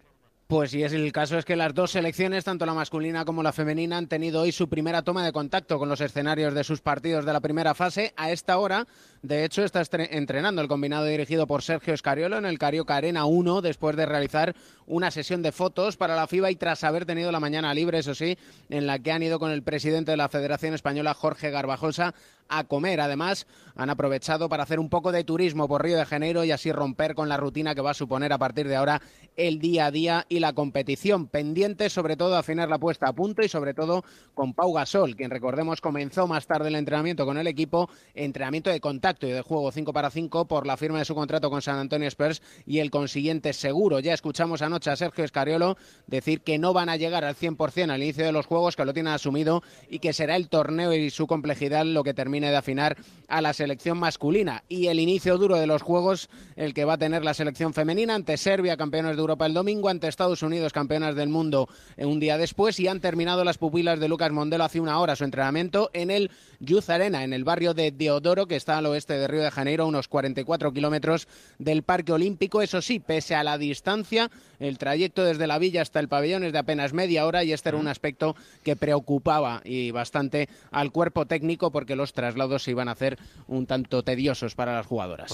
Pues 0.50 0.72
sí, 0.72 0.82
es 0.82 0.92
el 0.92 1.12
caso 1.12 1.38
es 1.38 1.44
que 1.44 1.54
las 1.54 1.74
dos 1.74 1.92
selecciones, 1.92 2.42
tanto 2.42 2.66
la 2.66 2.74
masculina 2.74 3.24
como 3.24 3.40
la 3.40 3.52
femenina, 3.52 3.96
han 3.96 4.08
tenido 4.08 4.40
hoy 4.40 4.50
su 4.50 4.68
primera 4.68 5.02
toma 5.02 5.24
de 5.24 5.30
contacto 5.30 5.78
con 5.78 5.88
los 5.88 6.00
escenarios 6.00 6.54
de 6.54 6.64
sus 6.64 6.80
partidos 6.80 7.24
de 7.24 7.32
la 7.32 7.38
primera 7.38 7.72
fase. 7.72 8.12
A 8.16 8.32
esta 8.32 8.58
hora, 8.58 8.88
de 9.22 9.44
hecho, 9.44 9.62
está 9.62 9.80
entrenando 9.92 10.60
el 10.60 10.66
combinado 10.66 11.04
dirigido 11.04 11.46
por 11.46 11.62
Sergio 11.62 11.94
Escariolo 11.94 12.36
en 12.36 12.46
el 12.46 12.58
Carioca 12.58 12.96
Arena 12.96 13.26
1, 13.26 13.62
después 13.62 13.94
de 13.94 14.06
realizar 14.06 14.56
una 14.88 15.12
sesión 15.12 15.40
de 15.40 15.52
fotos 15.52 15.96
para 15.96 16.16
la 16.16 16.26
FIBA 16.26 16.50
y 16.50 16.56
tras 16.56 16.82
haber 16.82 17.06
tenido 17.06 17.30
la 17.30 17.38
mañana 17.38 17.72
libre, 17.72 18.00
eso 18.00 18.16
sí, 18.16 18.36
en 18.70 18.88
la 18.88 18.98
que 18.98 19.12
han 19.12 19.22
ido 19.22 19.38
con 19.38 19.52
el 19.52 19.62
presidente 19.62 20.10
de 20.10 20.16
la 20.16 20.28
Federación 20.28 20.74
Española, 20.74 21.14
Jorge 21.14 21.52
Garbajosa, 21.52 22.12
a 22.50 22.64
comer. 22.64 23.00
Además, 23.00 23.46
han 23.76 23.88
aprovechado 23.88 24.48
para 24.48 24.64
hacer 24.64 24.78
un 24.78 24.90
poco 24.90 25.12
de 25.12 25.24
turismo 25.24 25.68
por 25.68 25.82
Río 25.82 25.96
de 25.96 26.04
Janeiro 26.04 26.44
y 26.44 26.50
así 26.50 26.70
romper 26.72 27.14
con 27.14 27.28
la 27.28 27.38
rutina 27.38 27.74
que 27.74 27.80
va 27.80 27.92
a 27.92 27.94
suponer 27.94 28.32
a 28.32 28.38
partir 28.38 28.68
de 28.68 28.76
ahora 28.76 29.00
el 29.36 29.58
día 29.58 29.86
a 29.86 29.90
día 29.90 30.26
y 30.28 30.40
la 30.40 30.52
competición. 30.52 31.28
Pendiente 31.28 31.88
sobre 31.88 32.16
todo 32.16 32.36
a 32.36 32.40
afinar 32.40 32.68
la 32.68 32.78
puesta 32.78 33.08
a 33.08 33.14
punto 33.14 33.42
y 33.42 33.48
sobre 33.48 33.72
todo 33.72 34.04
con 34.34 34.52
Pau 34.52 34.72
Gasol, 34.74 35.16
quien 35.16 35.30
recordemos 35.30 35.80
comenzó 35.80 36.26
más 36.26 36.46
tarde 36.46 36.68
el 36.68 36.74
entrenamiento 36.74 37.24
con 37.24 37.38
el 37.38 37.46
equipo, 37.46 37.88
entrenamiento 38.14 38.70
de 38.70 38.80
contacto 38.80 39.26
y 39.26 39.30
de 39.30 39.42
juego 39.42 39.72
5 39.72 39.92
para 39.92 40.10
5 40.10 40.46
por 40.46 40.66
la 40.66 40.76
firma 40.76 40.98
de 40.98 41.04
su 41.04 41.14
contrato 41.14 41.50
con 41.50 41.62
San 41.62 41.78
Antonio 41.78 42.08
Spurs 42.08 42.42
y 42.66 42.80
el 42.80 42.90
consiguiente 42.90 43.52
seguro. 43.52 44.00
Ya 44.00 44.12
escuchamos 44.12 44.62
anoche 44.62 44.90
a 44.90 44.96
Sergio 44.96 45.24
Escariolo 45.24 45.76
decir 46.06 46.42
que 46.42 46.58
no 46.58 46.72
van 46.72 46.88
a 46.88 46.96
llegar 46.96 47.24
al 47.24 47.36
100% 47.36 47.90
al 47.90 48.02
inicio 48.02 48.24
de 48.24 48.32
los 48.32 48.46
juegos, 48.46 48.76
que 48.76 48.84
lo 48.84 48.92
tienen 48.92 49.12
asumido 49.12 49.62
y 49.88 50.00
que 50.00 50.12
será 50.12 50.36
el 50.36 50.48
torneo 50.48 50.92
y 50.92 51.10
su 51.10 51.26
complejidad 51.26 51.84
lo 51.84 52.02
que 52.02 52.14
termine 52.14 52.39
de 52.48 52.56
afinar 52.56 52.96
a 53.28 53.40
la 53.40 53.52
selección 53.52 53.98
masculina. 53.98 54.64
Y 54.68 54.86
el 54.86 54.98
inicio 54.98 55.38
duro 55.38 55.56
de 55.56 55.66
los 55.66 55.82
juegos, 55.82 56.28
el 56.56 56.74
que 56.74 56.84
va 56.84 56.94
a 56.94 56.98
tener 56.98 57.24
la 57.24 57.34
selección 57.34 57.74
femenina 57.74 58.14
ante 58.14 58.36
Serbia, 58.36 58.76
campeones 58.76 59.16
de 59.16 59.20
Europa 59.20 59.46
el 59.46 59.54
domingo, 59.54 59.88
ante 59.88 60.08
Estados 60.08 60.42
Unidos, 60.42 60.72
campeonas 60.72 61.14
del 61.14 61.28
mundo 61.28 61.68
eh, 61.96 62.04
un 62.04 62.20
día 62.20 62.38
después, 62.38 62.80
y 62.80 62.88
han 62.88 63.00
terminado 63.00 63.44
las 63.44 63.58
pupilas 63.58 64.00
de 64.00 64.08
Lucas 64.08 64.32
Mondelo 64.32 64.64
hace 64.64 64.80
una 64.80 64.98
hora 64.98 65.16
su 65.16 65.24
entrenamiento 65.24 65.90
en 65.92 66.10
el 66.10 66.30
Youth 66.60 66.90
Arena, 66.90 67.24
en 67.24 67.32
el 67.32 67.42
barrio 67.42 67.74
de 67.74 67.90
Deodoro, 67.90 68.46
que 68.46 68.56
está 68.56 68.78
al 68.78 68.86
oeste 68.86 69.14
de 69.14 69.26
Río 69.26 69.42
de 69.42 69.50
Janeiro, 69.50 69.84
a 69.84 69.86
unos 69.86 70.08
44 70.08 70.72
kilómetros 70.72 71.26
del 71.58 71.82
Parque 71.82 72.12
Olímpico. 72.12 72.62
Eso 72.62 72.82
sí, 72.82 73.00
pese 73.00 73.34
a 73.34 73.42
la 73.42 73.58
distancia, 73.58 74.30
el 74.58 74.78
trayecto 74.78 75.24
desde 75.24 75.46
la 75.46 75.58
villa 75.58 75.82
hasta 75.82 76.00
el 76.00 76.08
pabellón 76.08 76.44
es 76.44 76.52
de 76.52 76.58
apenas 76.58 76.92
media 76.92 77.26
hora 77.26 77.44
y 77.44 77.52
este 77.52 77.70
era 77.70 77.78
un 77.78 77.88
aspecto 77.88 78.36
que 78.62 78.76
preocupaba 78.76 79.62
y 79.64 79.90
bastante 79.90 80.48
al 80.70 80.92
cuerpo 80.92 81.26
técnico 81.26 81.70
porque 81.70 81.96
los 81.96 82.12
traslados 82.12 82.62
se 82.62 82.72
iban 82.72 82.88
a 82.88 82.92
hacer 82.92 83.18
un 83.48 83.66
tanto 83.66 84.02
tediosos 84.02 84.54
para 84.54 84.74
las 84.74 84.86
jugadoras. 84.86 85.30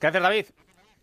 Gracias, 0.00 0.22
David. 0.22 0.46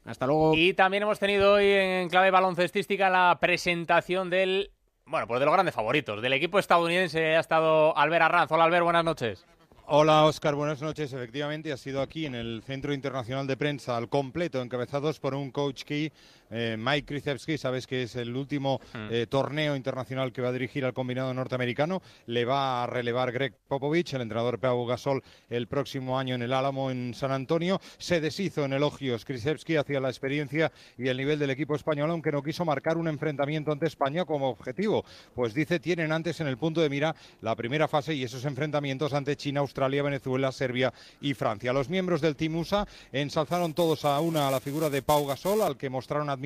Hasta 0.06 0.28
luego. 0.28 0.54
Y 0.56 0.74
también 0.74 1.04
hemos 1.04 1.20
tenido 1.20 1.54
hoy 1.54 1.72
en 1.72 2.10
clave 2.10 2.30
baloncestística 2.30 3.10
la 3.10 3.38
presentación 3.40 4.30
del, 4.30 4.72
bueno, 5.06 5.28
pues 5.28 5.40
de 5.40 5.46
los 5.46 5.54
grandes 5.54 5.76
favoritos, 5.76 6.22
del 6.22 6.34
equipo 6.34 6.60
estadounidense. 6.60 7.36
Ha 7.36 7.40
estado 7.40 7.98
Albert 7.98 8.24
Arranz. 8.24 8.52
Hola, 8.52 8.66
Albert, 8.66 8.84
buenas 8.84 9.04
noches. 9.04 9.46
Hola 9.86 10.24
Oscar, 10.24 10.56
buenas 10.56 10.82
noches. 10.82 11.12
Efectivamente, 11.12 11.74
ha 11.74 11.78
sido 11.78 12.02
aquí 12.02 12.26
en 12.26 12.36
el 12.36 12.64
Centro 12.66 12.94
Internacional 12.94 13.48
de 13.48 13.58
Prensa 13.58 13.98
al 13.98 14.08
completo, 14.08 14.62
encabezados 14.62 15.20
por 15.20 15.36
un 15.36 15.52
coach 15.52 15.84
key, 15.84 16.10
eh, 16.54 16.78
Mike 16.78 17.06
Krzyzewski. 17.06 17.58
Sabes 17.58 17.88
que 17.88 18.04
es 18.04 18.16
el 18.16 18.36
último 18.36 18.80
eh, 19.10 19.26
torneo 19.28 19.76
internacional 19.76 20.32
que 20.32 20.42
va 20.42 20.50
a 20.50 20.52
dirigir 20.52 20.86
al 20.86 20.94
combinado 20.94 21.34
norteamericano. 21.34 22.02
Le 22.28 22.46
va 22.46 22.84
a 22.84 22.88
relevar 22.88 23.32
Greg 23.32 23.56
Popovich, 23.68 24.14
el 24.14 24.22
entrenador 24.22 24.60
Pau 24.60 24.86
Gasol, 24.86 25.24
el 25.50 25.68
próximo 25.68 26.18
año 26.20 26.36
en 26.36 26.44
el 26.44 26.54
Álamo 26.54 26.92
en 26.92 27.14
San 27.14 27.32
Antonio. 27.32 27.82
Se 27.98 28.22
deshizo 28.22 28.66
en 28.66 28.74
elogios 28.74 29.26
Krzyzewski 29.26 29.78
hacia 29.78 30.00
la 30.00 30.10
experiencia 30.10 30.72
y 30.98 31.08
el 31.08 31.18
nivel 31.18 31.40
del 31.40 31.50
equipo 31.50 31.76
español, 31.76 32.12
aunque 32.12 32.32
no 32.32 32.44
quiso 32.44 32.66
marcar 32.66 32.98
un 32.98 33.08
enfrentamiento 33.08 33.72
ante 33.72 33.88
España 33.88 34.26
como 34.26 34.50
objetivo. 34.50 35.04
Pues 35.34 35.54
dice, 35.54 35.80
tienen 35.80 36.12
antes 36.12 36.40
en 36.40 36.48
el 36.48 36.58
punto 36.58 36.82
de 36.82 36.90
mira 36.90 37.16
la 37.42 37.56
primera 37.56 37.88
fase 37.88 38.14
y 38.14 38.24
esos 38.24 38.46
enfrentamientos 38.46 39.14
ante 39.14 39.36
China, 39.36 39.62
Australia, 39.62 40.04
Venezuela, 40.04 40.52
Serbia 40.52 40.94
y 41.20 41.34
Francia. 41.34 41.74
Los 41.74 41.90
miembros 41.90 42.22
del 42.22 42.36
Team 42.36 42.56
USA 42.58 42.88
ensalzaron 43.12 43.74
todos 43.74 44.06
a 44.06 44.20
una 44.20 44.48
a 44.48 44.52
la 44.52 44.60
figura 44.60 44.90
de 44.90 45.02
Pau 45.02 45.26
Gasol, 45.26 45.62
al 45.62 45.78
que 45.78 45.90
mostraron 45.90 46.30
admiración 46.30 46.43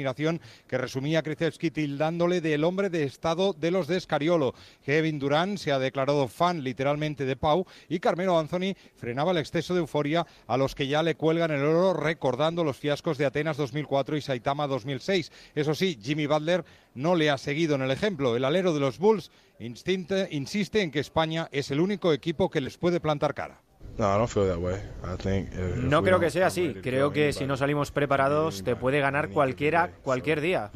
que 0.67 0.77
resumía 0.77 1.23
Krzyzewski 1.23 1.71
tildándole 1.71 2.41
del 2.41 2.63
hombre 2.63 2.89
de 2.89 3.03
estado 3.03 3.53
de 3.53 3.71
los 3.71 3.87
de 3.87 3.97
Escariolo. 3.97 4.53
Kevin 4.85 5.19
Durant 5.19 5.57
se 5.57 5.71
ha 5.71 5.79
declarado 5.79 6.27
fan 6.27 6.63
literalmente 6.63 7.25
de 7.25 7.35
Pau 7.35 7.65
y 7.89 7.99
Carmelo 7.99 8.37
Anthony 8.37 8.75
frenaba 8.95 9.31
el 9.31 9.37
exceso 9.37 9.73
de 9.73 9.79
euforia 9.79 10.25
a 10.47 10.57
los 10.57 10.75
que 10.75 10.87
ya 10.87 11.03
le 11.03 11.15
cuelgan 11.15 11.51
el 11.51 11.63
oro 11.63 11.93
recordando 11.93 12.63
los 12.63 12.77
fiascos 12.77 13.17
de 13.17 13.25
Atenas 13.25 13.57
2004 13.57 14.17
y 14.17 14.21
Saitama 14.21 14.67
2006. 14.67 15.31
Eso 15.55 15.73
sí, 15.73 15.97
Jimmy 16.01 16.27
Butler 16.27 16.63
no 16.93 17.15
le 17.15 17.29
ha 17.29 17.37
seguido 17.37 17.75
en 17.75 17.81
el 17.81 17.91
ejemplo. 17.91 18.35
El 18.35 18.45
alero 18.45 18.73
de 18.73 18.79
los 18.79 18.99
Bulls 18.99 19.31
insiste 19.59 20.81
en 20.81 20.91
que 20.91 20.99
España 20.99 21.49
es 21.51 21.71
el 21.71 21.79
único 21.79 22.13
equipo 22.13 22.49
que 22.49 22.61
les 22.61 22.77
puede 22.77 22.99
plantar 22.99 23.33
cara. 23.33 23.61
No, 23.97 24.05
I 24.13 24.17
don't 24.19 24.27
feel 24.29 24.47
that 24.47 24.59
way. 24.59 24.75
I 25.03 25.17
think 25.17 25.51
if- 25.53 25.59
if 25.59 25.75
No 25.77 26.01
creo 26.03 26.11
don't 26.13 26.23
que 26.23 26.29
sea 26.29 26.47
así. 26.47 26.75
Creo 26.83 27.11
que 27.11 27.33
si 27.33 27.45
no 27.47 27.57
salimos 27.57 27.91
preparados 27.91 28.63
te 28.63 28.75
puede 28.75 28.99
ganar 28.99 29.29
cualquiera 29.29 29.91
cualquier 30.03 30.39
día. 30.41 30.69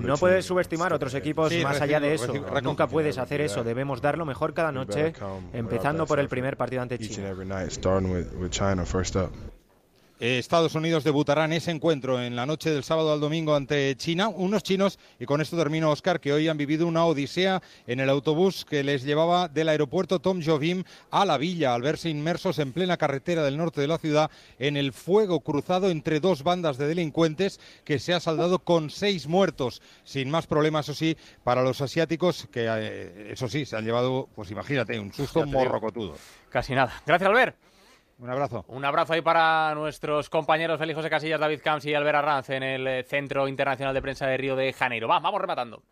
No 0.00 0.16
puedes 0.16 0.46
subestimar 0.46 0.92
otros 0.94 1.12
equipos 1.14 1.50
Sí, 1.52 1.62
más 1.62 1.74
recibo- 1.78 1.84
allá 1.84 2.00
de 2.00 2.14
eso. 2.14 2.32
recibo- 2.32 2.60
Nunca 2.62 2.86
puedes 2.86 3.18
hacer 3.18 3.40
eso. 3.42 3.64
Debemos 3.64 4.00
dar 4.00 4.16
lo 4.16 4.24
mejor 4.24 4.54
cada 4.54 4.72
noche, 4.72 5.12
empezando 5.52 6.04
that 6.04 6.08
por 6.08 6.18
el 6.20 6.28
primer 6.28 6.56
partido 6.56 6.80
ante 6.82 6.98
China. 6.98 7.34
Estados 10.20 10.74
Unidos 10.74 11.02
debutará 11.02 11.46
en 11.46 11.54
ese 11.54 11.70
encuentro 11.70 12.22
en 12.22 12.36
la 12.36 12.44
noche 12.44 12.70
del 12.70 12.84
sábado 12.84 13.10
al 13.10 13.20
domingo 13.20 13.54
ante 13.54 13.96
China. 13.96 14.28
Unos 14.28 14.62
chinos, 14.62 14.98
y 15.18 15.24
con 15.24 15.40
esto 15.40 15.56
termino, 15.56 15.90
Oscar, 15.90 16.20
que 16.20 16.34
hoy 16.34 16.46
han 16.46 16.58
vivido 16.58 16.86
una 16.86 17.06
odisea 17.06 17.62
en 17.86 18.00
el 18.00 18.10
autobús 18.10 18.66
que 18.66 18.84
les 18.84 19.02
llevaba 19.02 19.48
del 19.48 19.70
aeropuerto 19.70 20.18
Tom 20.18 20.42
Jobim 20.44 20.84
a 21.10 21.24
la 21.24 21.38
villa, 21.38 21.74
al 21.74 21.80
verse 21.80 22.10
inmersos 22.10 22.58
en 22.58 22.74
plena 22.74 22.98
carretera 22.98 23.42
del 23.42 23.56
norte 23.56 23.80
de 23.80 23.88
la 23.88 23.96
ciudad 23.96 24.30
en 24.58 24.76
el 24.76 24.92
fuego 24.92 25.40
cruzado 25.40 25.88
entre 25.88 26.20
dos 26.20 26.42
bandas 26.42 26.76
de 26.76 26.86
delincuentes 26.86 27.58
que 27.84 27.98
se 27.98 28.12
ha 28.12 28.20
saldado 28.20 28.58
con 28.58 28.90
seis 28.90 29.26
muertos, 29.26 29.80
sin 30.04 30.30
más 30.30 30.46
problemas, 30.46 30.84
eso 30.84 30.94
sí, 30.94 31.16
para 31.44 31.62
los 31.62 31.80
asiáticos, 31.80 32.46
que 32.52 32.66
eh, 32.68 33.32
eso 33.32 33.48
sí, 33.48 33.64
se 33.64 33.74
han 33.74 33.86
llevado, 33.86 34.28
pues 34.34 34.50
imagínate, 34.50 35.00
un 35.00 35.14
susto 35.14 35.46
morrocotudo. 35.46 36.16
Casi 36.50 36.74
nada. 36.74 36.92
Gracias, 37.06 37.26
Albert. 37.26 37.69
Un 38.20 38.28
abrazo. 38.28 38.64
Un 38.68 38.84
abrazo 38.84 39.14
ahí 39.14 39.22
para 39.22 39.74
nuestros 39.74 40.28
compañeros 40.28 40.78
Félix 40.78 40.96
José 40.96 41.08
Casillas, 41.08 41.40
David 41.40 41.60
Camps 41.64 41.86
y 41.86 41.94
Albert 41.94 42.18
Arranz 42.18 42.50
en 42.50 42.62
el 42.62 42.86
eh, 42.86 43.02
Centro 43.02 43.48
Internacional 43.48 43.94
de 43.94 44.02
Prensa 44.02 44.26
de 44.26 44.36
Río 44.36 44.56
de 44.56 44.74
Janeiro. 44.74 45.08
Va, 45.08 45.20
vamos 45.20 45.40
rematando. 45.40 45.82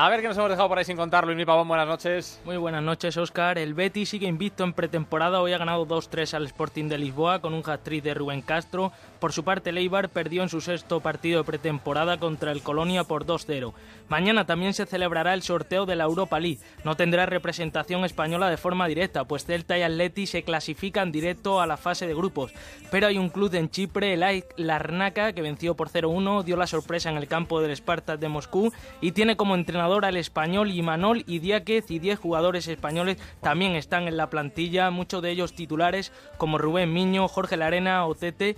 A 0.00 0.08
ver 0.08 0.20
qué 0.20 0.28
nos 0.28 0.36
hemos 0.36 0.48
dejado 0.48 0.68
por 0.68 0.78
ahí 0.78 0.84
sin 0.84 0.96
contar, 0.96 1.26
Luis 1.26 1.44
Pavón, 1.44 1.66
buenas 1.66 1.88
noches. 1.88 2.40
Muy 2.44 2.56
buenas 2.56 2.84
noches, 2.84 3.16
Oscar. 3.16 3.58
El 3.58 3.74
Betis 3.74 4.10
sigue 4.10 4.28
invicto 4.28 4.62
en 4.62 4.72
pretemporada. 4.72 5.40
Hoy 5.40 5.52
ha 5.52 5.58
ganado 5.58 5.88
2-3 5.88 6.34
al 6.34 6.44
Sporting 6.44 6.84
de 6.84 6.98
Lisboa 6.98 7.40
con 7.40 7.52
un 7.52 7.68
hat-trick 7.68 8.04
de 8.04 8.14
Rubén 8.14 8.40
Castro. 8.40 8.92
Por 9.20 9.32
su 9.32 9.44
parte, 9.44 9.72
Leibar 9.72 10.08
perdió 10.08 10.42
en 10.42 10.48
su 10.48 10.60
sexto 10.60 11.00
partido 11.00 11.38
de 11.38 11.44
pretemporada 11.44 12.18
contra 12.18 12.52
el 12.52 12.62
Colonia 12.62 13.04
por 13.04 13.26
2-0. 13.26 13.72
Mañana 14.08 14.46
también 14.46 14.74
se 14.74 14.86
celebrará 14.86 15.34
el 15.34 15.42
sorteo 15.42 15.86
de 15.86 15.96
la 15.96 16.04
Europa 16.04 16.38
League. 16.40 16.60
No 16.84 16.96
tendrá 16.96 17.26
representación 17.26 18.04
española 18.04 18.48
de 18.48 18.56
forma 18.56 18.86
directa, 18.86 19.24
pues 19.24 19.44
Celta 19.44 19.76
y 19.76 19.82
Atleti 19.82 20.26
se 20.26 20.42
clasifican 20.42 21.12
directo 21.12 21.60
a 21.60 21.66
la 21.66 21.76
fase 21.76 22.06
de 22.06 22.14
grupos. 22.14 22.52
Pero 22.90 23.06
hay 23.06 23.18
un 23.18 23.28
club 23.28 23.54
en 23.54 23.70
Chipre, 23.70 24.14
el 24.14 24.44
Larnaca, 24.56 25.32
que 25.32 25.42
venció 25.42 25.74
por 25.74 25.90
0-1, 25.90 26.44
dio 26.44 26.56
la 26.56 26.66
sorpresa 26.66 27.10
en 27.10 27.16
el 27.16 27.28
campo 27.28 27.60
del 27.60 27.76
Spartak 27.76 28.20
de 28.20 28.28
Moscú 28.28 28.72
y 29.00 29.12
tiene 29.12 29.36
como 29.36 29.54
entrenador 29.54 30.04
al 30.04 30.16
español 30.16 30.70
Imanol 30.70 31.24
y 31.26 31.40
Diáquez 31.40 31.90
y 31.90 31.98
10 31.98 32.18
jugadores 32.18 32.68
españoles 32.68 33.18
también 33.42 33.74
están 33.74 34.08
en 34.08 34.16
la 34.16 34.30
plantilla, 34.30 34.90
muchos 34.90 35.22
de 35.22 35.30
ellos 35.30 35.54
titulares 35.54 36.12
como 36.36 36.58
Rubén 36.58 36.92
Miño, 36.92 37.28
Jorge 37.28 37.56
Larena 37.56 38.06
o 38.06 38.14
Tete. 38.14 38.56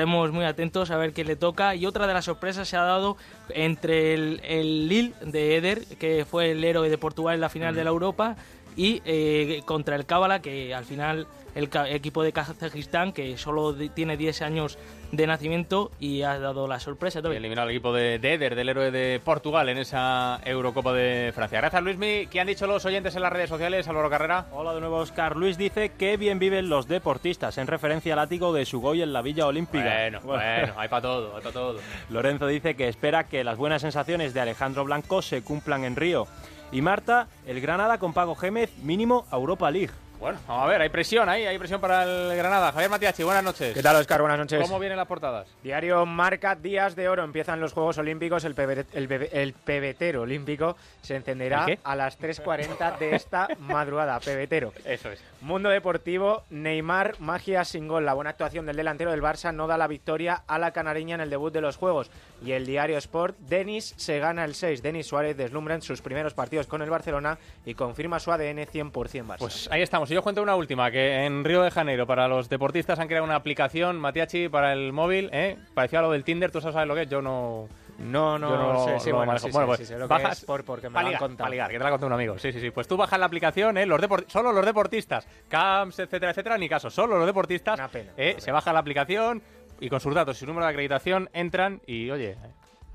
Estaremos 0.00 0.32
muy 0.32 0.46
atentos 0.46 0.90
a 0.90 0.96
ver 0.96 1.12
qué 1.12 1.24
le 1.24 1.36
toca. 1.36 1.74
Y 1.74 1.84
otra 1.84 2.06
de 2.06 2.14
las 2.14 2.24
sorpresas 2.24 2.66
se 2.66 2.74
ha 2.74 2.80
dado 2.84 3.18
entre 3.50 4.14
el, 4.14 4.40
el 4.44 4.88
Lille 4.88 5.12
de 5.20 5.56
Eder, 5.56 5.84
que 5.98 6.24
fue 6.24 6.52
el 6.52 6.64
héroe 6.64 6.88
de 6.88 6.96
Portugal 6.96 7.34
en 7.34 7.42
la 7.42 7.50
final 7.50 7.74
de 7.74 7.84
la 7.84 7.90
Europa, 7.90 8.34
y 8.80 9.02
eh, 9.04 9.60
contra 9.66 9.94
el 9.94 10.06
Cábala, 10.06 10.40
que 10.40 10.74
al 10.74 10.86
final 10.86 11.26
el 11.54 11.68
equipo 11.88 12.22
de 12.22 12.32
Kazajistán, 12.32 13.12
que 13.12 13.36
solo 13.36 13.74
tiene 13.74 14.16
10 14.16 14.40
años 14.40 14.78
de 15.12 15.26
nacimiento 15.26 15.90
y 16.00 16.22
ha 16.22 16.38
dado 16.38 16.66
la 16.66 16.80
sorpresa 16.80 17.20
también. 17.20 17.42
Eliminado 17.42 17.66
al 17.66 17.74
equipo 17.74 17.92
de 17.92 18.14
Eder, 18.14 18.54
del 18.54 18.70
héroe 18.70 18.90
de 18.90 19.20
Portugal, 19.22 19.68
en 19.68 19.76
esa 19.76 20.40
Eurocopa 20.46 20.94
de 20.94 21.30
Francia. 21.34 21.58
Gracias, 21.58 21.82
Luismi. 21.82 22.26
¿Qué 22.28 22.40
han 22.40 22.46
dicho 22.46 22.66
los 22.66 22.86
oyentes 22.86 23.14
en 23.16 23.20
las 23.20 23.30
redes 23.34 23.50
sociales, 23.50 23.86
Álvaro 23.86 24.08
Carrera? 24.08 24.46
Hola 24.50 24.72
de 24.72 24.80
nuevo, 24.80 24.96
Oscar. 24.96 25.36
Luis 25.36 25.58
dice 25.58 25.92
que 25.98 26.16
bien 26.16 26.38
viven 26.38 26.70
los 26.70 26.88
deportistas, 26.88 27.58
en 27.58 27.66
referencia 27.66 28.14
al 28.14 28.20
látigo 28.20 28.54
de 28.54 28.64
Sugoy 28.64 29.02
en 29.02 29.12
la 29.12 29.20
Villa 29.20 29.46
Olímpica. 29.46 29.84
Bueno, 29.84 30.20
bueno, 30.22 30.72
hay 30.78 30.88
para 30.88 31.02
todo, 31.02 31.36
hay 31.36 31.42
para 31.42 31.52
todo. 31.52 31.80
Lorenzo 32.08 32.46
dice 32.46 32.76
que 32.76 32.88
espera 32.88 33.24
que 33.24 33.44
las 33.44 33.58
buenas 33.58 33.82
sensaciones 33.82 34.32
de 34.32 34.40
Alejandro 34.40 34.86
Blanco 34.86 35.20
se 35.20 35.42
cumplan 35.42 35.84
en 35.84 35.96
Río. 35.96 36.26
Y 36.72 36.82
Marta, 36.82 37.26
el 37.46 37.60
Granada 37.60 37.98
con 37.98 38.12
Pago 38.12 38.36
Gémez, 38.36 38.70
mínimo 38.82 39.26
a 39.30 39.36
Europa 39.36 39.70
League. 39.70 39.92
Bueno, 40.20 40.38
vamos 40.46 40.64
a 40.64 40.68
ver, 40.68 40.82
hay 40.82 40.90
presión 40.90 41.30
ahí, 41.30 41.46
hay 41.46 41.58
presión 41.58 41.80
para 41.80 42.02
el 42.02 42.36
Granada. 42.36 42.72
Javier 42.72 42.90
Matiachi, 42.90 43.22
buenas 43.22 43.42
noches. 43.42 43.72
¿Qué 43.72 43.82
tal, 43.82 43.96
Oscar? 43.96 44.20
Buenas 44.20 44.38
noches. 44.38 44.60
¿Cómo 44.60 44.78
vienen 44.78 44.98
las 44.98 45.06
portadas? 45.06 45.48
Diario 45.62 46.04
Marca, 46.04 46.54
Días 46.54 46.94
de 46.94 47.08
Oro. 47.08 47.24
Empiezan 47.24 47.58
los 47.58 47.72
Juegos 47.72 47.96
Olímpicos. 47.96 48.44
El, 48.44 48.54
el, 48.92 49.54
pebetero 49.54 50.20
olímpico 50.20 50.76
se 51.00 51.16
encenderá 51.16 51.66
a 51.82 51.96
las 51.96 52.20
3.40 52.20 52.98
de 52.98 53.16
esta 53.16 53.48
madrugada. 53.60 54.20
Pebetero. 54.20 54.74
Eso 54.84 55.10
es. 55.10 55.22
Mundo 55.40 55.70
Deportivo, 55.70 56.44
Neymar, 56.50 57.18
magia 57.18 57.64
sin 57.64 57.88
gol. 57.88 58.04
La 58.04 58.12
buena 58.12 58.28
actuación 58.28 58.66
del 58.66 58.76
delantero 58.76 59.12
del 59.12 59.22
Barça 59.22 59.54
no 59.54 59.68
da 59.68 59.78
la 59.78 59.86
victoria 59.86 60.44
a 60.46 60.58
la 60.58 60.72
canariña 60.72 61.14
en 61.14 61.22
el 61.22 61.30
debut 61.30 61.50
de 61.50 61.62
los 61.62 61.78
Juegos. 61.78 62.10
Y 62.44 62.52
el 62.52 62.66
Diario 62.66 62.98
Sport, 62.98 63.38
Denis 63.38 63.94
se 63.96 64.18
gana 64.18 64.44
el 64.44 64.54
6. 64.54 64.82
Denis 64.82 65.06
Suárez 65.06 65.38
deslumbra 65.38 65.76
en 65.76 65.82
sus 65.82 66.02
primeros 66.02 66.34
partidos 66.34 66.66
con 66.66 66.82
el 66.82 66.90
Barcelona 66.90 67.38
y 67.64 67.72
confirma 67.72 68.20
su 68.20 68.30
ADN 68.30 68.66
100% 68.66 68.92
Barça. 69.26 69.38
Pues 69.38 69.66
ahí 69.72 69.80
estamos. 69.80 70.09
Y 70.10 70.14
yo 70.14 70.22
cuento 70.22 70.42
una 70.42 70.56
última, 70.56 70.90
que 70.90 71.24
en 71.24 71.44
Río 71.44 71.62
de 71.62 71.70
Janeiro 71.70 72.04
para 72.04 72.26
los 72.26 72.48
deportistas 72.48 72.98
han 72.98 73.06
creado 73.06 73.24
una 73.24 73.36
aplicación, 73.36 73.98
Matiachi, 74.00 74.48
para 74.48 74.72
el 74.72 74.92
móvil, 74.92 75.30
¿eh? 75.32 75.56
Parecía 75.72 76.02
lo 76.02 76.10
del 76.10 76.24
Tinder, 76.24 76.50
¿tú 76.50 76.60
sabes 76.60 76.86
lo 76.88 76.94
que 76.96 77.02
es? 77.02 77.08
Yo 77.08 77.22
no... 77.22 77.68
No, 77.98 78.38
no, 78.38 78.72
no 78.72 78.84
sé, 78.86 78.98
sí, 78.98 79.12
bueno, 79.12 79.38
sí, 79.38 79.50
bueno, 79.52 79.76
sí, 79.76 79.84
pues 79.86 79.90
lo 79.90 80.08
bajas, 80.08 80.38
es 80.38 80.44
por, 80.46 80.64
porque 80.64 80.88
me 80.88 81.02
lo 81.02 81.08
han 81.08 81.14
contado. 81.16 81.50
que 81.50 81.56
te 81.56 81.78
la 81.78 81.90
contado 81.90 82.06
un 82.06 82.14
amigo. 82.14 82.38
Sí, 82.38 82.50
sí, 82.50 82.58
sí. 82.58 82.70
Pues 82.70 82.88
tú 82.88 82.96
bajas 82.96 83.20
la 83.20 83.26
aplicación, 83.26 83.76
¿eh? 83.76 83.84
Los 83.84 84.00
solo 84.28 84.52
los 84.52 84.64
deportistas, 84.64 85.28
camps, 85.48 85.98
etcétera, 85.98 86.30
etcétera, 86.30 86.56
ni 86.56 86.66
caso, 86.66 86.88
solo 86.88 87.18
los 87.18 87.26
deportistas, 87.26 87.78
Una 87.78 87.88
pena, 87.88 88.10
¿eh? 88.16 88.30
una 88.32 88.40
se 88.40 88.52
baja 88.52 88.72
la 88.72 88.78
aplicación 88.78 89.42
y 89.80 89.90
con 89.90 90.00
sus 90.00 90.14
datos 90.14 90.36
y 90.38 90.40
su 90.40 90.46
número 90.46 90.64
de 90.64 90.70
acreditación 90.70 91.28
entran 91.34 91.82
y, 91.86 92.10
oye, 92.10 92.36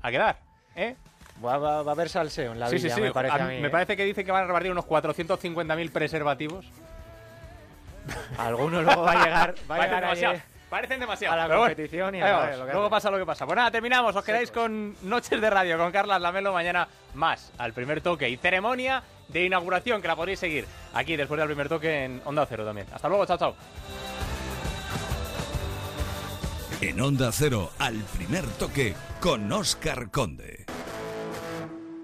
a 0.02 0.10
quedar, 0.10 0.40
¿eh? 0.74 0.96
Va, 1.44 1.56
va, 1.58 1.82
va 1.82 1.92
a 1.92 1.94
haber 1.94 2.08
salseo 2.08 2.52
en 2.52 2.58
la 2.60 2.68
Sí, 2.68 2.76
villa, 2.76 2.88
sí, 2.88 2.94
sí. 2.96 3.00
me 3.00 3.12
parece 3.12 3.36
A- 3.38 3.44
a 3.44 3.48
mí. 3.48 3.60
me 3.60 3.68
¿eh? 3.68 3.70
parece 3.70 3.96
que 3.96 4.04
dice 4.04 4.24
que 4.24 4.32
van 4.32 4.42
a 4.42 4.46
repartir 4.48 4.72
unos 4.72 4.86
450.000 4.86 5.92
preservativos. 5.92 6.66
Alguno 8.38 8.82
luego 8.82 9.02
va 9.02 9.12
a 9.12 9.24
llegar, 9.24 9.54
va 9.70 9.74
a 9.76 9.78
Parecen 9.78 9.86
llegar 9.88 10.00
demasiado. 10.02 10.34
allí 10.34 10.42
Parecen 10.68 11.00
demasiado. 11.00 11.34
a 11.34 11.36
la 11.36 11.44
pero 11.46 11.58
bueno, 11.60 11.74
competición 11.74 12.14
y 12.16 12.20
a 12.20 12.24
vamos. 12.32 12.46
ver 12.46 12.58
lo 12.58 12.66
que 12.66 12.72
Luego 12.72 12.86
hace. 12.86 12.90
pasa 12.90 13.10
lo 13.10 13.18
que 13.18 13.26
pasa. 13.26 13.46
Pues 13.46 13.56
nada, 13.56 13.70
terminamos. 13.70 14.16
Os 14.16 14.24
quedáis 14.24 14.50
con 14.50 14.96
Noches 15.08 15.40
de 15.40 15.48
Radio 15.50 15.78
con 15.78 15.92
Carlas 15.92 16.20
Lamelo. 16.20 16.52
Mañana 16.52 16.88
más 17.14 17.52
al 17.58 17.72
primer 17.72 18.00
toque 18.00 18.28
y 18.28 18.36
ceremonia 18.36 19.02
de 19.28 19.44
inauguración 19.44 20.02
que 20.02 20.08
la 20.08 20.16
podréis 20.16 20.40
seguir 20.40 20.66
aquí 20.92 21.16
después 21.16 21.38
del 21.38 21.46
primer 21.48 21.68
toque 21.68 22.04
en 22.04 22.20
Onda 22.24 22.46
Cero 22.46 22.64
también. 22.64 22.86
Hasta 22.92 23.08
luego, 23.08 23.24
chao, 23.26 23.38
chao. 23.38 23.54
En 26.80 27.00
Onda 27.00 27.30
Cero, 27.32 27.70
al 27.78 27.94
primer 28.16 28.44
toque, 28.58 28.94
con 29.20 29.50
Oscar 29.52 30.10
Conde. 30.10 30.66